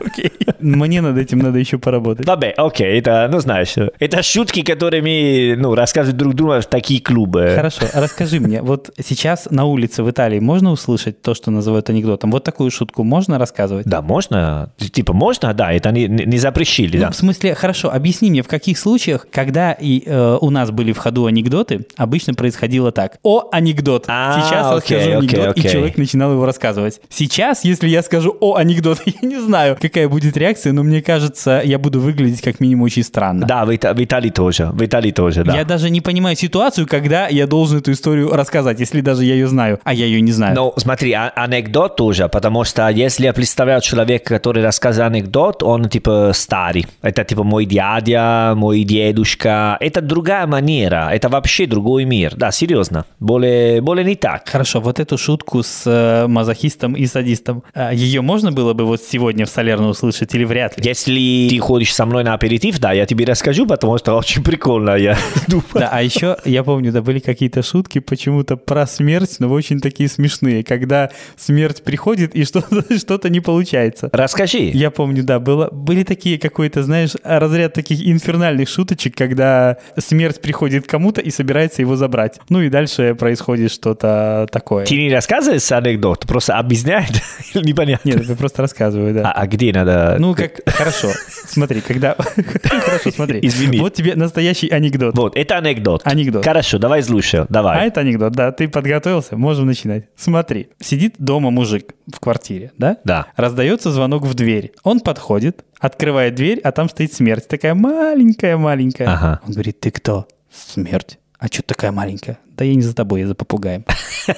Окей. 0.01 0.33
Мне 0.67 1.01
над 1.01 1.17
этим 1.17 1.39
надо 1.39 1.59
еще 1.59 1.79
поработать. 1.79 2.27
Добре, 2.27 2.51
окей, 2.57 2.99
это, 2.99 3.29
ну, 3.31 3.39
знаешь, 3.41 3.75
это 3.99 4.23
шутки, 4.23 4.63
которые 4.63 5.03
мы, 5.03 5.55
ну, 5.57 5.75
рассказывают 5.75 6.17
друг 6.19 6.35
другу 6.35 6.61
в 6.61 6.67
такие 6.67 7.01
клубы. 7.01 7.53
Хорошо, 7.55 7.83
а 7.93 8.01
расскажи 8.01 8.41
мне, 8.41 8.63
вот 8.63 8.91
сейчас 9.03 9.49
на 9.51 9.65
улице 9.65 10.03
в 10.03 10.11
Италии 10.11 10.39
можно 10.41 10.73
услышать 10.73 11.23
то, 11.23 11.35
что 11.35 11.51
называют 11.51 11.89
анекдотом? 11.91 12.31
Вот 12.31 12.45
такую 12.45 12.71
шутку 12.71 13.05
можно 13.05 13.39
рассказывать? 13.39 13.87
Да, 13.87 14.03
можно, 14.03 14.71
типа, 14.79 15.13
можно, 15.13 15.55
да, 15.55 15.73
это 15.73 15.91
не, 15.93 16.09
не 16.09 16.39
запрещили, 16.39 16.97
Ну, 16.97 17.05
да. 17.05 17.11
в 17.11 17.17
смысле, 17.17 17.55
хорошо, 17.55 17.93
объясни 17.93 18.31
мне, 18.31 18.43
в 18.43 18.49
каких 18.49 18.79
случаях, 18.79 19.27
когда 19.31 19.73
и, 19.73 20.03
э, 20.05 20.39
у 20.41 20.51
нас 20.51 20.71
были 20.73 20.93
в 20.93 20.99
ходу 20.99 21.27
анекдоты, 21.27 21.87
обычно 21.97 22.35
происходило 22.35 22.91
так. 22.93 23.19
О, 23.23 23.49
анекдот. 23.53 24.05
А, 24.09 24.41
Сейчас 24.41 24.67
окей, 24.67 24.97
расскажу 24.99 25.19
окей, 25.19 25.19
анекдот, 25.41 25.57
и 25.57 25.61
окей. 25.61 25.71
человек 25.73 25.97
начинал 25.99 26.33
его 26.33 26.45
рассказывать. 26.45 27.01
Сейчас, 27.09 27.65
если 27.65 27.89
я 27.89 28.03
скажу 28.03 28.37
о, 28.41 28.57
анекдот, 28.57 29.01
я 29.07 29.29
не 29.29 29.41
знаю, 29.41 29.77
какая 29.81 30.09
будет 30.09 30.37
реакция, 30.37 30.56
но 30.65 30.83
мне 30.83 31.03
кажется, 31.03 31.61
я 31.65 31.79
буду 31.79 32.01
выглядеть 32.01 32.41
как 32.41 32.61
минимум 32.61 32.85
очень 32.85 33.03
странно. 33.03 33.47
Да, 33.47 33.65
в, 33.65 33.71
Ита- 33.71 33.95
в 33.95 34.03
Италии 34.03 34.31
тоже, 34.31 34.71
в 34.73 34.85
Италии 34.85 35.11
тоже, 35.11 35.45
да. 35.45 35.55
Я 35.55 35.65
даже 35.65 35.91
не 35.91 36.01
понимаю 36.01 36.37
ситуацию, 36.37 36.87
когда 36.87 37.29
я 37.29 37.47
должен 37.47 37.79
эту 37.79 37.93
историю 37.93 38.31
рассказать, 38.35 38.81
если 38.81 39.01
даже 39.01 39.25
я 39.25 39.35
ее 39.35 39.47
знаю, 39.49 39.79
а 39.85 39.93
я 39.93 40.07
ее 40.07 40.21
не 40.21 40.33
знаю. 40.33 40.55
Ну, 40.57 40.73
смотри, 40.77 41.13
а- 41.13 41.33
анекдот 41.37 41.97
тоже, 41.97 42.29
потому 42.29 42.65
что 42.65 42.89
если 42.89 43.25
я 43.25 43.33
представляю 43.33 43.81
человека, 43.81 44.35
который 44.35 44.63
рассказывает 44.63 45.13
анекдот, 45.13 45.63
он 45.63 45.89
типа 45.89 46.31
старый. 46.35 46.87
Это 47.03 47.25
типа 47.25 47.43
мой 47.45 47.65
дядя, 47.67 48.55
мой 48.57 48.85
дедушка. 48.85 49.77
Это 49.81 50.01
другая 50.01 50.47
манера, 50.47 51.11
это 51.13 51.29
вообще 51.29 51.67
другой 51.67 52.05
мир. 52.05 52.35
Да, 52.37 52.51
серьезно. 52.51 53.05
Более, 53.21 53.81
более 53.81 54.05
не 54.05 54.15
так. 54.17 54.49
Хорошо, 54.49 54.81
вот 54.81 55.01
эту 55.01 55.19
шутку 55.19 55.63
с 55.63 55.83
э, 55.87 56.27
мазохистом 56.27 56.95
и 56.95 57.07
садистом, 57.07 57.63
э, 57.75 57.91
ее 57.95 58.21
можно 58.23 58.53
было 58.53 58.73
бы 58.75 58.85
вот 58.85 59.01
сегодня 59.03 59.45
в 59.47 59.49
Солерно 59.51 59.89
услышать 59.89 60.35
или 60.35 60.45
вряд 60.47 60.77
ли? 60.79 60.85
Если 60.85 61.49
ты 61.51 61.59
ходишь 61.59 61.95
со 61.95 62.07
мной 62.07 62.25
на 62.25 62.35
аперитив, 62.35 62.79
да, 62.79 62.93
я 62.93 63.07
тебе 63.07 63.25
расскажу, 63.25 63.67
потому 63.67 63.99
что 63.99 64.15
очень 64.15 64.43
прикольно, 64.43 64.97
я 64.97 65.17
думаю. 65.49 65.65
Да, 65.75 65.91
а 65.93 66.03
еще 66.03 66.37
я 66.45 66.65
помню, 66.65 66.93
да, 66.93 67.03
были 67.03 67.19
какие-то 67.19 67.63
шутки 67.63 67.99
почему-то 67.99 68.57
про 68.57 68.87
смерть, 68.87 69.37
но 69.39 69.49
очень 69.49 69.81
такие 69.81 70.09
смешные, 70.09 70.65
когда 70.65 71.11
смерть 71.37 71.83
приходит 71.83 72.35
и 72.35 72.45
что-то 72.47 72.83
что 72.99 73.29
не 73.29 73.41
получается. 73.41 74.09
Расскажи. 74.13 74.59
Я 74.59 74.91
помню, 74.91 75.23
да, 75.23 75.39
было, 75.39 75.69
были 75.71 76.03
такие 76.03 76.39
какой-то, 76.39 76.83
знаешь, 76.83 77.13
разряд 77.23 77.73
таких 77.73 78.07
инфернальных 78.07 78.69
шуточек, 78.69 79.17
когда 79.17 79.79
смерть 79.99 80.41
приходит 80.41 80.87
кому-то 80.87 81.21
и 81.21 81.31
собирается 81.31 81.83
его 81.83 81.97
забрать. 81.97 82.41
Ну 82.49 82.61
и 82.61 82.69
дальше 82.69 83.15
происходит 83.15 83.73
что-то 83.73 84.47
такое. 84.51 84.87
Ты 84.87 84.97
не 84.97 85.13
рассказываешь 85.13 85.71
анекдот, 85.73 86.27
просто 86.27 86.59
объясняет? 86.59 87.11
Непонятно. 87.55 88.09
Нет, 88.09 88.25
я 88.29 88.37
просто 88.37 88.63
рассказываю, 88.63 89.15
да. 89.15 89.31
А, 89.31 89.43
а 89.43 89.47
где 89.47 89.73
надо? 89.73 90.17
Ну, 90.19 90.26
как, 90.35 90.61
хорошо, 90.67 91.11
смотри, 91.47 91.81
когда... 91.81 92.17
Хорошо, 92.65 93.11
смотри. 93.11 93.41
Извини. 93.43 93.79
Вот 93.79 93.95
тебе 93.95 94.15
настоящий 94.15 94.69
анекдот. 94.69 95.17
Вот, 95.17 95.37
это 95.37 95.57
анекдот. 95.57 96.03
Анекдот. 96.05 96.45
Хорошо, 96.45 96.79
давай 96.79 97.03
слушай, 97.03 97.47
давай. 97.49 97.79
А 97.79 97.85
это 97.85 98.01
анекдот, 98.01 98.33
да, 98.33 98.53
ты 98.53 98.69
подготовился, 98.69 99.37
можем 99.37 99.67
начинать. 99.67 100.07
Смотри, 100.17 100.69
сидит 100.81 101.15
дома 101.19 101.51
мужик 101.51 101.95
в 102.13 102.21
квартире, 102.21 102.73
да? 102.79 102.99
Да. 103.05 103.27
Раздается 103.37 103.91
звонок 103.91 104.25
в 104.25 104.35
дверь. 104.35 104.73
Он 104.83 105.01
подходит, 105.01 105.65
открывает 105.79 106.35
дверь, 106.35 106.61
а 106.65 106.73
там 106.73 106.89
стоит 106.89 107.13
смерть. 107.13 107.49
Такая 107.49 107.75
маленькая-маленькая. 107.75 109.09
Ага. 109.09 109.41
Он 109.47 109.53
говорит, 109.53 109.81
ты 109.81 109.91
кто? 109.91 110.27
Смерть. 110.51 111.19
А 111.39 111.47
что 111.49 111.63
такая 111.63 111.93
маленькая? 111.93 112.39
Да 112.57 112.65
я 112.65 112.75
не 112.75 112.81
за 112.81 112.95
тобой, 112.95 113.21
я 113.21 113.27
за 113.27 113.35
попугаем. 113.35 113.85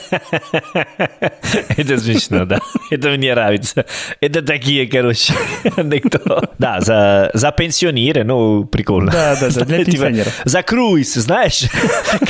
Это 1.76 1.98
смешно, 1.98 2.44
да. 2.46 2.58
Это 2.90 3.10
мне 3.10 3.32
нравится. 3.32 3.84
Это 4.20 4.42
такие, 4.42 4.88
короче, 4.88 5.34
анекдоты. 5.76 6.48
Да, 6.58 6.80
за, 6.80 7.30
за 7.34 7.52
пенсионера, 7.52 8.24
ну, 8.24 8.64
прикольно. 8.64 9.12
Да, 9.12 9.36
да, 9.40 9.50
да, 9.50 9.64
для 9.64 9.78
Типа, 9.78 9.90
пенсионеров. 9.92 10.42
За 10.44 10.62
круиз, 10.62 11.14
знаешь, 11.14 11.62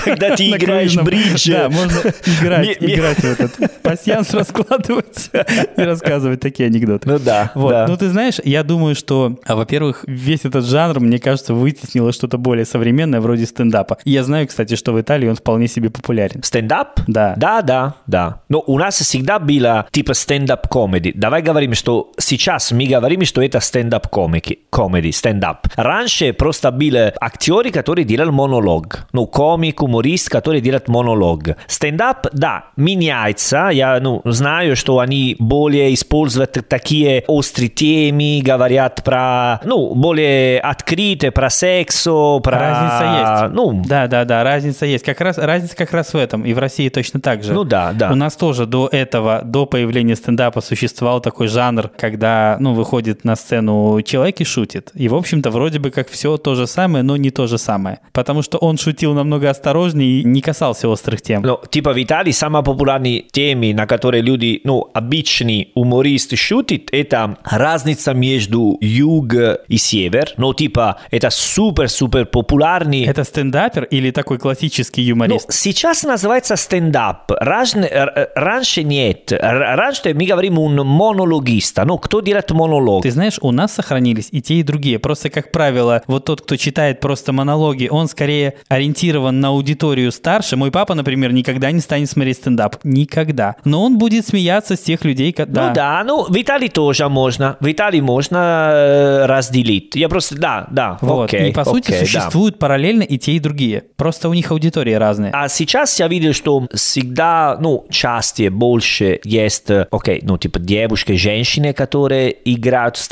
когда 0.05 0.37
ты 0.37 0.51
играешь 0.51 0.95
бридж. 0.97 1.51
Да, 1.51 1.71
можно 1.71 2.01
играть, 2.41 2.77
играть 2.81 3.19
в 3.19 3.25
этот 3.25 3.83
пасьянс 3.83 4.35
раскладывать 4.35 5.31
и 5.33 5.81
рассказывать 5.81 6.41
такие 6.41 6.67
анекдоты. 6.67 7.09
Ну 7.09 7.19
да, 7.19 7.51
Вот. 7.55 7.89
Ну, 7.89 7.97
ты 7.97 8.11
знаешь, 8.11 8.37
я 8.45 8.63
думаю, 8.63 8.95
что, 8.95 9.39
а, 9.47 9.57
во-первых, 9.57 10.05
весь 10.07 10.45
этот 10.45 10.67
жанр, 10.67 11.01
мне 11.01 11.19
кажется, 11.19 11.55
вытеснило 11.55 12.13
что-то 12.13 12.37
более 12.37 12.67
современное, 12.67 13.23
вроде 13.23 13.47
стендапа. 13.47 13.97
Я 14.05 14.23
знаю, 14.23 14.47
кстати, 14.47 14.75
что 14.75 14.93
в 14.93 15.01
Италии 15.01 15.29
он 15.29 15.37
вполне 15.37 15.67
себе 15.67 15.78
популярен. 15.87 16.43
Стендап? 16.43 17.01
Да. 17.07 17.35
Да, 17.37 17.63
да, 17.63 17.95
да. 18.07 18.41
Но 18.49 18.63
у 18.67 18.79
нас 18.79 18.99
всегда 18.99 19.39
было 19.39 19.87
типа 19.93 20.15
стендап 20.15 20.69
комеди. 20.69 21.13
Давай 21.15 21.43
говорим, 21.43 21.75
что 21.75 22.11
сейчас 22.19 22.73
мы 22.73 22.87
говорим, 22.87 23.25
что 23.25 23.43
это 23.43 23.61
стендап 23.61 24.09
комики, 24.09 24.59
комеди, 24.71 25.11
стендап. 25.13 25.69
Раньше 25.77 26.33
просто 26.33 26.71
были 26.71 27.13
актеры, 27.21 27.71
которые 27.71 28.05
делали 28.05 28.31
монолог. 28.31 29.07
Ну, 29.13 29.27
комик, 29.27 29.83
уморист, 29.83 30.29
который 30.29 30.61
делает 30.61 30.89
монолог. 30.89 31.57
Стендап, 31.67 32.27
да, 32.33 32.65
меняется. 32.77 33.69
Я 33.73 34.01
ну, 34.01 34.21
знаю, 34.25 34.77
что 34.77 34.99
они 34.99 35.37
более 35.39 35.95
используют 35.95 36.59
такие 36.69 37.25
острые 37.27 37.69
темы, 37.69 38.41
говорят 38.43 39.03
про, 39.05 39.61
ну, 39.65 39.95
более 39.95 40.61
открытые, 40.61 41.31
про 41.31 41.51
секс, 41.51 42.05
про... 42.05 42.41
Разница 42.45 43.43
есть. 43.43 43.55
Ну, 43.55 43.83
Да, 43.87 44.07
да, 44.07 44.25
да, 44.25 44.45
разница 44.45 44.87
есть. 44.87 45.05
Как 45.05 45.21
раз, 45.21 45.39
разница 45.39 45.68
как 45.75 45.93
раз 45.93 46.15
в 46.15 46.17
этом. 46.17 46.45
И 46.45 46.53
в 46.53 46.59
России 46.59 46.89
точно 46.89 47.21
так 47.21 47.43
же. 47.43 47.53
Ну 47.53 47.65
да, 47.65 47.93
да. 47.93 48.13
У 48.13 48.15
нас 48.15 48.37
тоже 48.37 48.67
до 48.67 48.89
этого, 48.91 49.43
до 49.45 49.67
появления 49.67 50.17
стендапа 50.17 50.61
существовал 50.61 51.21
такой 51.21 51.49
жанр, 51.49 51.91
когда, 51.97 52.57
ну, 52.61 52.75
выходит 52.75 53.25
на 53.25 53.37
сцену 53.37 54.01
человек 54.03 54.41
и 54.41 54.45
шутит. 54.45 54.91
И, 54.95 55.09
в 55.09 55.15
общем-то, 55.15 55.51
вроде 55.51 55.79
бы 55.79 55.91
как 55.91 56.09
все 56.09 56.37
то 56.37 56.55
же 56.55 56.67
самое, 56.67 57.03
но 57.03 57.17
не 57.17 57.31
то 57.31 57.47
же 57.47 57.59
самое. 57.59 58.01
Потому 58.13 58.43
что 58.43 58.59
он 58.59 58.79
шутил 58.79 59.15
намного 59.15 59.51
осторожнее 59.51 60.21
и 60.21 60.25
не 60.25 60.41
касался 60.41 60.89
острых 60.89 61.23
тем. 61.23 61.43
Ну, 61.43 61.61
типа 61.71 61.93
в 61.93 62.03
Италии 62.03 62.33
самые 62.33 62.63
популярные 62.63 63.23
темы, 63.23 63.75
на 63.75 63.87
которые 63.87 64.23
люди, 64.23 64.61
ну, 64.65 64.91
обычные 64.95 65.69
умористы 65.75 66.37
шутят, 66.37 66.83
это 66.93 67.39
разница 67.45 68.15
между 68.15 68.79
юг 68.81 69.35
и 69.69 69.77
север. 69.77 70.31
Ну, 70.37 70.55
типа, 70.55 70.99
это 71.11 71.31
супер-супер 71.31 72.27
популярный. 72.27 73.05
Это 73.05 73.25
стендапер 73.25 73.85
или 73.85 74.11
такой 74.11 74.39
классический 74.39 75.03
Ну, 75.03 75.09
юморист? 75.09 75.53
Сейчас 75.59 76.05
называется 76.05 76.57
стендап. 76.57 77.31
Раньше, 77.31 77.79
р- 77.81 78.31
раньше 78.35 78.83
нет. 78.83 79.33
Раньше 79.33 80.15
мы 80.15 80.25
говорим 80.27 80.59
он 80.59 80.77
монологиста. 80.87 81.85
Ну, 81.85 81.99
кто 81.99 82.21
делает 82.21 82.51
монолог? 82.51 83.03
Ты 83.03 83.11
знаешь, 83.11 83.39
у 83.43 83.51
нас 83.53 83.73
сохранились 83.75 84.29
и 84.31 84.41
те, 84.41 84.55
и 84.55 84.63
другие. 84.63 84.99
Просто, 84.99 85.31
как 85.31 85.53
правило, 85.53 86.03
вот 86.07 86.25
тот, 86.25 86.41
кто 86.43 86.57
читает 86.57 87.01
просто 87.01 87.33
монологи, 87.33 87.89
он 87.91 88.09
скорее 88.09 88.55
ориентирован 88.69 89.41
на 89.41 89.49
аудиторию 89.49 90.13
старше. 90.13 90.57
Мой 90.57 90.71
папа, 90.71 90.95
например, 90.95 91.33
никогда 91.33 91.71
не 91.71 91.81
станет 91.81 92.09
смотреть 92.11 92.37
стендап. 92.39 92.77
Никогда. 92.85 93.57
Но 93.65 93.85
он 93.85 93.99
будет 93.99 94.27
смеяться 94.27 94.77
с 94.77 94.81
тех 94.81 95.05
людей, 95.05 95.33
ко- 95.33 95.47
Ну 95.47 95.73
да, 95.75 96.03
ну 96.07 96.25
в 96.29 96.41
Италии 96.41 96.69
тоже 96.69 97.09
можно. 97.09 97.57
В 97.61 97.71
Италии 97.71 98.01
можно 98.01 98.71
э, 98.73 99.27
разделить. 99.27 99.95
Я 99.97 100.09
просто, 100.09 100.37
да, 100.39 100.67
да, 100.71 100.99
Вот. 101.01 101.25
окей, 101.25 101.51
и 101.51 101.53
по 101.53 101.65
сути 101.65 101.89
окей, 101.89 102.01
да. 102.01 102.07
существуют 102.07 102.59
параллельно 102.59 103.03
и 103.03 103.19
те, 103.19 103.33
и 103.33 103.39
другие. 103.41 103.85
Просто 103.97 104.29
у 104.29 104.35
них 104.35 104.51
аудитории 104.51 104.93
разные. 104.95 105.31
А 105.33 105.48
сейчас 105.49 105.99
я 105.99 106.09
видел, 106.09 106.33
что 106.33 106.67
всегда, 106.75 107.57
ну, 107.61 107.87
часто 107.91 108.51
больше 108.51 109.21
есть, 109.25 109.71
э, 109.71 109.87
окей, 109.91 110.21
ну, 110.23 110.39
типа 110.39 110.59
девушки, 110.59 111.13
женщины, 111.13 111.73
которые 111.73 112.37
играют 112.45 112.97
в 112.97 113.03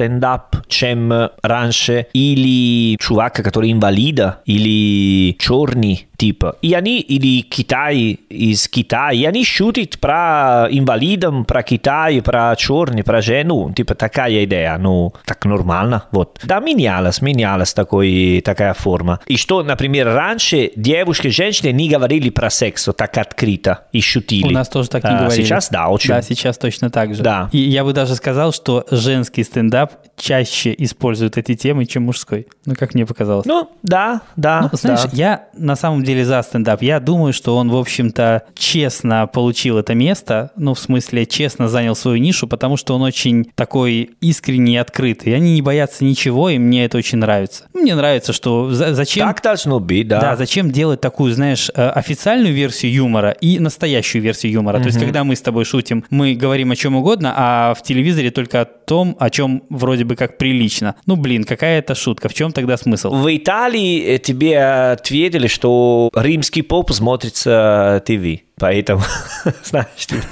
чем 0.69 1.31
раньше, 1.43 2.07
или 2.13 2.97
чувак, 2.99 3.35
который 3.35 3.73
инвалида, 3.73 4.41
или 4.47 5.37
черный, 5.39 6.07
типа. 6.17 6.57
И 6.63 6.73
они, 6.73 7.01
или 7.01 7.43
Китай, 7.43 8.19
из 8.29 8.69
Китая, 8.69 9.13
и 9.13 9.25
они 9.25 9.45
шутят 9.45 9.99
про 9.99 10.67
инвалидам, 10.71 11.45
про 11.45 11.63
Китай, 11.63 12.23
про 12.23 12.55
черный, 12.57 13.05
про 13.05 13.21
жену, 13.21 13.73
типа 13.73 13.95
такая 13.95 14.45
идея, 14.45 14.79
ну, 14.79 15.13
так 15.25 15.45
нормально, 15.45 16.05
вот. 16.11 16.41
Да, 16.45 16.61
менялась, 16.61 17.21
менялась 17.21 17.75
такой, 17.75 18.43
такая 18.45 18.75
форма. 18.75 19.21
И 19.27 19.37
что, 19.37 19.63
например, 19.63 20.09
раньше 20.09 20.71
девушки, 20.77 21.29
женщины 21.29 21.73
не 21.73 21.89
говорили 21.89 22.31
про 22.31 22.51
секс 22.51 22.89
так 22.97 23.19
открыто 23.19 23.85
и 23.93 24.01
шутили. 24.01 24.49
У 24.49 24.51
нас 24.51 24.69
тоже 24.69 24.89
так 24.89 25.05
не 25.05 25.11
А 25.11 25.19
говорили. 25.21 25.45
Сейчас, 25.45 25.69
да, 25.71 25.89
очень. 25.89 26.11
Да, 26.11 26.23
сейчас 26.23 26.57
точно 26.59 26.91
так 26.91 27.15
же. 27.15 27.23
Да. 27.23 27.49
И 27.53 27.59
я 27.59 27.85
бы 27.85 27.93
даже 27.93 28.15
сказал, 28.15 28.53
что 28.53 28.85
женский 28.91 29.45
стендап 29.45 29.93
чаще 30.17 30.46
использует 30.47 31.39
эти 31.39 31.55
темы, 31.55 31.85
чем 31.87 32.05
мужской. 32.05 32.47
Ну, 32.65 32.75
как 32.75 32.95
мне 32.95 33.07
показалось. 33.07 33.47
Ну, 33.47 33.71
да, 33.83 34.23
да. 34.37 34.69
Ну, 34.73 34.79
знаешь, 34.79 35.03
да. 35.03 35.11
я 35.13 35.45
на 35.55 35.77
самом 35.77 36.05
деле 36.05 36.25
за 36.25 36.43
стендап. 36.43 36.83
Я 36.83 37.01
думаю, 37.01 37.33
что 37.33 37.57
он, 37.57 37.71
в 37.71 37.77
общем-то, 37.77 38.45
честно 38.55 39.27
получил 39.27 39.79
это 39.79 39.95
место, 39.95 40.51
ну, 40.57 40.75
в 40.75 40.79
смысле, 40.79 41.27
честно 41.27 41.69
занял 41.69 41.95
свою 41.95 42.19
нишу, 42.19 42.47
потому 42.47 42.77
что 42.77 42.95
он 42.95 43.03
очень 43.03 43.51
такой 43.55 44.11
искренний 44.21 44.75
и 44.75 44.77
открытый. 44.77 45.35
Они 45.35 45.55
не 45.55 45.63
боятся 45.63 46.05
ничего, 46.05 46.49
и 46.49 46.59
мне 46.59 46.85
это 46.85 46.99
очень 46.99 47.19
нравится. 47.19 47.65
Мне 47.75 47.95
нравится, 47.95 48.33
что 48.33 48.71
за- 48.71 48.95
зачем... 48.95 49.27
Так 49.27 49.43
должно 49.43 49.81
быть, 49.81 50.09
да. 50.09 50.21
Да, 50.21 50.37
зачем 50.37 50.71
делать 50.71 51.01
такую, 51.01 51.33
знаешь, 51.33 51.71
э, 51.75 51.89
официальную 51.89 52.55
версию 52.55 52.93
юмора 52.93 53.31
и 53.31 53.59
настоящую 53.59 54.23
версию 54.23 54.53
юмора? 54.53 54.79
То 54.79 54.87
есть, 54.87 54.99
когда 54.99 55.25
мы 55.25 55.37
с 55.37 55.41
тобой 55.41 55.65
шутим, 55.65 56.05
мы 56.11 56.35
говорим 56.35 56.71
о 56.71 56.77
чем 56.77 56.97
угодно, 56.97 57.35
а 57.37 57.75
в 57.75 57.83
телевизоре 57.83 58.31
только 58.31 58.69
том, 58.87 59.17
о 59.19 59.31
чем 59.31 59.65
вроде 59.69 60.05
бы 60.05 60.17
как 60.17 60.39
прилично. 60.39 60.97
Ну, 61.07 61.17
блин, 61.17 61.45
какая 61.45 61.81
это 61.81 61.95
шутка? 61.95 62.29
В 62.29 62.35
чем 62.35 62.53
тогда 62.53 62.77
смысл? 62.77 63.11
В 63.11 63.37
Италии 63.37 64.03
э, 64.03 64.19
тебе 64.19 64.59
ответили, 64.93 65.49
что 65.49 66.11
римский 66.15 66.63
поп 66.63 66.93
смотрится 66.93 68.03
ТВ. 68.07 68.46
Поэтому, 68.59 69.03
знаешь, 69.65 70.07
типа. 70.07 70.25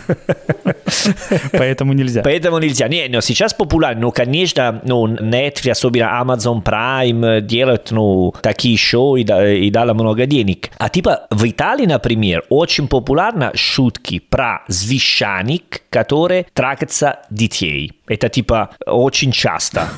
Поэтому 1.52 1.92
нельзя. 1.92 2.22
Поэтому 2.22 2.58
нельзя. 2.58 2.88
Не, 2.88 3.08
но 3.08 3.20
сейчас 3.20 3.52
популярно. 3.52 4.00
Ну, 4.02 4.12
конечно, 4.12 4.80
ну, 4.84 5.06
Netflix, 5.06 5.70
особенно 5.70 6.04
Amazon 6.22 6.62
Prime, 6.62 7.40
делают, 7.42 7.90
ну, 7.90 8.32
такие 8.40 8.78
шоу 8.78 9.16
и, 9.16 9.24
да- 9.24 9.52
и 9.52 9.70
дали 9.70 9.92
много 9.92 10.24
денег. 10.26 10.70
А 10.78 10.88
типа 10.88 11.26
в 11.30 11.46
Италии, 11.48 11.84
например, 11.86 12.44
очень 12.48 12.88
популярно 12.88 13.52
шутки 13.54 14.20
про 14.20 14.62
священник, 14.68 15.82
который 15.90 16.46
трахается 16.54 17.20
детей. 17.30 17.92
Это 18.06 18.28
типа 18.28 18.70
очень 18.86 19.32
часто. 19.32 19.88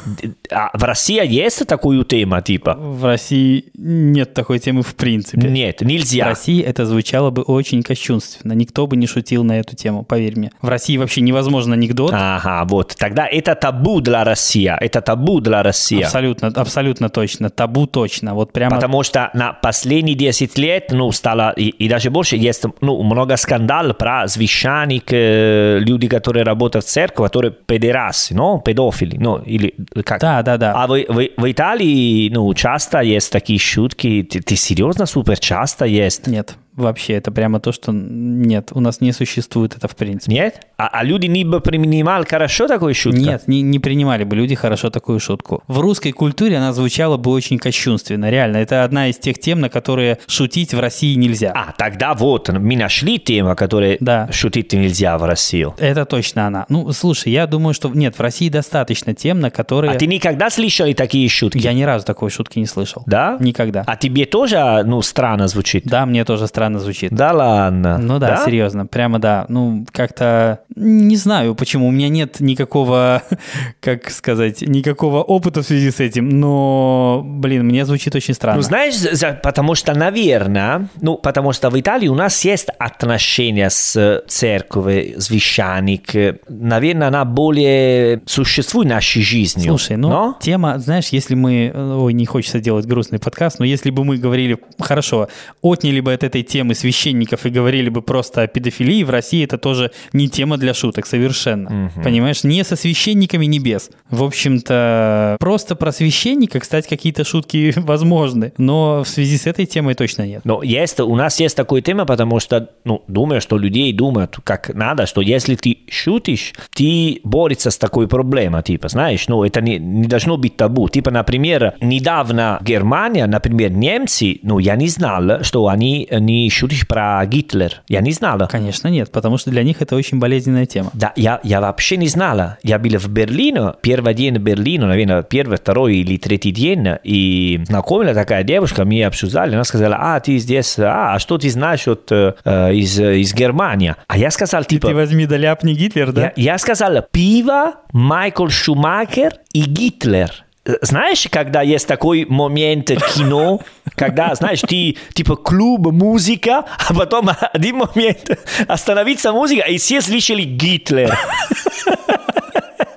А 0.51 0.71
в 0.77 0.83
России 0.85 1.25
есть 1.27 1.67
такую 1.67 2.05
тему, 2.05 2.41
типа? 2.41 2.75
В 2.77 3.05
России 3.05 3.67
нет 3.75 4.35
такой 4.35 4.59
темы 4.59 4.83
в 4.83 4.95
принципе. 4.95 5.49
Нет, 5.49 5.81
В 5.81 5.85
нельзя. 5.85 6.25
России 6.27 6.63
это 6.63 6.87
звучало 6.87 7.31
бы 7.31 7.43
очень 7.43 7.83
кощунственно. 7.83 8.16
Никто 8.45 8.87
бы 8.87 8.97
не 8.97 9.07
шутил 9.07 9.45
на 9.45 9.59
эту 9.59 9.77
тему, 9.77 10.05
поверь 10.05 10.39
мне. 10.39 10.53
В 10.63 10.69
России 10.69 10.97
вообще 10.97 11.21
невозможен 11.21 11.73
анекдот. 11.73 12.13
Ага, 12.15 12.65
вот. 12.65 12.95
Тогда 12.99 13.27
это 13.27 13.55
табу 13.55 14.01
для 14.01 14.25
России. 14.25 14.73
Это 14.81 15.01
табу 15.01 15.41
для 15.41 15.63
России. 15.63 16.03
Абсолютно, 16.03 16.49
абсолютно 16.49 17.09
точно. 17.09 17.51
Табу 17.51 17.87
точно. 17.87 18.35
Вот 18.35 18.53
прямо 18.53 18.77
Потому 18.77 19.03
что 19.03 19.31
на 19.35 19.53
последние 19.53 20.15
10 20.17 20.59
лет, 20.59 20.89
ну, 20.91 21.13
стало, 21.13 21.53
и, 21.57 21.69
и 21.69 21.89
даже 21.89 22.11
больше, 22.11 22.37
есть, 22.37 22.65
ну, 22.81 23.03
много 23.03 23.37
скандалов 23.37 23.97
про 23.97 24.29
священник, 24.29 25.05
э, 25.11 25.79
люди, 25.81 26.09
которые 26.09 26.45
работают 26.45 26.85
в 26.85 26.89
церкви, 26.89 27.23
которые 27.25 27.53
педерасы, 27.53 28.35
ну, 28.35 28.61
педофили, 28.61 29.17
ну, 29.19 29.39
или 29.39 29.75
как? 30.05 30.21
Да, 30.21 30.43
да, 30.43 30.57
да. 30.57 30.73
А 30.73 30.87
в, 30.87 30.93
в, 30.93 31.29
в 31.37 31.51
Италии, 31.51 32.29
ну, 32.31 32.53
часто 32.55 33.01
есть 33.01 33.33
такие 33.33 33.59
шутки, 33.59 34.27
ты, 34.31 34.41
ты 34.41 34.57
серьезно, 34.57 35.07
супер 35.07 35.39
часто 35.39 35.85
есть? 35.85 36.27
Нет, 36.27 36.57
вообще, 36.77 37.15
это 37.15 37.33
прямо 37.33 37.61
то, 37.61 37.73
что 37.73 37.93
нет, 37.93 38.71
у 38.73 38.81
нас 38.81 39.01
не 39.01 39.13
существует 39.13 39.77
это 39.77 39.89
в 39.89 39.97
принципе. 39.97 40.33
Нет? 40.35 40.61
А, 40.79 40.89
а 40.89 41.03
люди 41.05 41.27
не 41.27 41.45
бы 41.45 41.61
принимали 41.61 42.25
хорошо 42.25 42.69
такую 42.69 42.95
шутку? 42.95 43.19
Нет, 43.21 43.49
не, 43.49 43.63
не 43.63 43.79
принимали 43.79 44.25
бы 44.25 44.37
люди 44.37 44.55
хорошо 44.55 44.91
такую 44.91 45.21
шутку. 45.21 45.63
В 45.69 45.81
русской 45.81 46.13
культуре 46.13 46.59
она 46.59 46.73
звучала 46.73 47.17
бы 47.17 47.31
очень 47.31 47.59
кощунственно, 47.59 48.31
реально. 48.31 48.59
Это 48.59 48.85
одна 48.85 49.09
из 49.09 49.17
тех 49.19 49.39
тем, 49.39 49.61
на 49.61 49.69
которые 49.69 50.19
шутить 50.27 50.75
в 50.75 50.81
России 50.81 51.15
нельзя. 51.15 51.53
А, 51.55 51.73
тогда 51.77 52.15
вот, 52.15 52.49
мы 52.51 52.77
нашли 52.77 53.19
тему, 53.19 53.55
которую 53.57 53.97
Да. 54.01 54.29
шутить 54.31 54.73
нельзя 54.73 55.17
в 55.19 55.25
России. 55.25 55.67
Это 55.79 56.05
точно 56.05 56.47
она. 56.47 56.67
Ну, 56.69 56.93
слушай, 56.93 57.33
я 57.33 57.47
думаю, 57.47 57.73
что 57.75 57.89
нет, 57.89 58.17
в 58.19 58.21
России 58.21 58.49
достаточно 58.49 59.15
тем, 59.15 59.41
на 59.41 59.51
которые... 59.51 59.93
А 59.93 59.99
ты 59.99 60.07
никогда 60.07 60.51
слышали 60.51 60.93
такие 60.93 61.29
шутки? 61.29 61.59
Я 61.59 61.73
ни 61.73 61.83
разу 61.83 62.05
такой 62.05 62.31
шутки 62.31 62.59
не 62.59 62.67
слышал. 62.67 63.03
Да? 63.07 63.37
Никогда. 63.41 63.85
А 63.87 63.97
тебе 63.97 64.27
тоже, 64.27 64.83
ну, 64.85 65.01
странно 65.03 65.49
звучит? 65.49 65.85
Да, 65.87 66.05
мне 66.05 66.25
тоже 66.25 66.47
странно 66.47 66.66
странно 66.67 66.81
звучит. 66.81 67.13
Да 67.13 67.33
ладно. 67.33 67.99
Ну 67.99 68.19
да, 68.19 68.43
серьезно, 68.45 68.87
прямо 68.87 69.19
да. 69.19 69.47
Ну, 69.49 69.87
как-то 69.93 70.61
не 70.75 71.17
знаю, 71.17 71.55
почему. 71.55 71.89
У 71.89 71.91
меня 71.91 72.09
нет 72.09 72.41
никакого, 72.41 73.23
как 73.81 74.11
сказать, 74.11 74.63
никакого 74.63 75.23
опыта 75.23 75.63
в 75.63 75.67
связи 75.67 75.91
с 75.91 76.01
этим, 76.01 76.29
но, 76.29 77.23
блин, 77.25 77.65
мне 77.65 77.87
звучит 77.87 78.15
очень 78.15 78.35
странно. 78.35 78.57
Ну, 78.57 78.63
знаешь, 78.63 78.95
потому 79.43 79.75
что, 79.75 79.95
наверное, 79.95 80.89
ну, 81.01 81.17
потому 81.17 81.53
что 81.53 81.71
в 81.71 81.81
Италии 81.81 82.09
у 82.09 82.15
нас 82.15 82.45
есть 82.45 82.69
отношения 82.79 83.71
с 83.71 84.23
церковью, 84.27 85.21
священник. 85.21 86.41
Наверное, 86.49 87.09
она 87.09 87.25
более 87.25 88.21
существует 88.27 88.89
в 88.89 88.91
нашей 88.91 89.23
жизни. 89.23 89.69
Слушай, 89.69 89.97
ну, 89.97 90.09
но? 90.09 90.39
тема, 90.41 90.79
знаешь, 90.79 91.09
если 91.09 91.35
мы... 91.35 91.73
Ой, 91.75 92.13
не 92.13 92.27
хочется 92.27 92.61
делать 92.61 92.87
грустный 92.87 93.19
подкаст, 93.19 93.59
но 93.61 93.65
если 93.65 93.91
бы 93.91 94.05
мы 94.05 94.19
говорили, 94.19 94.59
хорошо, 94.79 95.29
отняли 95.63 96.01
бы 96.01 96.13
от 96.13 96.25
этой 96.25 96.43
темы 96.43 96.56
священников 96.75 97.47
и 97.47 97.51
говорили 97.51 97.89
бы 97.89 98.03
просто 98.03 98.43
о 98.43 98.47
педофилии, 98.47 99.03
в 99.03 99.11
России 99.11 99.45
это 99.45 99.59
тоже 99.59 99.91
не 100.13 100.29
тема 100.29 100.57
для 100.57 100.75
шуток 100.75 101.07
совершенно. 101.07 101.93
Понимаешь? 102.03 102.45
Не 102.45 102.65
со 102.65 102.77
священниками, 102.77 103.47
не 103.47 103.59
без. 103.59 103.91
В 104.11 104.23
общем-то, 104.23 105.37
просто 105.41 105.77
про 105.77 105.93
священника, 105.93 106.61
кстати, 106.61 106.89
какие-то 106.89 107.25
шутки 107.25 107.75
возможны, 107.77 108.53
но 108.59 109.03
в 109.05 109.09
связи 109.09 109.37
с 109.37 109.47
этой 109.47 109.67
темой 109.67 109.95
точно 109.95 110.27
нет. 110.27 110.43
Но 110.45 110.63
есть, 110.63 111.01
у 111.01 111.15
нас 111.17 111.41
есть 111.41 111.57
такая 111.57 111.81
тема, 111.81 112.07
потому 112.07 112.41
что, 112.41 112.71
ну, 112.85 113.03
думаю, 113.09 113.41
что 113.41 113.59
людей 113.59 113.93
думают 113.93 114.37
как 114.45 114.75
надо, 114.75 115.07
что 115.07 115.21
если 115.21 115.55
ты 115.55 115.79
шутишь, 115.89 116.55
ты 116.75 117.21
борешься 117.25 117.71
с 117.71 117.79
такой 117.79 118.09
проблемой, 118.09 118.63
типа, 118.63 118.89
знаешь, 118.89 119.29
ну, 119.29 119.45
это 119.45 119.61
не, 119.61 119.79
не 119.79 120.07
должно 120.07 120.37
быть 120.37 120.57
табу. 120.57 120.89
Типа, 120.89 121.11
например, 121.11 121.75
недавно 121.81 122.59
Германия, 122.63 123.27
например, 123.27 123.71
немцы, 123.73 124.39
ну, 124.43 124.59
я 124.59 124.77
не 124.77 124.89
знал, 124.89 125.43
что 125.43 125.69
они 125.69 126.09
не 126.11 126.46
шутят 126.51 126.87
про 126.89 127.25
Гитлер. 127.27 127.83
Я 127.89 128.01
не 128.01 128.13
знал. 128.13 128.47
Конечно, 128.49 128.89
нет, 128.89 129.11
потому 129.11 129.39
что 129.39 129.51
для 129.51 129.63
них 129.63 129.81
это 129.81 129.97
очень 129.97 130.19
болезненная 130.19 130.67
тема. 130.67 130.91
Да, 130.93 131.13
я, 131.17 131.41
я 131.43 131.61
вообще 131.61 131.97
не 131.97 132.09
знала. 132.09 132.59
Я 132.63 132.79
был 132.79 132.99
в 132.99 133.09
Берлине, 133.09 133.75
первый 133.81 134.15
день 134.15 134.39
в 134.39 134.43
Берлине, 134.43 134.87
наверное, 134.87 135.23
первый, 135.23 135.59
второй 135.59 135.97
или 135.97 136.17
третий 136.17 136.53
день, 136.53 136.87
и 137.05 137.61
знакомая 137.67 138.15
такая 138.15 138.43
девушка, 138.45 138.85
мы 138.85 139.03
обсуждали, 139.05 139.55
она 139.55 139.65
сказала, 139.65 139.97
а, 139.99 140.21
ты 140.21 140.39
здесь, 140.39 140.79
а, 140.79 141.15
а 141.15 141.19
что 141.19 141.39
ты 141.39 141.51
знаешь 141.51 141.87
от, 141.89 142.11
э, 142.11 142.35
из, 142.45 142.99
из 142.99 143.35
Германии? 143.35 143.95
А 144.07 144.19
я 144.19 144.31
сказал, 144.31 144.65
типа... 144.65 144.89
Ты 144.89 144.95
возьми 144.95 145.27
да 145.27 145.37
ляпни 145.37 145.75
Гитлер, 145.75 146.13
да? 146.13 146.33
Я, 146.37 146.53
я 146.53 146.59
сказал, 146.59 147.05
пиво, 147.11 147.75
Майкл 147.93 148.49
Шумахер 148.49 149.35
и 149.53 149.63
Гитлер. 149.63 150.46
Знаешь, 150.83 151.29
когда 151.31 151.63
есть 151.63 151.87
такой 151.87 152.25
момент 152.25 152.89
кино, 153.15 153.61
когда, 153.95 154.35
знаешь, 154.35 154.61
ты 154.63 154.97
типа 155.15 155.37
клуб, 155.37 155.93
музыка, 155.93 156.65
а 156.89 156.95
потом 156.95 157.31
один 157.53 157.77
момент 157.77 158.31
остановится 158.67 159.33
музыка, 159.33 159.63
и 159.63 159.79
все 159.79 160.01
слышали 160.01 160.43
Гитлер. 160.43 161.17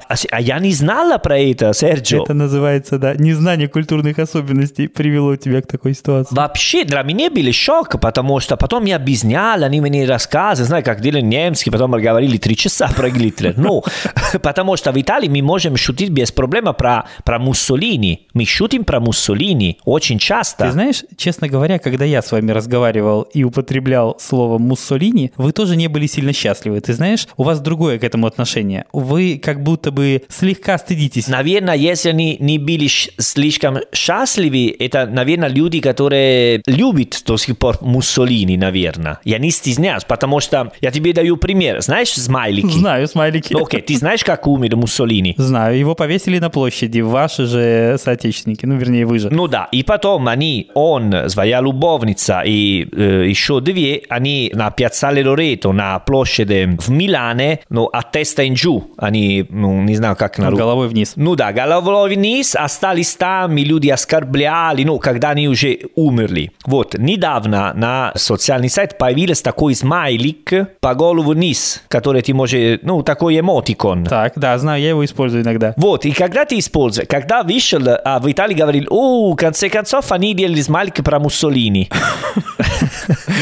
А, 0.10 0.16
а 0.32 0.42
я 0.42 0.58
не 0.58 0.74
знала 0.74 1.20
про 1.20 1.38
это, 1.38 1.72
Серджио. 1.72 2.24
Это 2.24 2.34
называется, 2.34 2.98
да, 2.98 3.14
незнание 3.14 3.68
культурных 3.68 4.18
особенностей 4.18 4.88
привело 4.88 5.36
тебя 5.36 5.62
к 5.62 5.68
такой 5.68 5.94
ситуации. 5.94 6.36
Вообще, 6.36 6.84
для 6.84 7.04
меня 7.04 7.30
был 7.30 7.54
шок, 7.54 8.00
потому 8.02 8.40
что 8.40 8.58
потом 8.58 8.86
я 8.86 8.96
объяснял, 8.96 9.64
они 9.64 9.80
мне 9.82 10.08
рассказывали, 10.08 10.68
знаешь, 10.68 10.86
как 10.86 11.02
делали 11.02 11.22
немцы, 11.22 11.70
потом 11.70 11.92
говорили 11.92 12.38
три 12.38 12.56
часа 12.56 12.88
про 12.88 13.12
Гитлер. 13.12 13.54
Ну, 13.56 13.84
потому 14.42 14.78
что 14.78 14.92
в 14.92 15.00
Италии 15.00 15.30
мы 15.30 15.44
можем 15.44 15.78
шутить 15.78 16.10
без 16.10 16.32
проблем 16.32 16.74
про, 16.74 17.06
про 17.24 17.38
Муссолини. 17.38 18.28
Мы 18.34 18.46
шутим 18.46 18.86
про 18.86 19.00
Муссолини 19.00 19.78
очень 19.86 20.18
часто. 20.18 20.66
Ты 20.66 20.72
знаешь, 20.72 21.04
честно 21.18 21.48
говоря, 21.48 21.78
когда 21.78 22.06
я 22.06 22.24
с 22.24 22.32
вами 22.32 22.52
разговаривал 22.52 23.22
и 23.22 23.44
употреблял 23.44 24.18
слово 24.20 24.58
«муссолини», 24.58 25.32
вы 25.38 25.52
тоже 25.52 25.76
не 25.76 25.88
были 25.88 26.08
сильно 26.08 26.34
счастливы. 26.34 26.82
Ты 26.82 26.94
знаешь, 26.94 27.28
у 27.38 27.44
вас 27.44 27.60
другое 27.60 28.00
к 28.00 28.04
этому 28.04 28.26
отношение. 28.26 28.86
Вы 28.92 29.40
как 29.44 29.62
будто 29.62 29.92
бы 29.92 29.99
слегка 30.30 30.78
стыдитесь. 30.78 31.28
Наверное, 31.28 31.76
если 31.76 32.10
они 32.10 32.38
не 32.40 32.58
были 32.58 32.88
слишком 32.88 33.80
счастливы, 33.94 34.76
это, 34.78 35.06
наверное, 35.06 35.50
люди, 35.50 35.80
которые 35.80 36.62
любят 36.66 37.22
до 37.26 37.38
сих 37.38 37.58
пор 37.58 37.78
Муссолини, 37.82 38.58
наверное. 38.58 39.20
Я 39.24 39.40
не 39.40 39.52
стесняюсь, 39.52 40.04
потому 40.04 40.40
что 40.40 40.72
я 40.82 40.92
тебе 40.92 41.14
даю 41.14 41.38
пример. 41.38 41.82
Знаешь 41.82 42.10
смайлики? 42.10 42.72
Знаю, 42.72 43.08
смайлики. 43.08 43.54
Ну, 43.54 43.64
Окей, 43.64 43.82
ты 43.82 43.96
знаешь, 43.98 44.24
как 44.24 44.48
умер 44.48 44.76
Муссолини? 44.76 45.36
Знаю, 45.38 45.78
его 45.78 45.96
повесили 45.96 46.40
на 46.40 46.50
площади, 46.50 47.02
ваши 47.02 47.46
же 47.46 47.98
соотечественники, 48.00 48.66
ну, 48.66 48.76
вернее, 48.78 49.06
вы 49.06 49.20
же. 49.20 49.30
Ну 49.30 49.48
да, 49.48 49.68
и 49.72 49.84
потом 49.84 50.28
они, 50.28 50.70
он, 50.74 51.30
своя 51.30 51.62
любовница 51.62 52.42
и 52.46 52.88
э, 52.92 53.26
еще 53.28 53.62
две, 53.62 54.04
они 54.10 54.52
на 54.54 54.70
пьяzzale 54.70 55.24
Лорето, 55.24 55.72
на 55.72 56.00
площади 56.00 56.78
в 56.80 56.90
Милане, 56.90 57.60
ну, 57.70 57.90
а 57.92 58.04
теста 58.04 58.44
in 58.44 58.54
giù, 58.54 58.92
они, 58.98 59.46
ну, 59.50 59.82
не 59.90 59.96
знаю, 59.96 60.16
как 60.16 60.38
на 60.38 60.50
русском. 60.50 60.60
Головой 60.66 60.88
вниз. 60.88 61.14
Ну 61.16 61.36
да, 61.36 61.52
головой 61.52 62.16
вниз, 62.16 62.56
остались 62.56 63.16
там, 63.16 63.58
и 63.58 63.64
люди 63.64 63.90
оскорбляли, 63.90 64.84
ну, 64.84 65.00
когда 65.00 65.32
они 65.32 65.48
уже 65.48 65.80
умерли. 65.96 66.52
Вот, 66.66 66.98
недавно 66.98 67.74
на 67.74 68.12
социальный 68.16 68.70
сайт 68.70 68.98
появился 68.98 69.44
такой 69.44 69.76
смайлик 69.76 70.52
по 70.80 70.94
голову 70.96 71.32
вниз, 71.32 71.84
который 71.88 72.22
ты 72.22 72.34
можешь, 72.34 72.80
ну, 72.84 73.04
такой 73.04 73.40
эмотикон. 73.40 74.06
Так, 74.06 74.34
да, 74.36 74.58
знаю, 74.58 74.82
я 74.82 74.90
его 74.90 75.04
использую 75.04 75.44
иногда. 75.44 75.74
Вот, 75.78 76.06
и 76.06 76.12
когда 76.12 76.46
ты 76.46 76.60
используешь, 76.60 77.08
когда 77.08 77.44
вышел, 77.44 77.82
а 78.04 78.20
в 78.20 78.32
Италии 78.32 78.56
говорили, 78.56 78.88
о, 78.90 79.34
в 79.34 79.36
конце 79.36 79.70
концов, 79.70 80.12
они 80.12 80.34
делали 80.34 80.62
смайлик 80.62 81.04
про 81.04 81.20
Муссолини. 81.20 81.90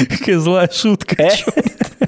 Какая 0.09 0.39
злая 0.39 0.69
шутка. 0.71 1.15
Э? 1.23 1.29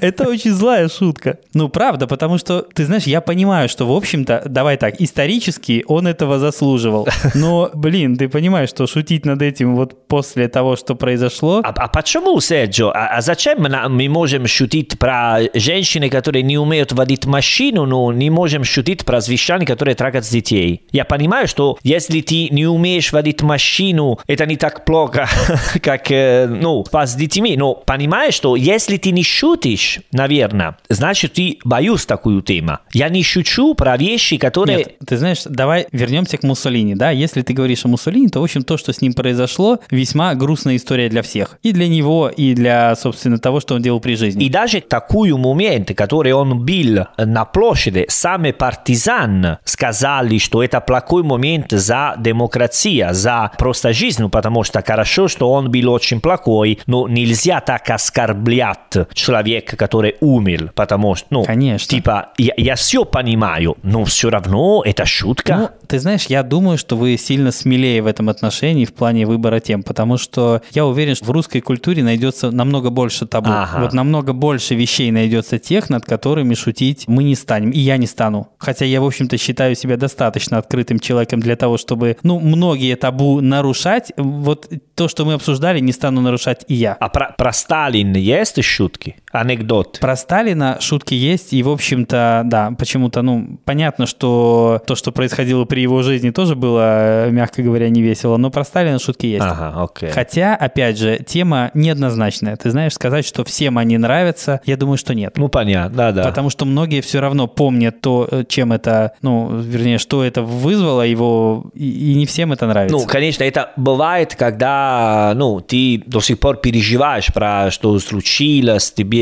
Это 0.00 0.28
очень 0.28 0.52
злая 0.52 0.88
шутка. 0.88 1.38
Ну, 1.54 1.68
правда, 1.68 2.06
потому 2.06 2.38
что, 2.38 2.62
ты 2.74 2.86
знаешь, 2.86 3.04
я 3.04 3.20
понимаю, 3.20 3.68
что, 3.68 3.86
в 3.86 3.92
общем-то, 3.92 4.44
давай 4.46 4.76
так, 4.76 5.00
исторически 5.00 5.84
он 5.86 6.06
этого 6.06 6.38
заслуживал. 6.38 7.06
Но, 7.34 7.70
блин, 7.74 8.16
ты 8.16 8.28
понимаешь, 8.28 8.70
что 8.70 8.86
шутить 8.86 9.26
над 9.26 9.42
этим 9.42 9.76
вот 9.76 10.06
после 10.06 10.48
того, 10.48 10.76
что 10.76 10.94
произошло... 10.94 11.60
А, 11.64 11.70
а 11.76 11.88
почему, 11.88 12.40
Серджо? 12.40 12.90
А, 12.92 13.18
а 13.18 13.20
зачем 13.20 13.60
мы 13.60 14.08
можем 14.08 14.46
шутить 14.46 14.98
про 14.98 15.40
женщины, 15.54 16.08
которые 16.08 16.42
не 16.42 16.58
умеют 16.58 16.92
водить 16.92 17.26
машину, 17.26 17.84
но 17.84 18.12
не 18.12 18.30
можем 18.30 18.64
шутить 18.64 19.04
про 19.04 19.20
священники, 19.20 19.66
которые 19.66 19.94
трагают 19.94 20.26
детей? 20.26 20.82
Я 20.92 21.04
понимаю, 21.04 21.46
что 21.46 21.78
если 21.82 22.20
ты 22.20 22.48
не 22.50 22.66
умеешь 22.66 23.12
водить 23.12 23.42
машину, 23.42 24.18
это 24.26 24.46
не 24.46 24.56
так 24.56 24.84
плохо, 24.84 25.28
как, 25.82 26.10
э, 26.10 26.46
ну, 26.46 26.84
с 26.90 27.14
детьми. 27.14 27.49
Но 27.56 27.74
понимаешь, 27.74 28.34
что 28.34 28.56
если 28.56 28.96
ты 28.96 29.10
не 29.10 29.22
шутишь, 29.22 30.00
наверное, 30.12 30.76
значит, 30.88 31.34
ты 31.34 31.58
боюсь 31.64 32.06
такую 32.06 32.42
тему. 32.42 32.78
Я 32.92 33.08
не 33.08 33.22
шучу 33.22 33.74
про 33.74 33.96
вещи, 33.96 34.36
которые... 34.36 34.78
Нет, 34.78 34.96
ты 35.06 35.16
знаешь, 35.16 35.42
давай 35.44 35.86
вернемся 35.92 36.36
к 36.36 36.42
Муссолини, 36.42 36.94
да? 36.94 37.10
Если 37.10 37.42
ты 37.42 37.52
говоришь 37.52 37.84
о 37.84 37.88
Муссолини, 37.88 38.28
то, 38.28 38.40
в 38.40 38.44
общем, 38.44 38.62
то, 38.62 38.76
что 38.76 38.92
с 38.92 39.00
ним 39.00 39.12
произошло, 39.12 39.78
весьма 39.90 40.34
грустная 40.34 40.76
история 40.76 41.08
для 41.08 41.22
всех. 41.22 41.58
И 41.62 41.72
для 41.72 41.88
него, 41.88 42.28
и 42.28 42.54
для, 42.54 42.94
собственно, 42.96 43.38
того, 43.38 43.60
что 43.60 43.74
он 43.74 43.82
делал 43.82 44.00
при 44.00 44.14
жизни. 44.14 44.44
И 44.44 44.48
даже 44.48 44.80
такой 44.80 45.32
момент, 45.32 45.92
который 45.94 46.32
он 46.32 46.64
бил 46.64 47.06
на 47.16 47.44
площади, 47.44 48.06
сами 48.08 48.52
партизан 48.52 49.58
сказали, 49.64 50.38
что 50.38 50.62
это 50.62 50.80
плохой 50.80 51.22
момент 51.22 51.66
за 51.70 52.14
демократию, 52.18 53.08
за 53.12 53.50
просто 53.58 53.92
жизнь, 53.92 54.28
потому 54.28 54.64
что 54.64 54.82
хорошо, 54.82 55.28
что 55.28 55.50
он 55.52 55.70
был 55.70 55.90
очень 55.90 56.20
плохой, 56.20 56.78
но 56.86 57.06
нельзя 57.30 57.60
так 57.60 57.88
оскорблять 57.90 58.78
человека, 59.12 59.76
который 59.76 60.16
умер, 60.20 60.72
потому 60.74 61.14
что, 61.14 61.26
ну, 61.30 61.44
Конечно. 61.44 61.88
типа, 61.88 62.30
я, 62.38 62.52
я 62.56 62.74
все 62.74 63.04
понимаю, 63.04 63.76
но 63.82 64.04
все 64.04 64.30
равно 64.30 64.82
это 64.84 65.06
шутка. 65.06 65.56
Ну, 65.56 65.68
ты 65.86 65.98
знаешь, 65.98 66.26
я 66.26 66.42
думаю, 66.42 66.78
что 66.78 66.96
вы 66.96 67.16
сильно 67.16 67.52
смелее 67.52 68.02
в 68.02 68.06
этом 68.06 68.28
отношении 68.28 68.84
в 68.84 68.92
плане 68.92 69.26
выбора 69.26 69.60
тем, 69.60 69.82
потому 69.82 70.18
что 70.18 70.62
я 70.72 70.86
уверен, 70.86 71.14
что 71.14 71.26
в 71.26 71.30
русской 71.30 71.60
культуре 71.60 72.02
найдется 72.02 72.50
намного 72.50 72.90
больше 72.90 73.26
табу. 73.26 73.50
Ага. 73.50 73.80
Вот 73.80 73.92
намного 73.92 74.32
больше 74.32 74.74
вещей 74.74 75.10
найдется 75.10 75.58
тех, 75.58 75.90
над 75.90 76.04
которыми 76.04 76.54
шутить 76.54 77.04
мы 77.06 77.22
не 77.22 77.34
станем, 77.34 77.70
и 77.70 77.78
я 77.78 77.96
не 77.96 78.06
стану. 78.06 78.48
Хотя 78.58 78.84
я, 78.84 79.00
в 79.00 79.04
общем-то, 79.04 79.38
считаю 79.38 79.74
себя 79.74 79.96
достаточно 79.96 80.58
открытым 80.58 80.98
человеком 80.98 81.40
для 81.40 81.56
того, 81.56 81.78
чтобы, 81.78 82.16
ну, 82.22 82.40
многие 82.40 82.96
табу 82.96 83.40
нарушать. 83.40 84.12
Вот 84.16 84.68
то, 85.00 85.08
что 85.08 85.24
мы 85.24 85.32
обсуждали, 85.32 85.80
не 85.80 85.92
стану 85.92 86.20
нарушать 86.20 86.66
и 86.68 86.74
я. 86.74 86.92
А 87.00 87.08
про, 87.08 87.34
про 87.38 87.54
Сталин 87.54 88.12
есть 88.12 88.62
шутки? 88.62 89.16
Анекдот? 89.32 89.98
Про 90.00 90.16
Сталина 90.16 90.78
шутки 90.80 91.14
есть, 91.14 91.52
и, 91.52 91.62
в 91.62 91.68
общем-то, 91.68 92.42
да, 92.46 92.72
почему-то, 92.76 93.22
ну, 93.22 93.58
понятно, 93.64 94.06
что 94.06 94.82
то, 94.86 94.96
что 94.96 95.12
происходило 95.12 95.64
при 95.64 95.80
его 95.80 96.02
жизни, 96.02 96.30
тоже 96.30 96.56
было, 96.56 97.26
э, 97.26 97.30
мягко 97.30 97.62
говоря, 97.62 97.88
не 97.88 98.02
весело, 98.02 98.36
но 98.36 98.50
про 98.50 98.64
Сталина 98.64 98.98
шутки 98.98 99.26
есть. 99.26 99.44
Ага, 99.44 99.82
окей. 99.82 100.10
Хотя, 100.10 100.56
опять 100.56 100.98
же, 100.98 101.18
тема 101.24 101.70
неоднозначная. 101.74 102.56
Ты 102.56 102.70
знаешь, 102.70 102.94
сказать, 102.94 103.24
что 103.24 103.44
всем 103.44 103.78
они 103.78 103.98
нравятся, 103.98 104.60
я 104.64 104.76
думаю, 104.76 104.98
что 104.98 105.14
нет. 105.14 105.36
Ну, 105.36 105.48
понятно, 105.48 105.96
да-да. 105.96 106.24
Потому 106.24 106.50
что 106.50 106.64
многие 106.64 107.00
все 107.00 107.20
равно 107.20 107.46
помнят 107.46 108.00
то, 108.00 108.26
э, 108.30 108.44
чем 108.48 108.72
это, 108.72 109.12
ну, 109.22 109.56
вернее, 109.56 109.98
что 109.98 110.24
это 110.24 110.42
вызвало 110.42 111.02
его, 111.02 111.70
и, 111.74 112.12
и 112.12 112.14
не 112.14 112.26
всем 112.26 112.52
это 112.52 112.66
нравится. 112.66 112.96
Ну, 112.96 113.04
конечно, 113.06 113.44
это 113.44 113.70
бывает, 113.76 114.34
когда 114.34 115.34
ну, 115.36 115.60
ты 115.60 116.02
до 116.04 116.20
сих 116.20 116.40
пор 116.40 116.56
переживаешь 116.56 117.26
про 117.32 117.70
что 117.70 117.96
случилось, 118.00 118.90
тебе 118.90 119.19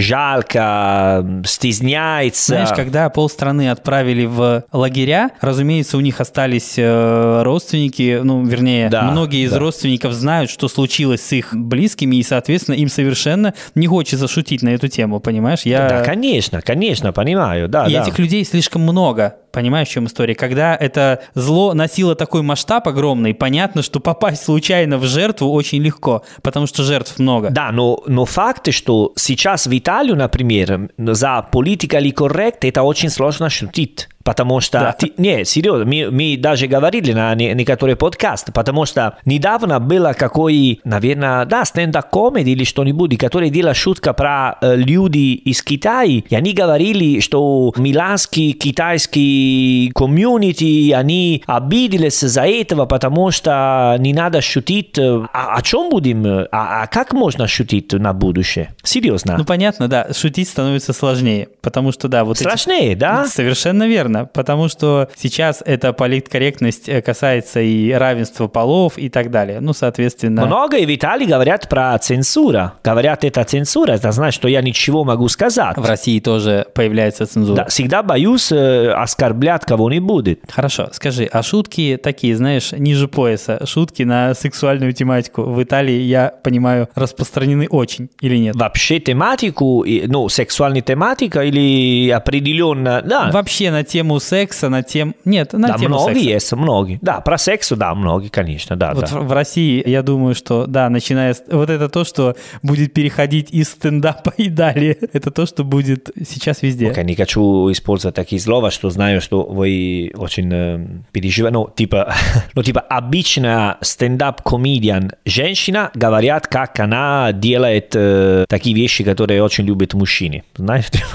жалко, 0.00 1.24
стесняется. 1.44 2.46
Знаешь, 2.54 2.70
когда 2.74 3.08
полстраны 3.10 3.70
отправили 3.70 4.24
в 4.24 4.64
лагеря, 4.72 5.30
разумеется, 5.40 5.96
у 5.96 6.00
них 6.00 6.20
остались 6.20 6.74
э, 6.76 7.42
родственники, 7.42 8.20
ну, 8.22 8.44
вернее, 8.44 8.88
Да, 8.88 9.02
многие 9.10 9.44
из 9.44 9.52
да. 9.52 9.58
родственников 9.58 10.12
знают, 10.12 10.50
что 10.50 10.68
случилось 10.68 11.22
с 11.22 11.32
их 11.32 11.48
близкими, 11.52 12.16
и, 12.16 12.22
соответственно, 12.22 12.76
им 12.76 12.88
совершенно 12.88 13.54
не 13.74 13.86
хочется 13.86 14.28
шутить 14.28 14.62
на 14.62 14.70
эту 14.70 14.88
тему, 14.88 15.20
понимаешь? 15.20 15.62
Я... 15.62 15.88
Да, 15.88 16.02
конечно, 16.04 16.60
конечно, 16.62 17.12
понимаю, 17.12 17.68
да, 17.68 17.86
И 17.86 17.92
да. 17.94 18.02
этих 18.02 18.18
людей 18.18 18.44
слишком 18.44 18.82
много. 18.82 19.36
Понимаешь, 19.56 19.88
в 19.88 19.90
чем 19.90 20.04
история? 20.04 20.34
Когда 20.34 20.76
это 20.76 21.22
зло 21.32 21.72
носило 21.72 22.14
такой 22.14 22.42
масштаб 22.42 22.86
огромный, 22.88 23.32
понятно, 23.32 23.80
что 23.80 24.00
попасть 24.00 24.44
случайно 24.44 24.98
в 24.98 25.06
жертву 25.06 25.50
очень 25.50 25.80
легко, 25.80 26.22
потому 26.42 26.66
что 26.66 26.82
жертв 26.82 27.18
много. 27.18 27.48
Да, 27.48 27.72
но, 27.72 28.02
но 28.06 28.26
факт, 28.26 28.70
что 28.70 29.14
сейчас 29.16 29.66
в 29.66 29.72
Италию, 29.78 30.14
например, 30.14 30.90
за 30.98 31.48
politically 31.50 32.12
correct 32.12 32.58
это 32.68 32.82
очень 32.82 33.08
сложно 33.08 33.48
шутить. 33.48 34.10
Потому 34.26 34.60
что, 34.60 34.80
Да. 34.80 34.92
ты- 34.92 35.12
не, 35.18 35.44
серьезно, 35.44 35.84
мы, 35.84 36.10
мы 36.10 36.36
даже 36.36 36.66
говорили 36.66 37.12
на 37.12 37.32
не- 37.36 37.54
некоторые 37.54 37.94
подкасты, 37.94 38.50
потому 38.50 38.84
что 38.84 39.16
недавно 39.24 39.78
было 39.78 40.14
какой, 40.18 40.80
наверное, 40.84 41.44
да, 41.44 41.64
стендап-комеди 41.64 42.50
или 42.50 42.64
что-нибудь, 42.64 43.16
который 43.18 43.50
делал 43.50 43.72
шутка 43.74 44.12
про 44.12 44.56
э, 44.60 44.74
люди 44.76 45.34
из 45.48 45.62
Китая, 45.62 46.22
и 46.28 46.34
они 46.34 46.52
говорили, 46.54 47.20
что 47.20 47.72
миланский 47.76 48.52
китайский 48.52 49.92
комьюнити, 49.94 50.90
они 50.92 51.42
обиделись 51.46 52.20
за 52.20 52.42
этого, 52.46 52.86
потому 52.86 53.30
что 53.30 53.94
не 54.00 54.12
надо 54.12 54.40
шутить. 54.40 54.98
э, 54.98 55.22
А 55.32 55.54
о 55.56 55.62
чем 55.62 55.88
будем? 55.90 56.26
э, 56.26 56.48
А, 56.50 56.82
а 56.82 56.86
как 56.86 57.12
можно 57.12 57.46
шутить 57.46 57.92
на 57.92 58.12
будущее? 58.12 58.74
Серьезно? 58.82 59.36
Ну, 59.38 59.44
понятно, 59.44 59.86
да, 59.88 60.08
шутить 60.12 60.48
становится 60.48 60.92
сложнее, 60.92 61.48
потому 61.62 61.92
что, 61.92 62.08
да, 62.08 62.24
вот 62.24 62.36
эти- 62.40 62.42
Сложнее, 62.42 62.96
да? 62.96 63.26
Совершенно 63.26 63.86
верно, 63.86 64.15
потому 64.24 64.68
что 64.68 65.08
сейчас 65.16 65.62
эта 65.64 65.92
политкорректность 65.92 66.88
э, 66.88 67.02
касается 67.02 67.60
и 67.60 67.92
равенства 67.92 68.48
полов 68.48 68.98
и 68.98 69.08
так 69.08 69.30
далее. 69.30 69.60
Ну, 69.60 69.72
соответственно... 69.72 70.46
Много 70.46 70.76
в 70.76 70.94
Италии 70.94 71.26
говорят 71.26 71.68
про 71.68 71.96
цензура. 71.98 72.74
Говорят, 72.82 73.24
это 73.24 73.44
цензура, 73.44 73.92
это 73.92 74.12
значит, 74.12 74.36
что 74.36 74.48
я 74.48 74.62
ничего 74.62 75.04
могу 75.04 75.28
сказать. 75.28 75.76
В 75.76 75.84
России 75.84 76.20
тоже 76.20 76.66
появляется 76.74 77.26
цензура. 77.26 77.56
Да, 77.56 77.64
всегда 77.66 78.02
боюсь 78.02 78.50
э, 78.50 78.90
оскорблять 78.90 79.64
кого-нибудь. 79.64 80.38
Хорошо, 80.48 80.88
скажи, 80.92 81.28
а 81.30 81.42
шутки 81.42 81.98
такие, 82.02 82.36
знаешь, 82.36 82.72
ниже 82.72 83.08
пояса, 83.08 83.64
шутки 83.66 84.02
на 84.02 84.34
сексуальную 84.34 84.92
тематику 84.92 85.42
в 85.42 85.62
Италии, 85.62 86.00
я 86.00 86.32
понимаю, 86.42 86.88
распространены 86.94 87.68
очень 87.68 88.08
или 88.20 88.36
нет? 88.36 88.56
Вообще 88.56 88.98
тематику, 89.00 89.82
и, 89.82 90.06
ну, 90.06 90.28
сексуальная 90.28 90.82
тематика 90.82 91.42
или 91.42 92.10
определенно, 92.10 93.02
да, 93.02 93.30
Вообще 93.32 93.70
на 93.70 93.84
тему 93.84 94.05
секса, 94.18 94.68
на 94.68 94.82
тем... 94.82 95.14
Нет, 95.24 95.52
на 95.52 95.68
да, 95.68 95.78
тему 95.78 95.96
многие 95.96 96.14
секса. 96.14 96.28
есть, 96.28 96.52
многие. 96.52 96.98
Да, 97.02 97.20
про 97.20 97.38
секс, 97.38 97.70
да, 97.70 97.94
многие, 97.94 98.28
конечно, 98.28 98.76
да, 98.76 98.94
Вот 98.94 99.10
да. 99.10 99.20
в 99.20 99.32
России, 99.32 99.82
я 99.88 100.02
думаю, 100.02 100.34
что, 100.34 100.66
да, 100.66 100.88
начиная 100.88 101.34
с... 101.34 101.42
Вот 101.50 101.70
это 101.70 101.88
то, 101.88 102.04
что 102.04 102.36
будет 102.62 102.92
переходить 102.92 103.50
из 103.50 103.70
стендапа 103.70 104.32
и 104.36 104.48
далее. 104.48 104.96
Это 105.12 105.30
то, 105.30 105.46
что 105.46 105.64
будет 105.64 106.10
сейчас 106.28 106.62
везде. 106.62 106.90
Окей, 106.90 107.04
не 107.04 107.14
хочу 107.14 107.70
использовать 107.72 108.14
такие 108.14 108.40
слова, 108.40 108.70
что 108.70 108.90
знаю, 108.90 109.20
что 109.20 109.42
вы 109.42 110.12
очень 110.16 110.50
э, 110.52 110.86
переживаете. 111.12 111.54
Ну, 111.54 111.70
типа, 111.74 112.14
ну, 112.54 112.62
типа, 112.62 112.80
обычно 112.80 113.78
стендап-комедиан 113.80 115.12
женщина 115.24 115.90
говорят, 115.94 116.46
как 116.46 116.80
она 116.80 117.32
делает 117.32 117.92
э, 117.94 118.46
такие 118.48 118.74
вещи, 118.74 119.04
которые 119.04 119.42
очень 119.42 119.64
любят 119.64 119.94
мужчины. 119.94 120.42
Знаешь, 120.56 120.90
типа, 120.90 121.06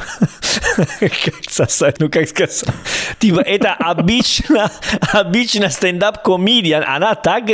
как 0.99 1.33
сосать, 1.49 1.99
ну, 1.99 2.09
как 2.09 2.27
сказать. 2.27 2.63
Типа, 3.19 3.39
это 3.39 3.73
обычно, 3.73 4.71
обычно 5.13 5.69
стендап-комедиан, 5.69 6.83
она 6.87 7.15
так, 7.15 7.45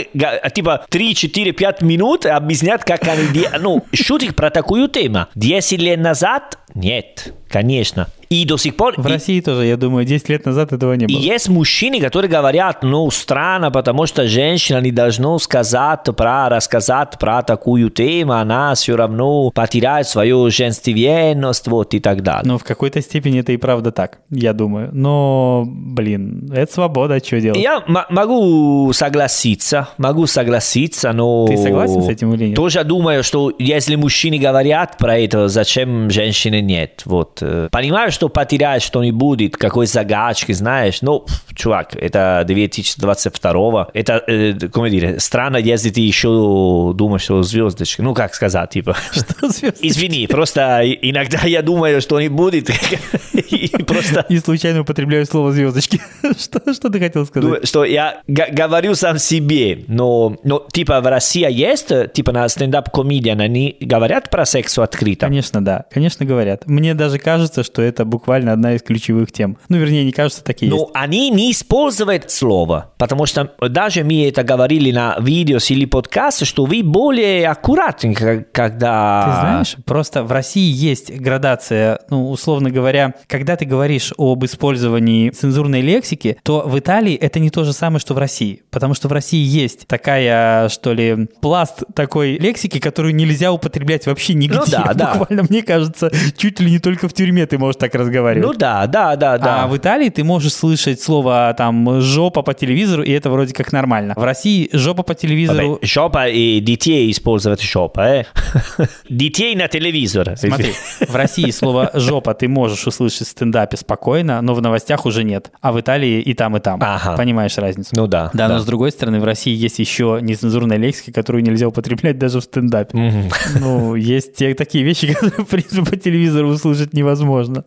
типа, 0.54 0.86
3-4-5 0.90 1.84
минут 1.84 2.26
объясняет, 2.26 2.84
как 2.84 3.08
они. 3.08 3.48
Ну, 3.60 3.86
шутит 3.94 4.36
про 4.36 4.50
такую 4.50 4.88
тему. 4.88 5.28
10 5.36 5.80
лет 5.80 6.00
назад 6.00 6.58
нет, 6.78 7.34
конечно. 7.50 8.08
И 8.30 8.46
до 8.46 8.58
сих 8.58 8.76
пор... 8.76 8.94
В 8.98 9.08
и- 9.08 9.12
России 9.12 9.40
тоже, 9.40 9.66
я 9.66 9.78
думаю, 9.78 10.06
10 10.06 10.30
лет 10.30 10.46
назад 10.46 10.74
этого 10.74 10.94
не 10.94 11.06
и 11.06 11.14
было. 11.14 11.22
есть 11.22 11.48
мужчины, 11.48 12.02
которые 12.02 12.30
говорят, 12.30 12.84
ну, 12.84 13.10
странно, 13.10 13.72
потому 13.72 14.06
что 14.06 14.28
женщина 14.28 14.82
не 14.82 14.92
должна 14.92 15.40
сказать 15.40 16.04
про, 16.16 16.50
рассказать 16.50 17.18
про 17.20 17.42
такую 17.42 17.90
тему, 17.90 18.34
она 18.34 18.76
все 18.76 18.96
равно 18.96 19.50
потеряет 19.52 20.08
свою 20.08 20.50
женственность, 20.50 21.68
вот 21.68 21.94
и 21.94 22.00
так 22.00 22.22
далее. 22.22 22.44
Но 22.46 22.58
в 22.58 22.64
какой-то 22.64 23.02
степени 23.02 23.40
это 23.40 23.54
и 23.54 23.58
правда 23.58 23.92
так, 23.92 24.20
я 24.30 24.54
думаю. 24.54 24.90
Но, 24.94 25.64
блин, 25.66 26.52
это 26.54 26.72
свобода, 26.72 27.20
что 27.24 27.40
делать? 27.40 27.60
Я 27.60 27.84
могу 27.88 28.92
согласиться, 28.94 29.90
могу 29.98 30.28
согласиться, 30.28 31.14
но... 31.14 31.48
Ты 31.48 31.58
согласен 31.58 32.02
с 32.04 32.10
этим 32.10 32.34
или 32.34 32.48
нет? 32.48 32.56
Тоже 32.56 32.84
думаю, 32.84 33.24
что 33.24 33.54
если 33.58 33.96
мужчины 33.96 34.38
говорят 34.38 34.98
про 34.98 35.18
это, 35.18 35.48
зачем 35.48 36.10
женщины 36.10 36.62
нет? 36.62 37.04
Вот. 37.06 37.37
Э, 37.42 37.70
Понимаю, 37.72 38.12
что 38.12 38.30
потеряешь 38.30 38.84
что-нибудь, 38.84 39.52
какой 39.54 39.88
загадки, 39.88 40.52
знаешь, 40.52 41.00
пф, 41.00 41.56
чувак, 41.56 41.96
это 41.96 42.44
2022 42.46 43.90
это, 43.94 44.24
э, 44.28 44.54
как 44.54 44.78
dire, 44.78 45.20
странно, 45.20 45.58
если 45.58 45.90
ты 45.90 46.02
еще 46.02 46.94
думаешь, 46.96 47.24
что 47.24 47.44
звездочка, 47.44 48.04
ну, 48.04 48.14
как 48.14 48.34
сказать, 48.34 48.70
типа... 48.72 48.96
Что 49.12 49.50
звезды? 49.50 49.80
Извини, 49.82 50.28
просто 50.28 50.82
иногда 50.84 51.40
я 51.44 51.62
думаю, 51.62 52.02
что 52.02 52.20
не 52.20 52.30
будет, 52.30 52.70
и 53.34 53.68
просто 53.84 54.26
И 54.30 54.40
случайно 54.40 54.82
употребляю 54.82 55.26
слово 55.26 55.52
звездочки. 55.52 56.02
что, 56.40 56.74
что 56.74 56.90
ты 56.90 57.00
хотел 57.00 57.26
сказать? 57.26 57.44
Думаю, 57.44 57.66
что 57.66 57.86
я 57.86 58.22
говорю 58.28 58.96
сам 58.96 59.18
себе, 59.18 59.84
но, 59.88 60.38
но 60.44 60.66
типа 60.72 61.02
в 61.02 61.08
России 61.08 61.48
есть, 61.52 61.92
э, 61.92 62.10
типа 62.12 62.32
на 62.32 62.48
стендап-комедиан, 62.48 63.40
они 63.42 63.78
говорят 63.80 64.30
про 64.30 64.46
секс 64.46 64.78
открыто. 64.78 65.26
Конечно, 65.26 65.64
да. 65.64 65.86
Конечно, 65.92 66.26
говорят. 66.26 66.68
Мне 66.68 66.94
даже 66.94 67.20
кажется, 67.28 67.62
что 67.62 67.82
это 67.82 68.06
буквально 68.06 68.54
одна 68.54 68.76
из 68.76 68.82
ключевых 68.82 69.34
тем. 69.34 69.58
Ну, 69.68 69.76
вернее, 69.76 70.06
не 70.06 70.14
кажется, 70.14 70.42
такие 70.42 70.72
есть. 70.72 70.86
они 70.94 71.30
не 71.30 71.52
используют 71.52 72.32
слово, 72.32 72.94
потому 72.98 73.26
что 73.26 73.52
даже 73.60 74.06
мы 74.06 74.30
это 74.30 74.44
говорили 74.44 74.92
на 74.92 75.18
видео 75.20 75.58
или 75.68 75.84
подкасте, 75.84 76.46
что 76.46 76.64
вы 76.64 76.84
более 76.84 77.50
аккуратны, 77.50 78.14
когда... 78.54 79.24
Ты 79.26 79.42
знаешь, 79.42 79.76
просто 79.84 80.24
в 80.24 80.32
России 80.32 80.72
есть 80.72 81.12
градация, 81.12 82.00
ну, 82.10 82.30
условно 82.30 82.72
говоря, 82.72 83.14
когда 83.28 83.58
ты 83.58 83.66
говоришь 83.66 84.14
об 84.18 84.46
использовании 84.46 85.30
цензурной 85.30 85.82
лексики, 85.82 86.38
то 86.44 86.62
в 86.66 86.80
Италии 86.80 87.16
это 87.16 87.42
не 87.42 87.50
то 87.50 87.66
же 87.66 87.74
самое, 87.74 88.00
что 88.00 88.14
в 88.14 88.20
России. 88.20 88.64
Потому 88.72 88.94
что 88.94 89.10
в 89.10 89.12
России 89.12 89.44
есть 89.44 89.86
такая, 89.86 90.70
что 90.70 90.94
ли, 90.94 91.28
пласт 91.42 91.84
такой 91.94 92.38
лексики, 92.38 92.80
которую 92.80 93.14
нельзя 93.16 93.52
употреблять 93.52 94.06
вообще 94.06 94.34
нигде. 94.34 94.60
Ну 94.60 94.64
да, 94.66 94.94
да. 94.96 95.16
Буквально, 95.16 95.44
мне 95.50 95.62
кажется, 95.62 96.10
чуть 96.38 96.62
ли 96.62 96.72
не 96.72 96.80
только 96.80 97.10
в 97.10 97.17
тюрьме 97.18 97.46
ты 97.46 97.58
можешь 97.58 97.78
так 97.78 97.94
разговаривать. 97.96 98.48
Ну 98.48 98.54
да, 98.54 98.88
да, 98.88 99.16
да, 99.16 99.38
да. 99.38 99.64
А 99.64 99.68
в 99.68 99.76
Италии 99.76 100.10
ты 100.10 100.24
можешь 100.24 100.54
слышать 100.54 101.02
слово 101.02 101.54
там 101.58 102.00
жопа 102.02 102.42
по 102.44 102.54
телевизору, 102.54 103.04
и 103.04 103.12
это 103.12 103.30
вроде 103.30 103.54
как 103.54 103.72
нормально. 103.74 104.14
В 104.16 104.24
России 104.24 104.70
жопа 104.72 105.04
по 105.04 105.16
телевизору. 105.16 105.76
Vabbè, 105.76 105.86
шопа 105.86 106.28
и 106.28 106.60
детей 106.60 107.12
использовать 107.12 107.62
шопа, 107.62 108.02
э? 108.02 108.24
Детей 109.10 109.56
на 109.56 109.68
телевизор. 109.68 110.38
Смотри, 110.38 110.74
в 111.08 111.16
России 111.16 111.50
слово 111.52 111.92
жопа 111.94 112.34
ты 112.34 112.48
можешь 112.48 112.86
услышать 112.88 113.28
в 113.28 113.32
стендапе 113.32 113.78
спокойно, 113.78 114.42
но 114.42 114.54
в 114.54 114.62
новостях 114.62 115.06
уже 115.06 115.24
нет. 115.24 115.52
А 115.62 115.72
в 115.72 115.80
Италии 115.80 116.22
и 116.22 116.34
там, 116.34 116.56
и 116.58 116.60
там. 116.60 116.80
Ага. 116.82 117.18
Понимаешь 117.18 117.58
разницу? 117.58 117.92
Ну 117.96 118.08
да. 118.08 118.30
Да, 118.34 118.48
но 118.48 118.60
с 118.60 118.66
другой 118.66 118.92
стороны, 118.92 119.20
в 119.20 119.24
России 119.24 119.56
есть 119.56 119.80
еще 119.80 120.20
нецензурная 120.22 120.78
лексика, 120.78 121.12
которую 121.12 121.44
нельзя 121.44 121.68
употреблять 121.68 122.20
даже 122.20 122.40
в 122.40 122.44
стендапе. 122.44 122.98
Мгм. 122.98 123.30
Ну, 123.60 123.96
есть 123.96 124.36
те 124.36 124.54
такие 124.54 124.84
вещи, 124.84 125.08
которые, 125.14 125.44
в 125.44 125.48
принципе, 125.48 125.84
по 125.84 125.96
телевизору 125.96 126.50
услышать 126.50 126.94
невозможно. 126.94 127.07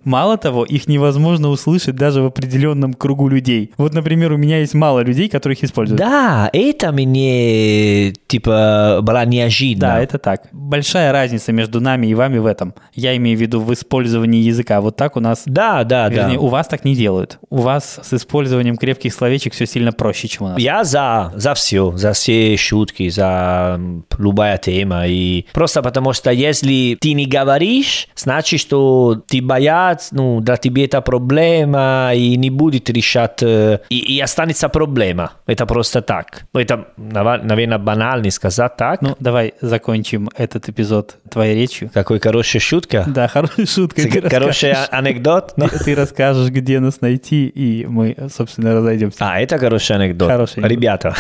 Мало 0.05 0.37
того, 0.37 0.65
их 0.65 0.89
невозможно 0.89 1.49
услышать 1.49 1.97
даже 1.97 2.23
в 2.23 2.27
определенном 2.27 2.95
кругу 2.95 3.29
людей. 3.29 3.73
Вот, 3.77 3.95
например, 3.95 4.33
у 4.33 4.37
меня 4.37 4.59
есть 4.59 4.75
мало 4.75 5.01
людей, 5.01 5.29
которых 5.29 5.63
используют. 5.63 6.01
Да, 6.01 6.51
это 6.53 6.93
мне, 6.93 8.13
типа, 8.27 9.01
было 9.03 9.25
неожиданно. 9.25 9.95
Да, 9.95 10.01
это 10.01 10.19
так. 10.19 10.49
Большая 10.53 11.13
разница 11.13 11.53
между 11.53 11.81
нами 11.81 12.07
и 12.07 12.15
вами 12.15 12.39
в 12.39 12.47
этом. 12.47 12.75
Я 12.95 13.17
имею 13.17 13.37
в 13.37 13.41
виду 13.41 13.61
в 13.61 13.73
использовании 13.73 14.43
языка. 14.43 14.81
Вот 14.81 14.97
так 14.97 15.17
у 15.17 15.21
нас... 15.21 15.43
Да, 15.47 15.85
да, 15.85 16.09
Вернее, 16.09 16.39
да. 16.39 16.41
у 16.41 16.49
вас 16.49 16.69
так 16.69 16.85
не 16.85 16.95
делают. 16.95 17.39
У 17.51 17.59
вас 17.59 18.01
с 18.03 18.13
использованием 18.13 18.77
крепких 18.77 19.15
словечек 19.15 19.55
все 19.55 19.67
сильно 19.67 19.93
проще, 19.93 20.29
чем 20.29 20.47
у 20.47 20.49
нас. 20.51 20.59
Я 20.59 20.85
за, 20.85 21.33
за 21.37 21.55
все, 21.55 21.97
за 21.97 22.13
все 22.13 22.57
шутки, 22.57 23.09
за 23.09 23.81
любая 24.19 24.59
тема. 24.59 25.07
И 25.07 25.47
просто 25.53 25.83
потому 25.83 26.13
что 26.13 26.31
если 26.31 26.97
ты 27.01 27.13
не 27.13 27.27
говоришь, 27.27 28.09
значит, 28.17 28.61
что 28.61 29.23
ты 29.31 29.41
боятся, 29.41 30.13
ну, 30.15 30.41
для 30.41 30.57
тебя 30.57 30.85
это 30.85 31.01
проблема, 31.01 32.11
и 32.15 32.37
не 32.37 32.51
будет 32.51 32.91
решать, 32.91 33.43
и, 33.43 33.79
и 33.89 34.21
останется 34.21 34.69
проблема. 34.69 35.31
Это 35.47 35.67
просто 35.67 36.03
так. 36.03 36.43
Это, 36.53 36.89
наверное, 36.97 37.79
банально 37.79 38.31
сказать 38.31 38.77
так. 38.77 39.03
Ну, 39.03 39.15
давай 39.21 39.55
закончим 39.61 40.29
этот 40.37 40.69
эпизод 40.69 41.17
твоей 41.31 41.55
речью. 41.55 41.91
Какой 41.95 42.19
хорошая 42.19 42.61
шутка. 42.61 43.05
Да, 43.07 43.29
хорошая 43.29 43.67
шутка. 43.67 44.03
Ты 44.03 44.29
Хороший 44.29 44.73
анекдот. 44.73 45.53
но- 45.57 45.69
Ты 45.69 45.95
расскажешь, 45.95 46.51
где 46.51 46.81
нас 46.81 47.01
найти, 47.01 47.47
и 47.47 47.87
мы, 47.87 48.17
собственно, 48.35 48.75
разойдемся. 48.75 49.19
А, 49.21 49.41
это 49.41 49.59
хороший 49.59 49.95
анекдот. 49.95 50.29
Хороший 50.29 50.55
анекдот. 50.59 50.71
Ребята, 50.73 51.15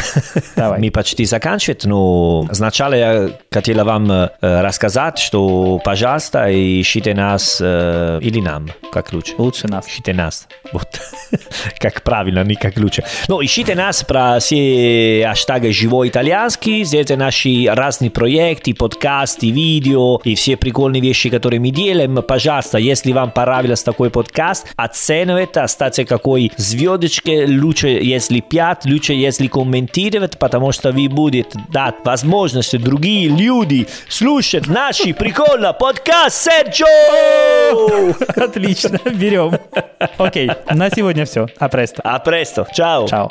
Давай. 0.56 0.80
мы 0.80 0.90
почти 0.90 1.24
заканчиваем, 1.24 1.78
но 1.84 2.48
сначала 2.52 2.94
я 2.94 3.30
хотела 3.52 3.84
вам 3.84 4.30
рассказать, 4.40 5.18
что, 5.18 5.80
пожалуйста, 5.84 6.48
ищите 6.50 7.14
нас 7.14 7.60
э, 8.00 8.20
или 8.22 8.40
нам, 8.40 8.68
как 8.92 9.12
лучше. 9.12 9.34
Лучше 9.38 9.68
нас. 9.68 9.86
Ищите 9.86 10.12
нас. 10.12 10.48
Вот. 10.72 11.00
как 11.78 12.02
правильно, 12.02 12.44
не 12.44 12.54
как 12.54 12.76
лучше. 12.76 13.04
Ну, 13.28 13.42
ищите 13.42 13.74
нас 13.74 14.04
про 14.04 14.38
все 14.40 15.26
хэштеги 15.28 15.70
«Живой 15.70 16.08
итальянский», 16.08 16.84
сделайте 16.84 17.16
наши 17.16 17.66
разные 17.68 18.10
проекты, 18.10 18.74
подкасты, 18.74 19.50
видео 19.50 20.20
и 20.24 20.34
все 20.34 20.56
прикольные 20.56 21.02
вещи, 21.02 21.30
которые 21.30 21.60
мы 21.60 21.70
делаем. 21.70 22.16
Пожалуйста, 22.22 22.78
если 22.78 23.12
вам 23.12 23.30
понравился 23.30 23.84
такой 23.84 24.10
подкаст, 24.10 24.66
оценивайте, 24.76 25.60
оставьте 25.60 26.04
какой 26.04 26.52
звездочке, 26.56 27.46
лучше, 27.46 27.88
если 27.88 28.40
5, 28.40 28.86
лучше, 28.86 29.12
если 29.12 29.46
комментировать, 29.46 30.38
потому 30.38 30.72
что 30.72 30.92
вы 30.92 31.08
будете 31.08 31.50
дать 31.68 31.96
возможность 32.04 32.78
другие 32.78 33.28
люди 33.28 33.86
слушать 34.08 34.66
наши 34.66 35.14
прикольные 35.14 35.72
подкаст 35.72 36.44
Серджо! 36.44 37.89
Отлично, 38.36 38.98
берем. 39.12 39.58
Окей, 40.18 40.50
на 40.70 40.90
сегодня 40.90 41.24
все. 41.24 41.46
А 41.58 41.68
престо. 41.68 42.02
А 42.04 42.18
престо. 42.18 42.66
Ciao. 42.72 43.08
Чао. 43.08 43.30